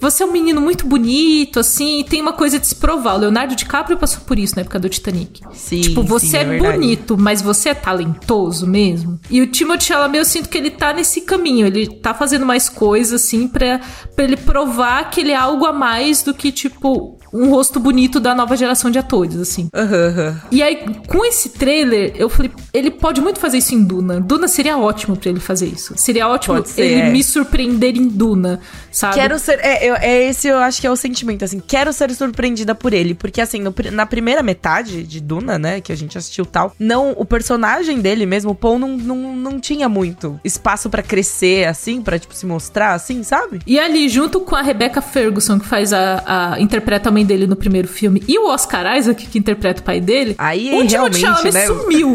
Você 0.00 0.22
é 0.22 0.26
um 0.26 0.32
menino 0.32 0.60
muito 0.60 0.86
bonito, 0.86 1.60
assim, 1.60 2.00
e 2.00 2.04
tem 2.04 2.20
uma 2.20 2.32
coisa 2.32 2.58
de 2.58 2.66
se 2.66 2.74
provar. 2.74 3.14
O 3.14 3.18
Leonardo 3.18 3.54
DiCaprio 3.54 3.96
passou 3.98 4.22
por 4.24 4.38
isso 4.38 4.56
na 4.56 4.62
época 4.62 4.78
do 4.78 4.88
Titanic. 4.88 5.40
Sim, 5.52 5.80
Tipo, 5.82 6.02
você 6.02 6.26
sim, 6.26 6.36
é 6.36 6.40
é, 6.40 6.58
bonito, 6.58 7.16
mas 7.18 7.42
você 7.42 7.70
é 7.70 7.74
talentoso 7.74 8.66
mesmo. 8.66 9.20
E 9.30 9.40
o 9.40 9.46
Timothée 9.46 9.88
Chalamet, 9.88 10.18
eu 10.18 10.24
sinto 10.24 10.48
que 10.48 10.56
ele 10.56 10.70
tá 10.70 10.92
nesse 10.92 11.20
caminho. 11.22 11.66
Ele 11.66 11.86
tá 11.86 12.14
fazendo 12.14 12.46
mais 12.46 12.68
coisas, 12.68 13.22
assim, 13.22 13.46
pra, 13.46 13.80
pra 14.14 14.24
ele 14.24 14.36
provar 14.36 15.10
que 15.10 15.20
ele 15.20 15.32
é 15.32 15.36
algo 15.36 15.66
a 15.66 15.72
mais 15.72 16.22
do 16.22 16.32
que, 16.32 16.50
tipo, 16.50 17.18
um 17.32 17.48
rosto 17.50 17.78
bonito 17.78 18.18
da 18.18 18.34
nova 18.34 18.56
geração 18.56 18.90
de 18.90 18.98
atores, 18.98 19.36
assim. 19.36 19.68
Aham. 19.74 20.40
E 20.50 20.62
aí, 20.62 20.84
com 21.06 21.24
esse 21.24 21.50
trailer, 21.50 22.12
eu 22.16 22.28
falei, 22.28 22.50
ele 22.72 22.90
pode 22.90 23.20
muito 23.20 23.38
fazer 23.38 23.58
isso 23.58 23.74
em 23.74 23.82
Duna. 23.82 24.20
Duna 24.20 24.48
seria 24.48 24.76
ótimo 24.76 25.16
pra 25.16 25.30
ele 25.30 25.40
fazer 25.40 25.66
isso. 25.66 25.94
Seria 25.96 26.28
ótimo 26.28 26.64
ser, 26.66 26.82
ele 26.82 27.00
é. 27.00 27.10
me 27.10 27.22
surpreender 27.22 27.96
em 27.96 28.08
Duna, 28.08 28.60
sabe? 28.90 29.14
Quero 29.14 29.38
ser. 29.38 29.58
É, 29.60 29.89
eu- 29.90 29.96
é 29.96 30.24
esse 30.28 30.48
eu 30.48 30.58
acho 30.58 30.80
que 30.80 30.86
é 30.86 30.90
o 30.90 30.96
sentimento, 30.96 31.44
assim. 31.44 31.60
Quero 31.60 31.92
ser 31.92 32.10
surpreendida 32.14 32.74
por 32.74 32.92
ele. 32.92 33.14
Porque, 33.14 33.40
assim, 33.40 33.60
no 33.60 33.74
na 33.92 34.04
primeira 34.06 34.42
metade 34.42 35.02
de 35.02 35.20
Duna, 35.20 35.58
né, 35.58 35.80
que 35.80 35.92
a 35.92 35.96
gente 35.96 36.16
assistiu 36.18 36.44
tal, 36.44 36.74
não. 36.78 37.12
O 37.16 37.24
personagem 37.24 38.00
dele 38.00 38.26
mesmo, 38.26 38.50
o 38.50 38.54
Paul, 38.54 38.78
não, 38.78 38.96
não, 38.96 39.16
não 39.36 39.60
tinha 39.60 39.88
muito 39.88 40.38
espaço 40.44 40.88
pra 40.90 41.02
crescer, 41.02 41.66
assim, 41.66 42.02
pra, 42.02 42.18
tipo, 42.18 42.34
se 42.34 42.44
mostrar, 42.46 42.92
assim, 42.94 43.22
sabe? 43.22 43.60
E 43.66 43.78
ali, 43.78 44.08
junto 44.08 44.40
com 44.40 44.54
a 44.56 44.62
Rebecca 44.62 45.00
Ferguson, 45.00 45.58
que 45.58 45.66
faz 45.66 45.92
a, 45.92 46.52
a 46.54 46.60
interpreta 46.60 47.08
a 47.08 47.12
mãe 47.12 47.24
dele 47.24 47.46
no 47.46 47.56
primeiro 47.56 47.88
filme, 47.88 48.22
e 48.28 48.38
o 48.38 48.48
Oscar 48.48 48.96
Isaac, 48.96 49.26
que 49.26 49.38
interpreta 49.38 49.80
o 49.80 49.84
pai 49.84 50.00
dele, 50.00 50.34
Aí, 50.38 50.70
o 50.74 50.86
realmente, 50.86 51.20
Chalamet 51.20 51.52
né? 51.54 51.66
sumiu. 51.66 52.14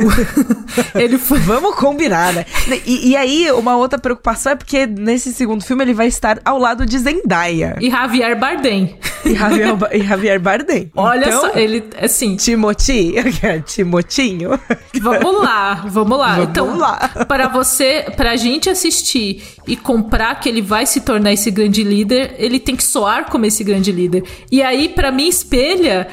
ele 0.95 1.17
foi... 1.17 1.39
Vamos 1.39 1.75
combinar, 1.75 2.33
né? 2.33 2.45
E, 2.85 3.09
e 3.09 3.15
aí, 3.15 3.51
uma 3.51 3.75
outra 3.77 3.99
preocupação 3.99 4.51
é 4.53 4.55
porque 4.55 4.85
nesse 4.85 5.33
segundo 5.33 5.63
filme 5.63 5.83
ele 5.83 5.93
vai 5.93 6.07
estar 6.07 6.39
ao 6.43 6.57
lado 6.57 6.85
de 6.85 6.97
Zendaya 6.97 7.64
E 7.81 7.89
Javier 7.89 8.37
Bardem. 8.39 8.97
e 9.25 9.33
Javier, 9.35 9.69
e 9.93 9.99
Javier 10.01 10.39
Bardem. 10.39 10.91
Olha 10.95 11.27
Então, 11.27 11.41
só, 11.41 11.51
ele, 11.55 11.83
assim, 12.01 12.35
Timoti, 12.35 13.13
Timotinho. 13.65 14.59
vamos 15.01 15.41
lá, 15.41 15.85
vamos 15.87 16.17
lá. 16.17 16.35
Vamos 16.35 16.49
então, 16.49 16.77
lá. 16.77 17.09
para 17.27 17.47
você, 17.47 18.05
pra 18.15 18.35
gente 18.35 18.69
assistir 18.69 19.43
e 19.67 19.75
comprar 19.75 20.39
que 20.39 20.47
ele 20.49 20.61
vai 20.61 20.85
se 20.85 21.01
tornar 21.01 21.33
esse 21.33 21.49
grande 21.51 21.83
líder, 21.83 22.35
ele 22.37 22.59
tem 22.59 22.75
que 22.75 22.83
soar 22.83 23.25
como 23.29 23.45
esse 23.45 23.63
grande 23.63 23.91
líder. 23.91 24.23
E 24.51 24.61
aí, 24.61 24.89
pra 24.89 25.11
mim, 25.11 25.27
espelha 25.27 26.07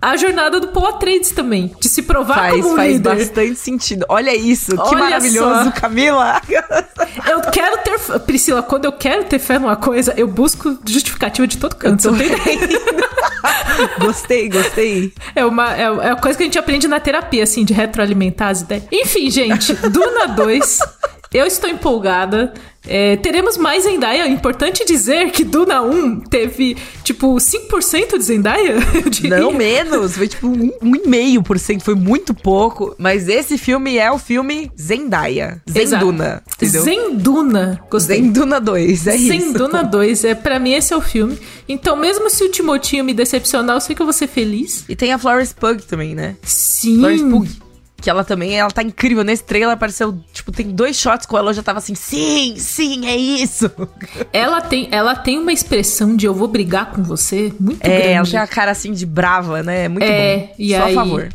a 0.00 0.16
jornada 0.16 0.60
do 0.60 0.68
Paul 0.68 0.86
Atreides 0.86 1.32
também, 1.32 1.74
de 1.80 1.88
se 1.88 2.02
provar 2.02 2.34
Faz, 2.34 2.54
como 2.54 2.72
um 2.72 2.76
faz 2.76 2.92
líder. 2.92 3.16
bastante 3.16 3.56
sentido. 3.56 4.06
Olha 4.08 4.34
isso, 4.34 4.70
que 4.70 4.80
Olha 4.80 4.98
maravilhoso, 4.98 5.64
só. 5.64 5.70
Camila. 5.72 6.40
Eu 7.28 7.40
quero 7.50 7.78
ter. 7.78 7.98
Priscila, 8.20 8.62
quando 8.62 8.84
eu 8.84 8.92
quero 8.92 9.24
ter 9.24 9.38
fé 9.38 9.58
numa 9.58 9.76
coisa, 9.76 10.14
eu 10.16 10.26
busco 10.28 10.78
justificativa 10.86 11.46
de 11.46 11.58
todo 11.58 11.74
canto. 11.74 12.08
Eu 12.08 12.14
tô 12.14 12.18
gostei, 14.06 14.48
gostei. 14.48 15.12
É 15.34 15.44
uma, 15.44 15.74
é, 15.76 15.82
é 15.82 15.90
uma 15.90 16.16
coisa 16.16 16.36
que 16.36 16.44
a 16.44 16.46
gente 16.46 16.58
aprende 16.58 16.86
na 16.86 17.00
terapia, 17.00 17.42
assim, 17.42 17.64
de 17.64 17.72
retroalimentar 17.72 18.48
as 18.50 18.62
ideias. 18.62 18.84
Enfim, 18.92 19.30
gente, 19.30 19.74
Duna 19.74 20.28
2. 20.28 20.78
Eu 21.32 21.44
estou 21.46 21.68
empolgada. 21.68 22.54
É, 22.88 23.16
teremos 23.16 23.56
mais 23.56 23.84
Zendaya. 23.84 24.24
É 24.24 24.28
importante 24.28 24.84
dizer 24.84 25.30
que 25.30 25.44
Duna 25.44 25.82
1 25.82 26.20
teve, 26.20 26.76
tipo, 27.04 27.36
5% 27.36 28.16
de 28.16 28.24
Zendaya, 28.24 28.76
eu 29.04 29.10
diria. 29.10 29.38
Não 29.38 29.52
menos, 29.52 30.16
foi 30.16 30.26
tipo 30.26 30.48
um, 30.48 30.72
um 30.82 30.96
e 30.96 31.06
meio 31.06 31.42
por 31.42 31.58
cento, 31.58 31.84
foi 31.84 31.94
muito 31.94 32.34
pouco. 32.34 32.94
Mas 32.98 33.28
esse 33.28 33.58
filme 33.58 33.98
é 33.98 34.10
o 34.10 34.18
filme 34.18 34.70
Zendaya. 34.80 35.60
Exato. 35.66 36.06
Zenduna, 36.06 36.42
entendeu? 36.56 36.82
Zenduna. 36.82 37.80
Gostei. 37.90 38.22
Zenduna 38.22 38.60
2, 38.60 39.06
é 39.06 39.16
isso. 39.16 39.26
Zenduna 39.26 39.84
2. 39.84 40.24
É, 40.24 40.34
pra 40.34 40.58
mim, 40.58 40.72
esse 40.72 40.92
é 40.92 40.96
o 40.96 41.00
filme. 41.00 41.38
Então, 41.68 41.96
mesmo 41.96 42.30
se 42.30 42.42
o 42.42 42.48
Timotinho 42.50 43.04
me 43.04 43.12
decepcionar, 43.12 43.76
eu 43.76 43.80
sei 43.80 43.94
que 43.94 44.02
eu 44.02 44.06
vou 44.06 44.12
ser 44.12 44.26
feliz. 44.26 44.84
E 44.88 44.96
tem 44.96 45.12
a 45.12 45.18
Florence 45.18 45.54
Pug 45.54 45.82
também, 45.82 46.14
né? 46.14 46.36
Sim. 46.42 46.98
Florence 46.98 47.24
Pug. 47.24 47.67
Que 48.00 48.08
ela 48.08 48.22
também, 48.22 48.56
ela 48.58 48.70
tá 48.70 48.82
incrível. 48.82 49.24
Nesse 49.24 49.42
trailer 49.42 49.70
apareceu, 49.74 50.16
tipo, 50.32 50.52
tem 50.52 50.68
dois 50.70 50.96
shots 50.96 51.26
com 51.26 51.36
ela, 51.36 51.50
eu 51.50 51.54
já 51.54 51.62
tava 51.64 51.78
assim, 51.78 51.94
sim, 51.96 52.54
sim, 52.56 53.06
é 53.06 53.16
isso. 53.16 53.68
Ela 54.32 54.60
tem, 54.60 54.88
ela 54.92 55.16
tem 55.16 55.36
uma 55.38 55.52
expressão 55.52 56.14
de 56.14 56.24
eu 56.26 56.32
vou 56.34 56.46
brigar 56.46 56.92
com 56.92 57.02
você 57.02 57.52
muito 57.58 57.84
É, 57.84 58.12
ela 58.12 58.14
grande. 58.14 58.30
tem 58.30 58.40
a 58.40 58.46
cara 58.46 58.70
assim 58.70 58.92
de 58.92 59.04
brava, 59.04 59.62
né? 59.62 59.84
É 59.84 59.88
muito 59.88 60.04
é, 60.04 60.36
bom. 60.38 60.54
e 60.58 60.70
Só 60.76 60.84
aí, 60.84 60.92
a 60.92 60.94
favor. 60.94 61.28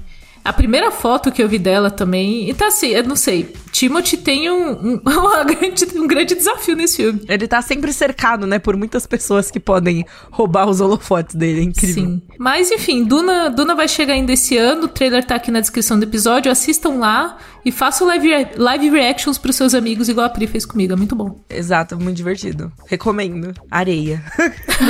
A 0.43 0.51
primeira 0.51 0.91
foto 0.91 1.31
que 1.31 1.41
eu 1.41 1.47
vi 1.47 1.57
dela 1.57 1.89
também. 1.89 2.49
Então, 2.49 2.67
assim, 2.67 2.87
eu 2.89 3.03
não 3.03 3.15
sei. 3.15 3.53
Timothy 3.71 4.17
tem 4.17 4.49
um, 4.51 4.71
um, 4.71 5.01
grande- 5.47 5.97
um 5.97 6.05
grande 6.07 6.35
desafio 6.35 6.75
nesse 6.75 6.97
filme. 6.97 7.21
Ele 7.27 7.47
tá 7.47 7.61
sempre 7.61 7.91
cercado, 7.93 8.45
né, 8.45 8.59
por 8.59 8.75
muitas 8.75 9.07
pessoas 9.07 9.49
que 9.49 9.59
podem 9.59 10.05
roubar 10.31 10.67
os 10.69 10.81
holofotes 10.81 11.35
dele. 11.35 11.61
É 11.61 11.63
incrível. 11.63 12.03
Sim. 12.03 12.21
Mas, 12.37 12.69
enfim, 12.71 13.03
Duna, 13.03 13.49
Duna 13.49 13.73
vai 13.73 13.87
chegar 13.87 14.13
ainda 14.13 14.33
esse 14.33 14.57
ano. 14.57 14.83
O 14.83 14.87
trailer 14.87 15.23
tá 15.25 15.35
aqui 15.35 15.49
na 15.49 15.59
descrição 15.61 15.97
do 15.97 16.03
episódio. 16.03 16.51
Assistam 16.51 16.95
lá 16.99 17.37
e 17.65 17.71
façam 17.71 18.05
live, 18.07 18.29
live 18.57 18.89
reactions 18.89 19.37
pros 19.37 19.55
seus 19.55 19.73
amigos, 19.73 20.09
igual 20.09 20.25
a 20.25 20.29
Pri 20.29 20.45
fez 20.47 20.65
comigo. 20.65 20.93
É 20.93 20.95
muito 20.95 21.15
bom. 21.15 21.39
Exato, 21.49 21.97
muito 21.97 22.17
divertido. 22.17 22.71
Recomendo. 22.87 23.53
Areia. 23.71 24.21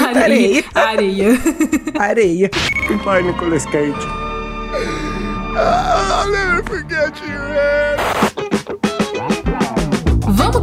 Areia. 0.04 0.64
areia. 0.74 0.74
Areia. 0.74 1.40
Areia. 2.00 2.52
Goodbye, 2.88 3.24
Nicolas 3.24 3.66
Cage. 3.68 4.23
I'll 5.56 6.32
never 6.32 6.64
forget 6.64 7.20
you, 7.22 8.13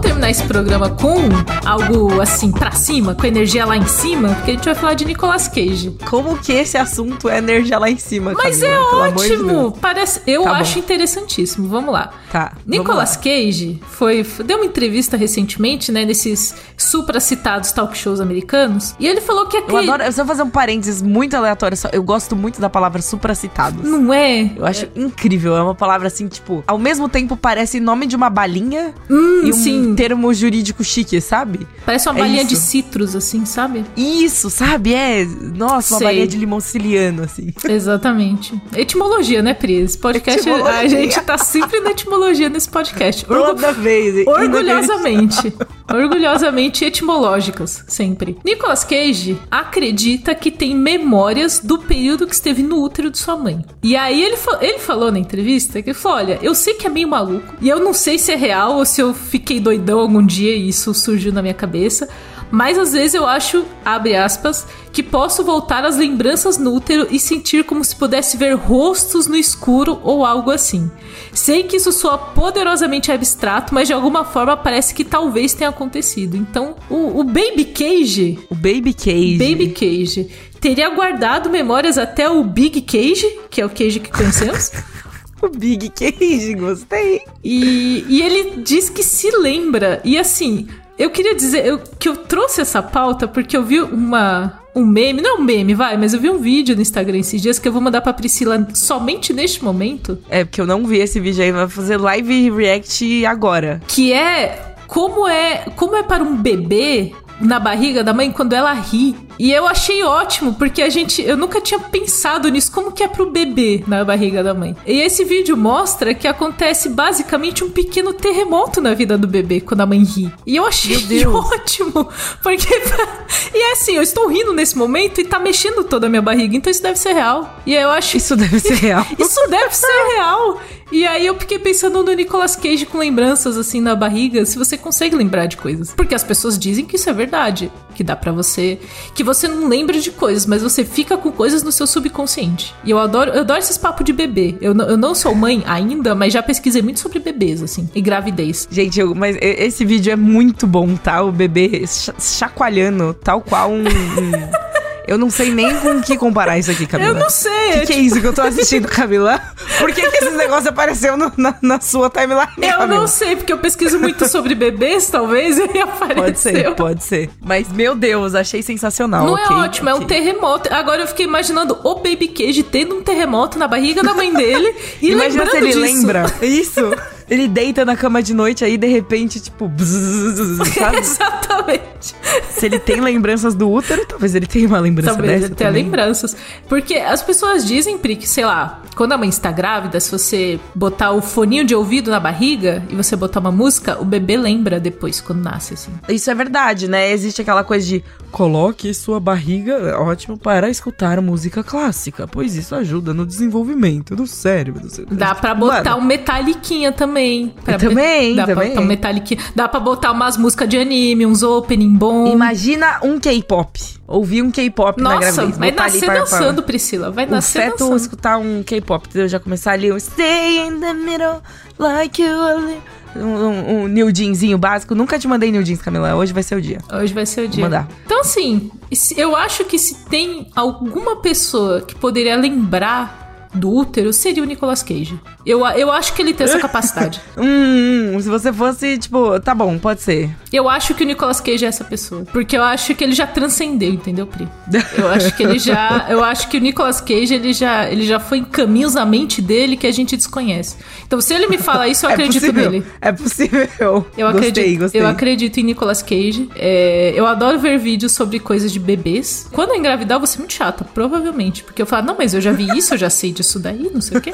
Vamos 0.01 0.13
terminar 0.13 0.31
esse 0.31 0.45
programa 0.45 0.89
com 0.89 1.19
algo 1.67 2.23
assim 2.23 2.51
pra 2.51 2.71
cima, 2.71 3.15
com 3.15 3.27
energia 3.27 3.67
lá 3.67 3.77
em 3.77 3.87
cima, 3.87 4.31
porque 4.31 4.53
a 4.53 4.55
gente 4.55 4.65
vai 4.65 4.75
falar 4.75 4.95
de 4.95 5.05
Nicolas 5.05 5.47
Cage. 5.47 5.95
Como 6.09 6.39
que 6.39 6.53
esse 6.53 6.79
assunto 6.79 7.29
é 7.29 7.37
energia 7.37 7.79
lá 7.79 7.91
em 7.91 7.99
cima, 7.99 8.33
Mas 8.33 8.61
Camila? 8.61 9.07
é 9.07 9.11
de 9.11 9.15
ótimo! 9.35 9.49
Deus. 9.49 9.73
Parece, 9.79 10.23
eu 10.27 10.45
Tá 10.45 10.49
bom. 10.51 10.57
acho 10.57 10.79
interessantíssimo. 10.79 11.69
Vamos 11.69 11.93
lá. 11.93 12.11
Tá, 12.33 12.53
Nicolas 12.67 13.17
lá. 13.17 13.23
Cage 13.23 13.79
foi, 13.89 14.25
deu 14.45 14.57
uma 14.59 14.65
entrevista 14.67 15.19
recentemente, 15.19 15.93
né, 15.93 16.05
nesses 16.07 16.55
supra-citados 16.79 17.71
talk 17.73 17.97
shows 17.97 18.21
americanos, 18.21 18.95
e 18.99 19.07
ele 19.07 19.21
falou 19.21 19.47
que 19.49 19.57
Eu 19.59 19.63
aquele 19.65 19.79
adoro. 19.91 20.03
Eu 20.03 20.13
só 20.13 20.25
vou 20.25 20.35
fazer 20.35 20.43
um 20.43 20.51
parênteses 20.51 21.03
muito 21.03 21.37
aleatório. 21.37 21.77
só- 21.77 21.91
Eu 21.93 22.03
gosto 22.03 22.35
muito 22.35 22.59
da 22.61 22.71
palavra 22.71 23.03
supracitados. 23.03 23.85
não 23.89 24.13
é, 24.15 24.51
Eu 24.57 24.65
acho 24.65 24.89
incrível. 24.97 25.55
É 25.57 25.63
uma 25.63 25.75
palavra 25.75 26.07
assim, 26.07 26.27
tipo, 26.27 26.65
ao 26.67 26.79
mesmo 26.79 27.07
tempo 27.09 27.37
parece 27.37 27.79
nome 27.81 28.07
de 28.07 28.17
uma 28.17 28.31
balinha 28.31 28.95
hum, 29.11 29.43
e 29.45 29.51
um 29.51 29.53
sim, 29.53 29.90
termo 29.95 30.33
jurídico 30.35 30.83
chique, 30.85 31.21
sabe? 31.21 31.67
parece 31.85 32.09
uma 32.09 32.19
é 32.19 32.23
balinha 32.23 32.41
isso. 32.43 32.49
de 32.51 32.57
citros 32.57 33.17
assim, 33.17 33.45
sabe? 33.45 33.85
Isso, 33.97 34.51
sabe? 34.51 34.95
É. 34.95 35.25
Nossa, 35.25 35.95
uma 35.95 35.99
Sei. 35.99 36.07
balinha 36.07 36.27
de 36.27 36.37
limão 36.37 36.61
siciliano, 36.61 37.23
assim. 37.23 37.53
Exatamente. 37.69 38.61
Etimologia, 38.75 39.43
né, 39.43 39.55
Pri? 39.55 39.75
Esse 39.75 39.99
podcast, 39.99 40.49
a 40.49 40.53
Etimologia. 40.53 40.89
gente 40.89 41.21
tá 41.23 41.39
sempre 41.39 41.81
na 41.81 41.91
etimologia 41.91 42.49
nesse 42.49 42.69
podcast. 42.69 43.25
Orgu- 43.31 43.45
Toda 43.47 43.73
vez. 43.73 44.27
Orgulhosamente. 44.27 45.53
Orgulhosamente 45.93 46.85
etimológicas, 46.85 47.85
sempre. 47.89 48.39
Nicolas 48.45 48.85
Cage 48.85 49.37
acredita 49.51 50.35
que 50.35 50.51
tem 50.51 50.75
memórias 50.75 51.61
do 51.63 51.79
período 51.79 52.27
que 52.27 52.35
esteve 52.35 52.63
no 52.63 52.83
útero 52.83 53.11
de 53.11 53.19
sua 53.19 53.37
mãe. 53.37 53.65
E 53.83 53.97
aí 53.97 54.23
ele, 54.23 54.37
fa- 54.37 54.59
ele 54.61 54.79
falou 54.79 55.11
na 55.11 55.19
entrevista 55.19 55.83
que 55.83 55.91
ele 55.91 55.99
falou: 55.99 56.19
olha, 56.19 56.39
eu 56.43 56.55
sei 56.55 56.75
que 56.75 56.87
é 56.87 56.91
meio 56.91 57.09
maluco, 57.09 57.55
e 57.61 57.69
eu 57.69 57.81
não 57.81 57.93
sei 57.93 58.19
se 58.19 58.33
é 58.33 58.37
real 58.37 58.77
ou 58.77 58.85
se 58.85 59.01
eu 59.01 59.13
fiquei 59.13 59.59
doidão 59.61 59.99
algum 60.01 60.25
dia 60.25 60.55
e 60.55 60.69
isso 60.69 60.95
surgiu 60.95 61.33
na 61.33 61.43
minha 61.43 61.55
cabeça. 61.55 62.09
Mas 62.51 62.77
às 62.79 62.93
vezes 62.93 63.15
eu 63.15 63.27
acho, 63.27 63.65
abre 63.85 64.17
aspas, 64.17 64.67
que 64.93 65.03
posso 65.03 65.45
voltar 65.45 65.85
às 65.85 65.97
lembranças 65.97 66.59
no 66.59 66.75
útero 66.75 67.07
e 67.11 67.19
sentir 67.19 67.65
como 67.65 67.85
se 67.85 67.95
pudesse 67.95 68.37
ver 68.37 68.55
rostos 68.55 69.27
no 69.27 69.37
escuro 69.37 70.01
ou 70.03 70.25
algo 70.25 70.51
assim. 70.51 70.91
Sei 71.33 71.63
que 71.63 71.77
isso 71.77 71.93
soa 71.93 72.19
poderosamente 72.19 73.13
abstrato, 73.13 73.73
mas 73.73 73.87
de 73.87 73.95
alguma 73.95 74.25
forma 74.25 74.57
parece 74.57 74.93
que 74.95 75.05
talvez 75.05 75.55
tenha 75.55 75.71
acontecido. 75.71 76.37
Então, 76.37 76.75
o, 76.89 77.21
o 77.21 77.25
Baby 77.25 77.67
Cage, 77.67 78.39
O 78.51 78.55
Baby 78.55 78.95
Cage. 78.95 79.39
Baby 79.39 79.69
Cage, 79.71 80.29
teria 80.61 80.91
guardado 80.91 81.49
memórias 81.49 81.97
até 81.97 82.29
o 82.29 82.43
Big 82.43 82.83
Cage, 82.83 83.39
que 83.49 83.61
é 83.61 83.67
o 83.67 83.71
Cage 83.71 84.01
que 84.01 84.11
conhecemos. 84.11 84.71
O 85.43 85.49
Big 85.49 85.89
Cage, 85.89 86.53
gostei. 86.53 87.23
E, 87.43 88.05
e 88.11 88.21
ele 88.21 88.63
diz 88.63 88.91
que 88.91 89.03
se 89.03 89.31
lembra. 89.31 89.99
E 90.05 90.19
assim, 90.19 90.69
eu 91.01 91.09
queria 91.09 91.35
dizer 91.35 91.65
eu, 91.65 91.81
que 91.99 92.07
eu 92.07 92.15
trouxe 92.15 92.61
essa 92.61 92.83
pauta 92.83 93.27
porque 93.27 93.57
eu 93.57 93.65
vi 93.65 93.81
uma. 93.81 94.61
Um 94.73 94.87
meme, 94.87 95.21
não 95.21 95.31
é 95.31 95.41
um 95.41 95.43
meme, 95.43 95.75
vai, 95.75 95.97
mas 95.97 96.15
eu 96.15 96.21
vi 96.21 96.31
um 96.31 96.39
vídeo 96.39 96.77
no 96.77 96.83
Instagram 96.83 97.19
esses 97.19 97.43
dias 97.43 97.59
que 97.59 97.67
eu 97.67 97.73
vou 97.73 97.83
mandar 97.83 98.03
pra 98.03 98.13
Priscila 98.13 98.69
somente 98.73 99.33
neste 99.33 99.65
momento. 99.65 100.17
É, 100.29 100.45
porque 100.45 100.61
eu 100.61 100.67
não 100.67 100.87
vi 100.87 100.99
esse 100.99 101.19
vídeo 101.19 101.43
aí, 101.43 101.51
vai 101.51 101.69
fazer 101.69 101.97
live 101.97 102.51
react 102.51 103.27
agora. 103.27 103.83
Que 103.89 104.13
é 104.13 104.75
como 104.87 105.27
é 105.27 105.65
como 105.75 105.97
é 105.97 106.05
para 106.05 106.23
um 106.23 106.37
bebê 106.37 107.13
na 107.41 107.59
barriga 107.59 108.05
da 108.05 108.13
mãe 108.13 108.31
quando 108.31 108.53
ela 108.53 108.73
ri. 108.73 109.17
E 109.39 109.51
eu 109.51 109.67
achei 109.67 110.03
ótimo, 110.03 110.55
porque 110.55 110.83
a 110.83 110.91
gente. 110.91 111.23
Eu 111.23 111.37
nunca 111.37 111.61
tinha 111.61 111.81
pensado 111.81 112.49
nisso, 112.51 112.71
como 112.71 112.93
que 112.93 113.03
é 113.03 113.09
pro 113.09 113.31
bebê 113.31 113.83
na 113.87 114.05
barriga 114.05 114.43
da 114.43 114.53
mãe. 114.53 114.77
E 114.87 115.01
esse 115.01 115.25
vídeo 115.25 115.57
mostra 115.57 116.13
que 116.13 116.29
acontece 116.29 116.91
basicamente 116.91 117.65
um 117.65 117.71
pequeno 117.71 118.13
terremoto 118.13 118.81
na 118.81 118.93
vida 118.93 119.17
do 119.17 119.27
bebê 119.27 119.61
quando 119.61 119.81
a 119.81 119.87
mãe 119.87 120.03
ri. 120.03 120.31
E 120.47 120.57
eu 120.57 120.67
achei 120.67 120.95
ótimo, 121.27 122.07
porque. 122.43 122.69
e 123.55 123.59
é 123.59 123.73
assim, 123.73 123.97
eu 123.97 124.03
estou 124.03 124.29
rindo 124.29 124.53
nesse 124.53 124.77
momento 124.77 125.21
e 125.21 125.25
tá 125.25 125.39
mexendo 125.39 125.85
toda 125.85 126.07
a 126.07 126.11
minha 126.11 126.23
barriga, 126.23 126.55
então 126.55 126.71
isso 126.71 126.83
deve 126.83 126.99
ser 126.99 127.15
real. 127.15 127.59
E 127.65 127.75
eu 127.75 127.91
acho. 127.91 128.19
Isso 128.19 128.37
deve 128.37 128.61
ser 128.61 128.75
real. 128.75 129.07
isso 129.19 129.41
deve 129.49 129.75
ser 129.75 130.15
real. 130.17 130.61
E 130.93 131.07
aí 131.07 131.27
eu 131.27 131.39
fiquei 131.39 131.59
pensando 131.59 132.03
no 132.03 132.13
Nicolas 132.13 132.57
Cage 132.57 132.85
com 132.85 132.99
lembranças 132.99 133.57
assim 133.57 133.81
na 133.81 133.95
barriga, 133.95 134.45
se 134.45 134.59
você 134.59 134.77
consegue 134.77 135.15
lembrar 135.15 135.47
de 135.47 135.57
coisas. 135.57 135.93
Porque 135.95 136.15
as 136.15 136.25
pessoas 136.25 136.59
dizem 136.59 136.85
que 136.85 136.97
isso 136.97 137.09
é 137.09 137.13
verdade, 137.13 137.71
que 137.95 138.03
dá 138.03 138.17
para 138.17 138.33
você, 138.33 138.79
que 139.15 139.23
você 139.23 139.47
não 139.47 139.69
lembra 139.69 140.01
de 140.01 140.11
coisas, 140.11 140.47
mas 140.47 140.63
você 140.63 140.85
fica 140.85 141.17
com 141.17 141.31
coisas 141.31 141.63
no 141.63 141.71
seu 141.71 141.87
subconsciente. 141.87 142.75
E 142.85 142.91
eu 142.91 142.99
adoro, 142.99 143.31
eu 143.31 143.41
adoro 143.41 143.61
esses 143.61 143.79
papos 143.79 144.05
de 144.05 144.13
bebê. 144.13 144.57
Eu, 144.61 144.77
eu 144.77 144.97
não 144.97 145.15
sou 145.15 145.35
mãe 145.35 145.63
ainda, 145.67 146.15
mas 146.15 146.33
já 146.33 146.43
pesquisei 146.43 146.83
muito 146.83 147.01
sobre 147.01 147.21
bebês 147.21 147.63
assim, 147.63 147.89
e 147.95 148.01
gravidez. 148.01 148.67
Gente, 148.71 148.99
eu, 148.99 149.15
mas 149.15 149.37
esse 149.41 149.85
vídeo 149.85 150.13
é 150.13 150.17
muito 150.17 150.67
bom, 150.67 150.97
tá? 150.97 151.23
O 151.23 151.31
bebê 151.31 151.85
chacoalhando, 152.19 153.15
tal 153.15 153.41
qual 153.41 153.71
um... 153.71 153.85
Eu 155.07 155.19
não 155.19 155.31
sei 155.31 155.53
nem 155.53 155.75
com 155.81 155.99
o 155.99 156.03
que 156.03 156.17
comparar 156.17 156.59
isso 156.59 156.71
aqui, 156.71 156.87
Camila. 156.87 157.11
Eu 157.11 157.15
não 157.15 157.31
sei. 157.31 157.51
O 157.51 157.73
que, 157.73 157.79
é, 157.79 157.81
que 157.81 157.87
tipo... 157.87 157.99
é 157.99 158.03
isso 158.03 158.21
que 158.21 158.27
eu 158.27 158.33
tô 158.33 158.43
assistindo, 158.43 158.87
Camila? 158.89 159.41
Por 159.79 159.93
que, 159.93 160.09
que 160.09 160.17
esse 160.25 160.31
negócio 160.37 160.71
apareceu 160.71 161.17
no, 161.17 161.33
na, 161.37 161.55
na, 161.61 161.81
sua 161.81 162.11
timeline? 162.11 162.51
Eu 162.59 162.79
Camila? 162.79 162.87
não 162.87 163.07
sei, 163.07 163.37
porque 163.37 163.53
eu 163.53 163.59
pesquiso 163.59 163.99
muito 163.99 164.29
sobre 164.29 164.55
bebês, 164.55 165.09
talvez, 165.09 165.59
e 165.59 165.79
apareceu. 165.79 166.23
Pode 166.23 166.39
ser, 166.39 166.75
pode 166.75 167.05
ser. 167.05 167.31
Mas, 167.41 167.71
meu 167.73 167.95
Deus, 167.95 168.35
achei 168.35 168.63
sensacional. 168.63 169.25
Não 169.25 169.35
okay, 169.35 169.57
é 169.57 169.59
ótimo, 169.61 169.91
okay. 169.91 170.01
é 170.01 170.05
um 170.05 170.07
terremoto. 170.07 170.73
Agora 170.73 171.03
eu 171.03 171.07
fiquei 171.07 171.27
imaginando 171.27 171.79
o 171.83 171.95
Baby 171.97 172.29
Cage 172.29 172.63
tendo 172.63 172.97
um 172.97 173.03
terremoto 173.03 173.59
na 173.59 173.67
barriga 173.67 174.03
da 174.03 174.15
mãe 174.15 174.33
dele 174.33 174.75
e 175.01 175.11
Imagina 175.11 175.45
lembrando 175.45 175.51
se 175.51 175.57
ele 175.57 175.67
disso. 175.67 175.81
lembra. 175.81 176.27
Isso. 176.43 176.93
Ele 177.31 177.47
deita 177.47 177.85
na 177.85 177.97
cama 177.97 178.23
de 178.23 178.35
noite 178.35 178.65
aí, 178.65 178.77
de 178.77 178.89
repente, 178.89 179.41
tipo, 179.41 179.71
sabe? 180.79 180.99
Exatamente. 180.99 182.15
Se 182.51 182.67
ele 182.67 182.79
tem 182.79 183.01
lembranças 183.01 183.55
do 183.55 183.71
útero, 183.71 184.05
talvez 184.07 184.35
ele 184.35 184.47
tenha 184.47 184.67
uma 184.67 184.81
lembrança 184.81 185.13
talvez 185.15 185.33
dessa 185.35 185.47
ele 185.47 185.55
tenha 185.55 185.71
também. 185.71 185.85
lembranças. 185.85 186.37
Porque 186.69 186.95
as 186.95 187.23
pessoas 187.23 187.65
dizem, 187.67 187.99
Pri, 187.99 188.17
que, 188.17 188.29
sei 188.29 188.45
lá, 188.45 188.83
quando 188.97 189.13
a 189.13 189.19
mãe 189.19 189.29
está 189.29 189.53
grávida, 189.53 190.01
se 190.01 190.11
você 190.11 190.59
botar 190.75 191.13
o 191.13 191.23
foninho 191.23 191.65
de 191.65 191.75
ouvido 191.75 192.11
na 192.11 192.19
barriga 192.19 192.83
e 192.91 192.97
você 192.97 193.15
botar 193.15 193.41
uma 193.41 193.53
música, 193.53 194.01
o 194.01 194.05
bebê 194.05 194.37
lembra 194.37 194.81
depois, 194.81 195.21
quando 195.21 195.43
nasce, 195.43 195.75
assim. 195.75 195.93
Isso 196.09 196.31
é 196.31 196.35
verdade, 196.35 196.89
né? 196.89 197.11
Existe 197.13 197.43
aquela 197.43 197.63
coisa 197.63 197.87
de 197.87 198.03
coloque 198.31 198.93
sua 198.95 199.21
barriga, 199.21 199.99
ótimo, 200.01 200.39
para 200.39 200.69
escutar 200.71 201.21
música 201.21 201.63
clássica, 201.63 202.27
pois 202.27 202.55
isso 202.57 202.75
ajuda 202.75 203.13
no 203.13 203.27
desenvolvimento 203.27 204.17
do 204.17 204.27
cérebro. 204.27 204.83
Do 204.83 204.91
cérebro. 204.91 205.17
Dá 205.17 205.35
pra 205.35 205.55
botar 205.55 205.91
Mano. 205.91 206.03
um 206.03 206.05
metaliquinha 206.07 206.93
também. 206.93 207.20
Pra 207.65 207.79
também, 207.79 208.35
dá 208.35 208.47
também. 208.47 208.57
Pra 208.57 208.69
botar 208.69 208.81
um 208.81 208.85
metaliquinha. 208.85 209.41
Dá 209.55 209.69
pra 209.69 209.81
botar 209.81 210.13
umas 210.13 210.37
músicas 210.37 210.69
de 210.69 210.79
anime, 210.79 211.27
uns 211.27 211.43
opening 211.43 211.95
bom. 211.95 212.27
Imagina 212.27 213.01
um 213.03 213.19
K-pop. 213.19 213.81
Ouvir 214.07 214.43
um 214.43 214.51
K-pop 214.51 215.01
na 215.01 215.19
gravidez. 215.19 215.59
Vai 215.59 215.71
nascer 215.71 216.07
para, 216.07 216.21
dançando, 216.21 216.55
para. 216.55 216.63
Priscila. 216.65 217.11
Vai 217.11 217.27
o 217.27 217.31
nascer 217.31 217.63
feto 217.63 217.79
dançando. 217.79 217.97
escutar 217.97 218.39
um 218.39 218.63
K-pop, 218.63 219.09
entendeu? 219.09 219.29
Já 219.29 219.39
começar 219.39 219.73
ali, 219.73 219.93
um 219.93 219.99
Stay 219.99 220.59
in 220.67 220.81
the 220.81 220.93
middle, 220.93 221.41
like 221.79 222.21
you 222.21 222.81
um, 223.17 223.21
um, 223.23 223.83
um 223.83 223.89
New 223.89 224.15
Jeanzinho 224.15 224.59
básico. 224.59 224.95
Nunca 224.95 225.19
te 225.19 225.27
mandei 225.27 225.51
New 225.51 225.63
Jeans, 225.63 225.83
Camila. 225.83 226.15
Hoje 226.15 226.33
vai 226.33 226.43
ser 226.43 226.57
o 226.57 226.61
dia. 226.61 226.79
Hoje 226.93 227.13
vai 227.13 227.27
ser 227.27 227.43
o 227.43 227.49
dia. 227.49 227.63
Vou 227.63 227.71
mandar. 227.71 227.89
Então, 228.05 228.21
assim, 228.21 228.71
eu 229.17 229.35
acho 229.35 229.65
que 229.65 229.79
se 229.79 229.95
tem 230.07 230.49
alguma 230.55 231.17
pessoa 231.17 231.81
que 231.81 231.95
poderia 231.95 232.37
lembrar 232.37 233.20
do 233.53 233.71
útero 233.71 234.13
seria 234.13 234.43
o 234.43 234.47
Nicolas 234.47 234.83
Cage. 234.83 235.19
Eu, 235.45 235.67
eu 235.69 235.91
acho 235.91 236.15
que 236.15 236.23
ele 236.23 236.33
tem 236.33 236.45
essa 236.45 236.59
capacidade. 236.61 237.21
hum, 237.37 238.19
se 238.21 238.29
você 238.29 238.53
fosse, 238.53 238.99
tipo, 238.99 239.39
tá 239.41 239.55
bom, 239.55 239.79
pode 239.79 240.03
ser. 240.03 240.31
Eu 240.53 240.69
acho 240.69 240.95
que 240.95 241.03
o 241.03 241.07
Nicolas 241.07 241.41
Cage 241.41 241.65
é 241.65 241.69
essa 241.69 241.85
pessoa. 241.85 242.25
Porque 242.33 242.57
eu 242.57 242.63
acho 242.63 242.95
que 242.95 243.03
ele 243.03 243.13
já 243.13 243.27
transcendeu, 243.27 243.93
entendeu, 243.93 244.27
Pri? 244.27 244.49
Eu 244.97 245.09
acho 245.09 245.35
que 245.37 245.43
ele 245.43 245.59
já. 245.59 246.07
Eu 246.11 246.25
acho 246.25 246.49
que 246.49 246.57
o 246.57 246.61
Nicolas 246.61 247.01
Cage 247.01 247.35
ele 247.35 247.53
já, 247.53 247.89
ele 247.91 248.07
já 248.07 248.19
foi 248.19 248.39
em 248.39 248.45
caminhos 248.45 248.95
na 248.95 249.05
mente 249.05 249.41
dele 249.41 249.77
que 249.77 249.87
a 249.87 249.93
gente 249.93 250.17
desconhece. 250.17 250.77
Então, 251.07 251.21
se 251.21 251.33
ele 251.35 251.47
me 251.47 251.59
fala 251.59 251.87
isso, 251.89 252.07
eu 252.07 252.11
é 252.11 252.15
acredito 252.15 252.41
possível. 252.41 252.71
nele. 252.71 252.87
É 253.01 253.13
possível. 253.13 253.69
Eu 253.79 254.33
gostei, 254.33 254.49
acredito, 254.49 254.81
gostei. 254.81 255.01
Eu 255.01 255.07
acredito 255.07 255.61
em 255.61 255.63
Nicolas 255.63 256.03
Cage. 256.03 256.49
É, 256.57 257.13
eu 257.15 257.27
adoro 257.27 257.59
ver 257.59 257.79
vídeos 257.79 258.13
sobre 258.13 258.39
coisas 258.39 258.73
de 258.73 258.79
bebês. 258.79 259.49
Quando 259.53 259.71
eu 259.71 259.77
engravidar, 259.77 260.17
eu 260.17 260.21
vou 260.21 260.27
ser 260.27 260.39
muito 260.39 260.53
chata, 260.53 260.85
provavelmente. 260.95 261.63
Porque 261.63 261.81
eu 261.81 261.87
falo, 261.87 262.07
não, 262.07 262.17
mas 262.17 262.35
eu 262.35 262.41
já 262.41 262.53
vi 262.53 262.67
isso, 262.77 262.95
eu 262.95 262.99
já 262.99 263.11
sei 263.11 263.33
disso 263.33 263.40
daí, 263.59 263.91
não 263.93 264.01
sei 264.01 264.19
o 264.19 264.21
quê. 264.21 264.33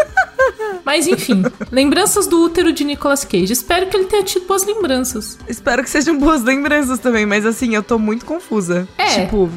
Mas 0.85 1.07
enfim, 1.07 1.43
lembranças 1.71 2.27
do 2.27 2.43
útero 2.45 2.73
de 2.73 2.85
Nicolas 2.85 3.25
Cage. 3.25 3.53
Espero 3.53 3.87
que 3.87 3.97
ele 3.97 4.07
tenha 4.07 4.23
tido 4.23 4.47
boas 4.47 4.65
lembranças. 4.65 5.39
Espero 5.49 5.83
que 5.83 5.91
sejam 5.91 6.17
boas 6.19 6.43
lembranças 6.43 6.99
também, 6.99 7.27
mas 7.27 7.45
assim, 7.45 7.75
eu 7.75 7.83
tô 7.83 7.99
muito 7.99 8.25
confusa. 8.25 8.87
É. 8.97 9.23
Tipo, 9.23 9.51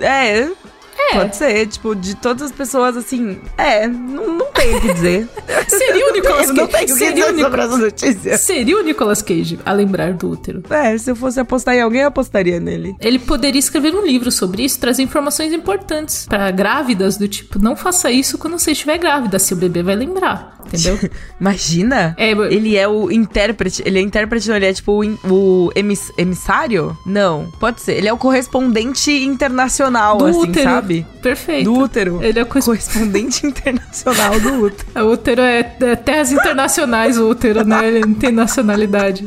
é. 0.00 0.50
É. 0.98 1.14
Pode 1.14 1.36
ser, 1.36 1.66
tipo, 1.66 1.94
de 1.94 2.14
todas 2.16 2.42
as 2.42 2.52
pessoas, 2.52 2.96
assim, 2.96 3.38
é, 3.56 3.86
não, 3.86 4.34
não 4.36 4.46
tenho 4.52 4.76
o 4.76 4.80
que 4.80 4.92
dizer. 4.92 5.28
Seria 5.68 6.08
o 6.08 6.12
Nicolas 6.12 6.46
Cage. 6.46 6.52
Não 6.58 6.66
tenho 6.66 6.82
o 6.84 6.86
que 6.86 6.92
Seria 6.94 7.14
dizer 7.14 7.30
o 7.30 7.32
Nic- 7.36 7.98
sobre. 8.00 8.38
Seria 8.38 8.78
o 8.78 8.82
Nicolas 8.82 9.22
Cage 9.22 9.58
a 9.64 9.72
lembrar 9.72 10.12
do 10.12 10.30
útero. 10.30 10.62
É, 10.70 10.96
se 10.98 11.10
eu 11.10 11.16
fosse 11.16 11.38
apostar 11.40 11.74
em 11.74 11.80
alguém, 11.80 12.02
eu 12.02 12.08
apostaria 12.08 12.58
nele. 12.60 12.94
Ele 13.00 13.18
poderia 13.18 13.58
escrever 13.58 13.94
um 13.94 14.04
livro 14.04 14.30
sobre 14.30 14.64
isso, 14.64 14.78
trazer 14.78 15.02
informações 15.02 15.52
importantes 15.52 16.26
para 16.28 16.50
grávidas 16.50 17.16
do 17.16 17.26
tipo, 17.28 17.58
não 17.58 17.74
faça 17.76 18.10
isso 18.10 18.36
quando 18.38 18.58
você 18.58 18.72
estiver 18.72 18.98
grávida, 18.98 19.38
seu 19.38 19.56
bebê 19.56 19.82
vai 19.82 19.96
lembrar, 19.96 20.58
entendeu? 20.66 20.98
Imagina? 21.40 22.14
É, 22.18 22.30
ele 22.32 22.76
é 22.76 22.86
o 22.88 23.10
intérprete. 23.10 23.82
Ele 23.86 23.98
é 23.98 24.02
intérprete, 24.02 24.48
não, 24.48 24.56
ele 24.56 24.66
é 24.66 24.72
tipo 24.72 24.92
o, 25.02 25.18
o 25.32 25.72
emis- 25.74 26.12
emissário? 26.18 26.96
Não, 27.06 27.50
pode 27.58 27.80
ser. 27.80 27.92
Ele 27.94 28.08
é 28.08 28.12
o 28.12 28.16
correspondente 28.18 29.10
internacional, 29.10 30.18
do 30.18 30.26
assim, 30.26 30.38
útero. 30.40 30.64
sabe? 30.70 30.87
Perfeito. 31.22 31.64
Do 31.64 31.78
útero. 31.78 32.22
Ele 32.22 32.38
é 32.38 32.42
o 32.42 32.46
corres- 32.46 32.64
correspondente 32.64 33.44
internacional 33.46 34.38
do 34.40 34.64
útero. 34.64 35.06
O 35.06 35.12
útero 35.12 35.40
é, 35.42 35.74
é 35.80 35.96
terras 35.96 36.32
internacionais, 36.32 37.18
o 37.18 37.28
útero, 37.28 37.64
né? 37.64 37.86
Ele 37.88 38.00
não 38.00 38.14
tem 38.14 38.32
nacionalidade. 38.32 39.24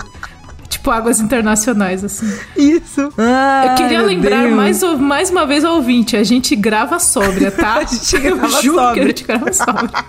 Tipo 0.69 0.89
águas 0.89 1.19
internacionais, 1.19 2.03
assim. 2.03 2.31
Isso. 2.57 3.13
Ai, 3.17 3.69
Eu 3.71 3.75
queria 3.75 4.01
lembrar 4.01 4.43
Deus. 4.43 4.55
mais, 4.55 4.81
mais 4.99 5.29
uma 5.29 5.45
vez 5.45 5.63
ao 5.65 5.75
ouvinte, 5.75 6.15
a 6.17 6.23
gente 6.23 6.55
grava 6.55 6.97
sóbria, 6.97 7.51
tá? 7.51 7.75
A 7.79 7.83
gente 7.83 8.17
grava 8.19 8.45
Eu 8.45 8.61
juro 8.61 8.77
que 8.77 8.81
sóbria. 8.81 9.03
a 9.03 9.07
gente 9.07 9.23
grava 9.23 9.53
sóbria. 9.53 10.05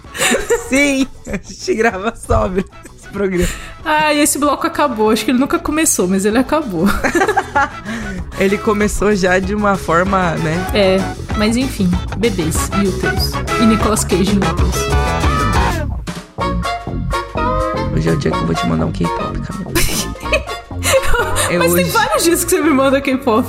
Sim, 0.68 1.07
a 1.26 1.32
gente 1.32 1.74
grava 1.74 2.12
esse 2.14 3.01
programa. 3.13 3.49
Ah, 3.85 4.13
e 4.13 4.21
esse 4.21 4.39
bloco 4.39 4.67
acabou. 4.67 5.11
Acho 5.11 5.25
que 5.25 5.31
ele 5.31 5.39
nunca 5.39 5.59
começou, 5.59 6.09
mas 6.09 6.25
ele 6.25 6.39
acabou. 6.39 6.87
Ele 8.39 8.57
começou 8.59 9.15
já 9.15 9.39
de 9.39 9.55
uma 9.55 9.77
forma, 9.77 10.33
né? 10.37 10.67
É, 10.75 10.97
mas 11.37 11.57
enfim, 11.57 11.89
bebês 12.17 12.71
e 12.83 12.89
úteros. 12.89 13.31
E 13.61 13.67
Nicolas 13.67 14.03
Cage 14.05 14.33
em 14.35 14.39
úteros. 14.39 14.75
Hoje 17.95 18.09
é 18.09 18.13
o 18.13 18.17
dia 18.17 18.31
que 18.31 18.37
eu 18.39 18.47
vou 18.47 18.55
te 18.55 18.67
mandar 18.67 18.87
um 18.87 18.93
K-pop, 18.93 19.39
Camila. 19.41 19.73
É 21.51 21.59
Mas 21.59 21.75
tem 21.75 21.85
hoje. 21.85 21.93
vários 21.93 22.25
dias 22.25 22.45
que 22.45 22.51
você 22.51 22.61
me 22.63 22.71
manda 22.71 22.99
K-pop. 23.01 23.47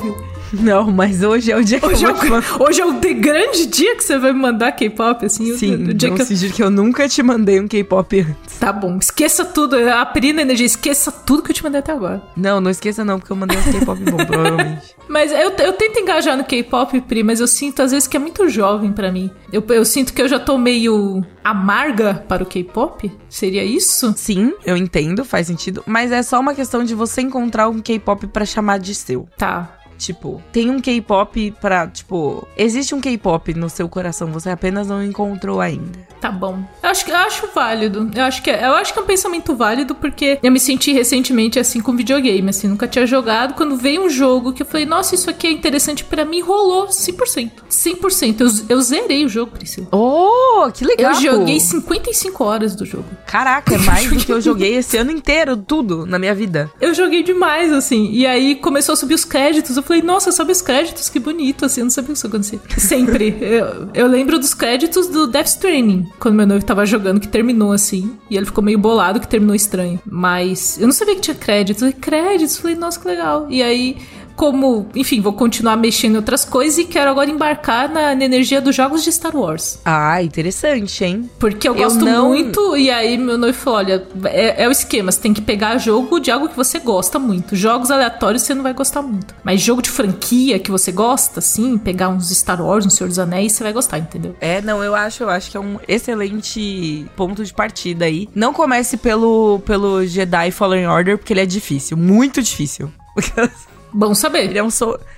Não, 0.61 0.91
mas 0.91 1.23
hoje 1.23 1.51
é 1.51 1.57
o 1.57 1.63
dia 1.63 1.79
que 1.79 1.85
Hoje, 1.85 2.03
eu 2.05 2.09
é 2.11 2.13
vou 2.13 2.41
te 2.41 2.51
o, 2.53 2.63
hoje 2.63 2.81
é 2.81 2.85
o 2.85 2.93
de 2.99 3.13
grande 3.13 3.65
dia 3.65 3.95
que 3.95 4.03
você 4.03 4.17
vai 4.19 4.31
me 4.33 4.39
mandar 4.39 4.71
K-pop, 4.71 5.25
assim. 5.25 5.51
o- 5.51 5.57
Sim, 5.57 5.73
o 5.75 5.93
dia 5.93 6.09
não 6.09 6.15
que 6.17 6.21
eu- 6.21 6.51
que 6.51 6.63
eu 6.63 6.69
nunca 6.69 7.09
te 7.09 7.23
mandei 7.23 7.59
um 7.59 7.67
K-pop 7.67 8.19
antes. 8.21 8.59
Tá 8.59 8.71
bom, 8.71 8.97
esqueça 8.97 9.43
tudo. 9.43 9.75
A 9.75 10.05
Pri 10.05 10.31
na 10.33 10.41
energia, 10.43 10.65
esqueça 10.65 11.11
tudo 11.11 11.41
que 11.43 11.51
eu 11.51 11.55
te 11.55 11.63
mandei 11.63 11.79
até 11.79 11.91
agora. 11.91 12.21
Não, 12.37 12.61
não 12.61 12.69
esqueça 12.71 13.03
não, 13.03 13.17
porque 13.19 13.31
eu 13.31 13.35
mandei 13.35 13.57
um 13.57 13.63
K-pop 13.63 13.99
bom, 14.03 14.17
provavelmente. 14.25 14.93
Mas 15.07 15.31
eu, 15.31 15.51
eu 15.51 15.73
tento 15.73 15.99
engajar 15.99 16.37
no 16.37 16.43
K-pop, 16.43 17.01
Pri, 17.01 17.23
mas 17.23 17.39
eu 17.39 17.47
sinto 17.47 17.81
às 17.81 17.91
vezes 17.91 18.07
que 18.07 18.15
é 18.15 18.19
muito 18.19 18.47
jovem 18.47 18.91
pra 18.93 19.11
mim. 19.11 19.29
Eu, 19.51 19.63
eu 19.69 19.83
sinto 19.83 20.13
que 20.13 20.21
eu 20.21 20.27
já 20.27 20.39
tô 20.39 20.57
meio 20.57 21.23
amarga 21.43 22.23
para 22.27 22.43
o 22.43 22.45
K-pop. 22.45 23.11
Seria 23.29 23.63
isso? 23.63 24.13
Sim, 24.15 24.53
eu 24.65 24.77
entendo, 24.77 25.25
faz 25.25 25.47
sentido, 25.47 25.83
mas 25.85 26.11
é 26.11 26.21
só 26.23 26.39
uma 26.39 26.53
questão 26.53 26.83
de 26.83 26.93
você 26.95 27.21
encontrar 27.21 27.67
um 27.69 27.79
K-pop 27.79 28.27
pra 28.27 28.45
chamar 28.45 28.77
de 28.79 28.93
seu. 28.95 29.27
Tá. 29.37 29.79
Tipo, 30.05 30.41
tem 30.51 30.69
um 30.69 30.79
K-pop 30.79 31.51
pra, 31.59 31.87
tipo, 31.87 32.47
existe 32.57 32.93
um 32.93 33.01
K-pop 33.01 33.53
no 33.53 33.69
seu 33.69 33.87
coração, 33.87 34.31
você 34.31 34.49
apenas 34.49 34.87
não 34.87 35.03
encontrou 35.03 35.61
ainda. 35.61 35.99
Tá 36.23 36.31
bom. 36.31 36.63
Eu 36.81 36.89
acho, 36.89 37.09
eu 37.09 37.17
acho 37.17 37.49
válido. 37.53 38.09
Eu 38.15 38.23
acho, 38.23 38.41
que 38.41 38.49
é, 38.49 38.65
eu 38.65 38.75
acho 38.75 38.93
que 38.93 38.99
é 38.99 39.01
um 39.01 39.05
pensamento 39.05 39.53
válido 39.53 39.93
porque 39.93 40.39
eu 40.41 40.49
me 40.53 40.59
senti 40.59 40.93
recentemente 40.93 41.59
assim 41.59 41.81
com 41.81 41.93
videogame, 41.97 42.49
assim, 42.49 42.65
nunca 42.65 42.87
tinha 42.87 43.05
jogado. 43.05 43.55
Quando 43.55 43.75
veio 43.75 44.05
um 44.05 44.09
jogo 44.09 44.53
que 44.53 44.61
eu 44.61 44.65
falei, 44.65 44.85
nossa, 44.85 45.15
isso 45.15 45.29
aqui 45.29 45.47
é 45.47 45.51
interessante 45.51 46.05
pra 46.05 46.23
mim, 46.23 46.39
rolou 46.39 46.87
100%. 46.87 47.51
100%. 47.69 48.39
Eu, 48.39 48.77
eu 48.77 48.81
zerei 48.81 49.25
o 49.25 49.27
jogo, 49.27 49.51
Priscila. 49.51 49.85
Oh, 49.91 50.71
que 50.73 50.85
legal! 50.85 51.11
Eu 51.11 51.19
joguei 51.19 51.59
55 51.59 52.41
horas 52.41 52.73
do 52.73 52.85
jogo. 52.85 53.03
Caraca, 53.27 53.75
é 53.75 53.77
mais 53.83 54.09
do 54.09 54.15
que 54.15 54.31
eu 54.31 54.39
joguei 54.39 54.75
esse 54.75 54.95
ano 54.95 55.11
inteiro, 55.11 55.57
tudo 55.57 56.05
na 56.05 56.17
minha 56.17 56.33
vida. 56.33 56.71
Eu 56.79 56.93
joguei 56.93 57.21
demais, 57.21 57.69
assim. 57.73 58.09
E 58.13 58.25
aí 58.25 58.55
começou 58.55 58.93
a 58.93 58.95
subir 58.95 59.15
os 59.15 59.25
créditos. 59.25 59.75
Eu 59.75 59.83
falei, 59.83 60.01
nossa, 60.01 60.31
sobe 60.31 60.53
os 60.53 60.61
créditos, 60.61 61.09
que 61.09 61.19
bonito, 61.19 61.65
assim. 61.65 61.81
Eu 61.81 61.85
não 61.85 61.91
sabia 61.91 62.11
o 62.11 62.13
que 62.13 62.17
isso 62.17 62.27
acontecia. 62.27 62.61
Sempre. 62.77 63.37
eu, 63.43 63.89
eu 63.93 64.07
lembro 64.07 64.39
dos 64.39 64.53
créditos 64.53 65.09
do 65.09 65.27
Death 65.27 65.47
Stranding, 65.47 66.12
quando 66.19 66.35
meu 66.35 66.47
noivo 66.47 66.65
tava 66.65 66.85
jogando, 66.85 67.19
que 67.19 67.27
terminou 67.27 67.71
assim. 67.71 68.17
E 68.29 68.37
ele 68.37 68.45
ficou 68.45 68.63
meio 68.63 68.77
bolado 68.77 69.19
que 69.19 69.27
terminou 69.27 69.55
estranho. 69.55 69.99
Mas 70.05 70.77
eu 70.79 70.85
não 70.85 70.93
sabia 70.93 71.15
que 71.15 71.21
tinha 71.21 71.35
créditos. 71.35 71.81
Eu 71.81 71.91
falei, 71.91 72.01
créditos? 72.01 72.57
Falei, 72.57 72.75
nossa, 72.75 72.99
que 72.99 73.07
legal. 73.07 73.47
E 73.49 73.61
aí. 73.61 73.97
Como, 74.35 74.87
enfim, 74.95 75.21
vou 75.21 75.33
continuar 75.33 75.75
mexendo 75.77 76.13
em 76.13 76.17
outras 76.17 76.43
coisas 76.43 76.77
e 76.79 76.85
quero 76.85 77.09
agora 77.11 77.29
embarcar 77.29 77.87
na, 77.89 78.15
na 78.15 78.25
energia 78.25 78.59
dos 78.59 78.75
jogos 78.75 79.03
de 79.03 79.11
Star 79.11 79.35
Wars. 79.35 79.79
Ah, 79.85 80.21
interessante, 80.23 81.03
hein? 81.05 81.29
Porque 81.39 81.67
eu 81.67 81.75
Eu 81.75 81.83
gosto 81.83 82.03
não- 82.03 82.29
muito, 82.29 82.75
e 82.75 82.89
aí 82.89 83.17
meu 83.17 83.37
noivo 83.37 83.57
falou: 83.57 83.79
olha, 83.79 84.07
é, 84.25 84.63
é 84.63 84.67
o 84.67 84.71
esquema, 84.71 85.11
você 85.11 85.19
tem 85.21 85.33
que 85.33 85.41
pegar 85.41 85.77
jogo 85.77 86.19
de 86.19 86.31
algo 86.31 86.49
que 86.49 86.55
você 86.55 86.79
gosta 86.79 87.19
muito. 87.19 87.55
Jogos 87.55 87.91
aleatórios 87.91 88.41
você 88.43 88.53
não 88.53 88.63
vai 88.63 88.73
gostar 88.73 89.01
muito. 89.01 89.33
Mas 89.43 89.61
jogo 89.61 89.81
de 89.81 89.89
franquia 89.89 90.57
que 90.59 90.71
você 90.71 90.91
gosta, 90.91 91.39
assim, 91.39 91.77
pegar 91.77 92.09
uns 92.09 92.29
Star 92.29 92.61
Wars, 92.61 92.85
um 92.85 92.89
Senhor 92.89 93.07
dos 93.09 93.19
Anéis, 93.19 93.53
você 93.53 93.63
vai 93.63 93.73
gostar, 93.73 93.99
entendeu? 93.99 94.35
É, 94.41 94.61
não, 94.61 94.83
eu 94.83 94.95
acho, 94.95 95.23
eu 95.23 95.29
acho 95.29 95.51
que 95.51 95.57
é 95.57 95.59
um 95.59 95.77
excelente 95.87 97.05
ponto 97.15 97.43
de 97.43 97.53
partida 97.53 98.05
aí. 98.05 98.27
Não 98.33 98.53
comece 98.53 98.97
pelo, 98.97 99.59
pelo 99.65 100.05
Jedi 100.05 100.51
Fallen 100.51 100.87
Order, 100.87 101.17
porque 101.17 101.33
ele 101.33 101.41
é 101.41 101.45
difícil, 101.45 101.95
muito 101.97 102.41
difícil. 102.41 102.91
Bom 103.93 104.15
saber. 104.15 104.45
ele 104.45 104.57
é 104.57 104.63
um 104.63 104.69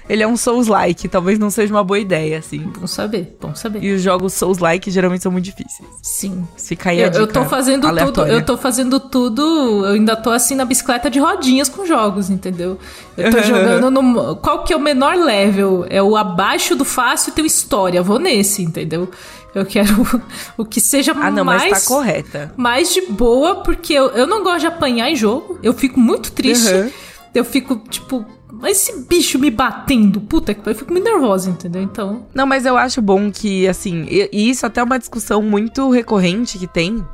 ele 0.09 0.21
é 0.23 0.27
um 0.27 0.35
Souls-like, 0.35 1.07
talvez 1.07 1.39
não 1.39 1.49
seja 1.49 1.73
uma 1.73 1.83
boa 1.83 1.97
ideia, 1.99 2.39
assim. 2.39 2.59
Bom 2.79 2.85
saber, 2.85 3.37
bom 3.39 3.55
saber. 3.55 3.81
E 3.83 3.93
os 3.93 4.01
jogos 4.01 4.33
Souls-like 4.33 4.91
geralmente 4.91 5.23
são 5.23 5.31
muito 5.31 5.45
difíceis. 5.45 5.87
Sim. 6.03 6.45
Fica 6.57 6.89
aí 6.89 6.99
Eu, 6.99 7.05
a 7.05 7.09
dica 7.09 7.23
eu 7.23 7.27
tô 7.27 7.45
fazendo 7.45 7.81
tudo, 7.83 7.89
aleatória. 7.89 8.31
eu 8.33 8.45
tô 8.45 8.57
fazendo 8.57 8.99
tudo, 8.99 9.41
eu 9.85 9.93
ainda 9.93 10.15
tô 10.15 10.29
assim 10.29 10.55
na 10.55 10.65
bicicleta 10.65 11.09
de 11.09 11.19
rodinhas 11.19 11.69
com 11.69 11.85
jogos, 11.85 12.29
entendeu? 12.29 12.77
Eu 13.17 13.31
tô 13.31 13.41
jogando 13.43 13.89
no. 13.89 14.35
Qual 14.37 14.63
que 14.63 14.73
é 14.73 14.75
o 14.75 14.79
menor 14.79 15.15
level? 15.15 15.85
É 15.89 16.03
o 16.03 16.15
abaixo 16.17 16.75
do 16.75 16.83
fácil 16.85 17.29
e 17.31 17.33
tem 17.33 17.45
história. 17.45 18.03
Vou 18.03 18.19
nesse, 18.19 18.61
entendeu? 18.61 19.09
Eu 19.53 19.65
quero 19.65 20.05
o 20.57 20.65
que 20.65 20.81
seja 20.81 21.13
Ah, 21.17 21.31
não, 21.31 21.45
mais. 21.45 21.63
mas 21.69 21.83
tá 21.83 21.87
correta. 21.87 22.53
mais 22.57 22.93
de 22.93 23.01
boa, 23.07 23.55
porque 23.63 23.93
eu, 23.93 24.09
eu 24.09 24.27
não 24.27 24.43
gosto 24.43 24.59
de 24.59 24.67
apanhar 24.67 25.09
em 25.09 25.15
jogo. 25.15 25.57
Eu 25.63 25.73
fico 25.73 25.97
muito 25.99 26.31
triste. 26.33 26.73
Uhum. 26.73 26.91
Eu 27.33 27.45
fico, 27.45 27.75
tipo, 27.89 28.25
mas 28.65 28.79
esse 28.79 28.99
bicho 29.07 29.37
me 29.37 29.51
batendo, 29.51 30.19
puta 30.19 30.51
que 30.51 30.67
eu 30.67 30.73
fico 30.73 30.91
muito 30.91 31.05
nervosa, 31.05 31.51
entendeu? 31.51 31.83
Então, 31.83 32.25
Não, 32.33 32.47
mas 32.47 32.65
eu 32.65 32.75
acho 32.75 32.99
bom 32.99 33.31
que, 33.31 33.67
assim, 33.67 34.07
e, 34.09 34.27
e 34.33 34.49
isso 34.49 34.65
até 34.65 34.81
é 34.81 34.83
uma 34.83 34.97
discussão 34.97 35.39
muito 35.39 35.87
recorrente 35.91 36.57
que 36.57 36.65
tem 36.65 37.05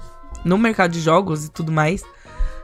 no 0.45 0.57
mercado 0.57 0.91
de 0.91 1.01
jogos 1.01 1.43
e 1.43 1.51
tudo 1.51 1.69
mais. 1.69 2.03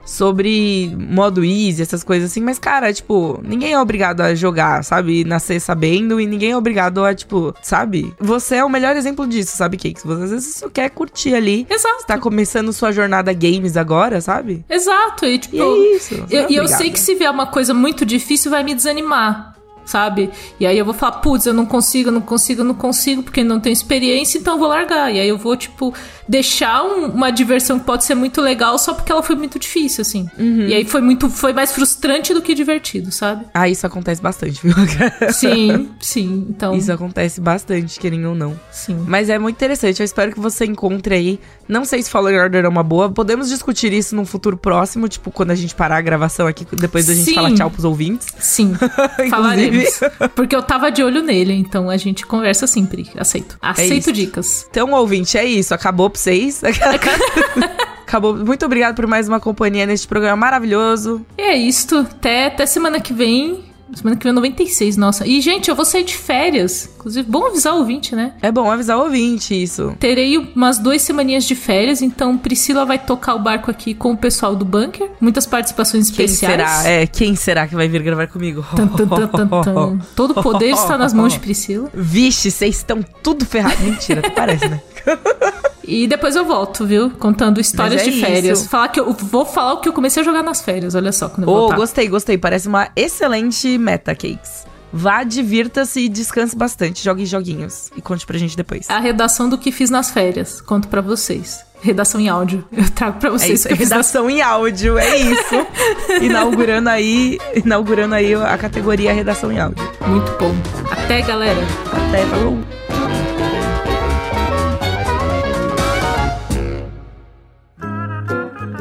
Sobre 0.07 0.95
modo 0.97 1.43
easy, 1.43 1.81
essas 1.81 2.03
coisas 2.03 2.31
assim, 2.31 2.41
mas, 2.41 2.57
cara, 2.57 2.93
tipo, 2.93 3.39
ninguém 3.43 3.73
é 3.73 3.79
obrigado 3.79 4.21
a 4.21 4.33
jogar, 4.33 4.83
sabe? 4.83 5.23
Nascer 5.25 5.59
sabendo, 5.59 6.19
e 6.19 6.25
ninguém 6.25 6.51
é 6.51 6.57
obrigado 6.57 7.03
a, 7.03 7.13
tipo, 7.13 7.53
sabe? 7.61 8.13
Você 8.19 8.55
é 8.55 8.63
o 8.63 8.69
melhor 8.69 8.95
exemplo 8.95 9.27
disso, 9.27 9.55
sabe, 9.57 9.75
Cakes? 9.77 10.03
Você 10.03 10.23
às 10.23 10.31
vezes 10.31 10.55
só 10.55 10.69
quer 10.69 10.89
curtir 10.89 11.35
ali. 11.35 11.67
exato. 11.69 11.99
Você 12.01 12.07
tá 12.07 12.17
começando 12.17 12.71
sua 12.71 12.91
jornada 12.91 13.33
games 13.33 13.75
agora, 13.75 14.21
sabe? 14.21 14.63
Exato, 14.69 15.25
e 15.25 15.37
tipo. 15.37 15.55
E 15.57 15.59
é 15.61 15.95
isso. 15.97 16.15
eu- 16.15 16.41
não 16.43 16.47
é 16.47 16.51
E 16.51 16.55
eu, 16.55 16.67
sei 16.69 16.89
que 16.89 16.99
se 16.99 17.13
vier 17.15 17.29
uma 17.29 17.47
coisa 17.47 17.73
muito 17.73 18.05
difícil, 18.05 18.49
vai 18.49 18.63
me 18.63 18.73
desanimar. 18.73 19.56
Sabe? 19.87 20.29
E 20.59 20.65
aí 20.67 20.77
eu 20.77 20.83
vou 20.83 20.93
falar, 20.93 21.13
putz, 21.13 21.45
eu 21.45 21.53
não 21.53 21.65
consigo, 21.65 22.09
eu 22.09 22.13
não 22.13 22.19
consigo, 22.21 22.59
eu 22.61 22.65
não 22.65 22.73
consigo, 22.75 23.23
porque 23.23 23.41
não 23.41 23.57
tenho 23.59 23.71
experiência, 23.73 24.37
então 24.37 24.55
eu 24.55 24.59
vou 24.59 24.67
largar. 24.67 25.11
E 25.13 25.17
aí 25.19 25.29
eu 25.29 25.37
vou, 25.37 25.55
tipo, 25.55 25.93
deixar 26.27 26.83
um- 26.83 27.05
uma 27.07 27.31
diversão 27.31 27.79
que 27.79 27.85
pode 27.85 28.03
ser 28.03 28.13
muito 28.13 28.41
legal 28.41 28.77
só 28.77 28.93
porque 28.93 29.09
ela 29.11 29.23
foi 29.23 29.37
muito 29.37 29.57
difícil, 29.57 30.01
assim. 30.01 30.27
Uhum. 30.37 30.67
E 30.67 30.73
aí 30.73 30.83
foi 30.83 30.99
muito. 30.99 31.29
Foi 31.29 31.53
mais 31.53 31.71
frustrante 31.71 32.33
do 32.33 32.41
que 32.41 32.53
divertido, 32.53 33.11
sabe? 33.13 33.45
Ah, 33.53 33.69
isso 33.69 33.87
acontece 33.87 34.21
bastante, 34.21 34.59
viu? 34.61 34.73
Sim, 35.31 35.89
sim. 36.01 36.45
Então. 36.49 36.75
isso 36.75 36.91
acontece 36.91 37.39
bastante, 37.39 37.97
querendo 37.99 38.29
ou 38.29 38.35
não. 38.35 38.59
Sim. 38.71 39.05
Mas 39.07 39.29
é 39.29 39.39
muito 39.39 39.55
interessante, 39.55 40.01
eu 40.01 40.05
espero 40.05 40.33
que 40.33 40.39
você 40.39 40.65
encontre 40.65 41.15
aí. 41.15 41.39
Não 41.67 41.85
sei 41.85 42.01
se 42.01 42.09
Fallen 42.09 42.37
Order 42.37 42.65
é 42.65 42.67
uma 42.67 42.83
boa. 42.83 43.09
Podemos 43.09 43.49
discutir 43.49 43.91
isso 43.93 44.15
num 44.15 44.25
futuro 44.25 44.57
próximo, 44.57 45.07
tipo, 45.07 45.31
quando 45.31 45.51
a 45.51 45.55
gente 45.55 45.73
parar 45.75 45.97
a 45.97 46.01
gravação 46.01 46.45
aqui, 46.47 46.65
depois 46.75 47.05
da 47.05 47.13
gente 47.13 47.25
Sim. 47.25 47.35
falar 47.35 47.53
tchau 47.53 47.69
pros 47.71 47.85
ouvintes. 47.85 48.27
Sim, 48.39 48.73
Inclusive. 49.25 49.76
Porque 50.35 50.55
eu 50.55 50.61
tava 50.61 50.91
de 50.91 51.03
olho 51.03 51.21
nele, 51.21 51.53
então 51.53 51.89
a 51.89 51.97
gente 51.97 52.25
conversa 52.25 52.67
sempre. 52.67 53.09
Aceito. 53.17 53.57
Aceito 53.61 54.09
É 54.09 54.13
dicas. 54.13 54.67
Então, 54.69 54.91
ouvinte, 54.93 55.37
é 55.37 55.45
isso. 55.45 55.73
Acabou 55.73 56.09
pra 56.09 56.19
vocês. 56.19 56.61
Acabou. 58.07 58.35
Muito 58.35 58.65
obrigado 58.65 58.95
por 58.95 59.05
mais 59.05 59.27
uma 59.27 59.39
companhia 59.39 59.85
neste 59.85 60.07
programa 60.07 60.37
maravilhoso. 60.37 61.25
E 61.37 61.41
é 61.41 61.57
isto. 61.57 61.97
Até, 61.97 62.47
até 62.47 62.65
semana 62.65 62.99
que 63.01 63.13
vem. 63.13 63.66
Semana 63.93 64.17
que 64.17 64.23
vem 64.23 64.31
é 64.31 64.33
96, 64.33 64.97
nossa. 64.97 65.25
E, 65.25 65.39
gente, 65.41 65.69
eu 65.69 65.75
vou 65.75 65.85
sair 65.85 66.03
de 66.03 66.15
férias. 66.15 66.89
Inclusive, 66.97 67.29
bom 67.29 67.45
avisar 67.47 67.73
o 67.73 67.77
ouvinte, 67.79 68.15
né? 68.15 68.33
É 68.41 68.51
bom 68.51 68.69
avisar 68.69 68.97
o 68.97 69.03
ouvinte 69.03 69.59
isso. 69.61 69.95
Terei 69.99 70.37
umas 70.37 70.77
duas 70.77 71.01
semaninhas 71.01 71.45
de 71.45 71.55
férias, 71.55 72.01
então 72.01 72.37
Priscila 72.37 72.85
vai 72.85 72.99
tocar 72.99 73.35
o 73.35 73.39
barco 73.39 73.71
aqui 73.71 73.93
com 73.93 74.11
o 74.11 74.17
pessoal 74.17 74.55
do 74.55 74.65
bunker. 74.65 75.09
Muitas 75.21 75.45
participações 75.45 76.11
Quem 76.11 76.25
especiais. 76.25 76.55
será? 76.55 76.89
É, 76.89 77.07
quem 77.07 77.35
será 77.35 77.67
que 77.67 77.75
vai 77.75 77.87
vir 77.87 78.03
gravar 78.03 78.27
comigo? 78.27 78.65
Tan, 78.75 78.87
tan, 78.87 79.47
tan. 79.63 79.97
Todo 80.15 80.31
o 80.31 80.43
poder 80.43 80.71
está 80.71 80.97
nas 80.97 81.13
mãos 81.13 81.33
de 81.33 81.39
Priscila. 81.39 81.89
Vixe, 81.93 82.51
vocês 82.51 82.77
estão 82.77 83.01
tudo 83.23 83.45
ferrados. 83.45 83.79
Mentira, 83.79 84.21
parece, 84.35 84.67
né? 84.67 84.81
E 85.87 86.05
depois 86.05 86.35
eu 86.35 86.43
volto, 86.45 86.85
viu? 86.85 87.09
Contando 87.11 87.61
histórias 87.61 88.01
é 88.01 88.05
de 88.05 88.19
férias. 88.19 88.59
isso. 88.59 88.69
Falar 88.69 88.89
que 88.89 88.99
eu 88.99 89.13
vou 89.13 89.45
falar 89.45 89.73
o 89.73 89.77
que 89.81 89.87
eu 89.87 89.93
comecei 89.93 90.21
a 90.21 90.25
jogar 90.25 90.43
nas 90.43 90.61
férias, 90.61 90.95
olha 90.95 91.11
só, 91.13 91.29
quando 91.29 91.47
eu 91.47 91.53
Ô, 91.53 91.57
voltar. 91.61 91.77
gostei, 91.77 92.07
gostei. 92.09 92.37
Parece 92.37 92.67
uma 92.67 92.89
excelente 92.95 93.77
meta, 93.77 94.13
Cakes. 94.13 94.65
Vá, 94.91 95.23
divirta-se 95.23 95.99
e 96.01 96.09
descanse 96.09 96.55
bastante. 96.55 97.03
Jogue 97.03 97.25
joguinhos. 97.25 97.89
E 97.95 98.01
conte 98.01 98.25
pra 98.25 98.37
gente 98.37 98.55
depois. 98.55 98.89
A 98.89 98.99
redação 98.99 99.49
do 99.49 99.57
que 99.57 99.71
fiz 99.71 99.89
nas 99.89 100.09
férias. 100.11 100.61
Conto 100.61 100.87
pra 100.87 101.01
vocês. 101.01 101.59
Redação 101.81 102.19
em 102.19 102.27
áudio. 102.29 102.63
Eu 102.71 102.89
trago 102.89 103.19
pra 103.19 103.29
É 103.29 103.31
vocês 103.31 103.59
isso, 103.59 103.67
o 103.67 103.71
que 103.71 103.79
nas 103.83 103.89
redação 103.89 104.29
em 104.29 104.41
áudio, 104.41 104.97
é 104.97 105.17
isso. 105.17 105.67
inaugurando 106.23 106.89
aí, 106.89 107.37
inaugurando 107.53 108.15
aí 108.15 108.33
a 108.33 108.57
categoria 108.57 109.13
redação 109.13 109.51
em 109.51 109.59
áudio. 109.59 109.83
Muito 110.07 110.31
bom. 110.39 110.55
Até, 110.89 111.21
galera. 111.21 111.61
Até, 112.07 112.25
falou. 112.25 112.57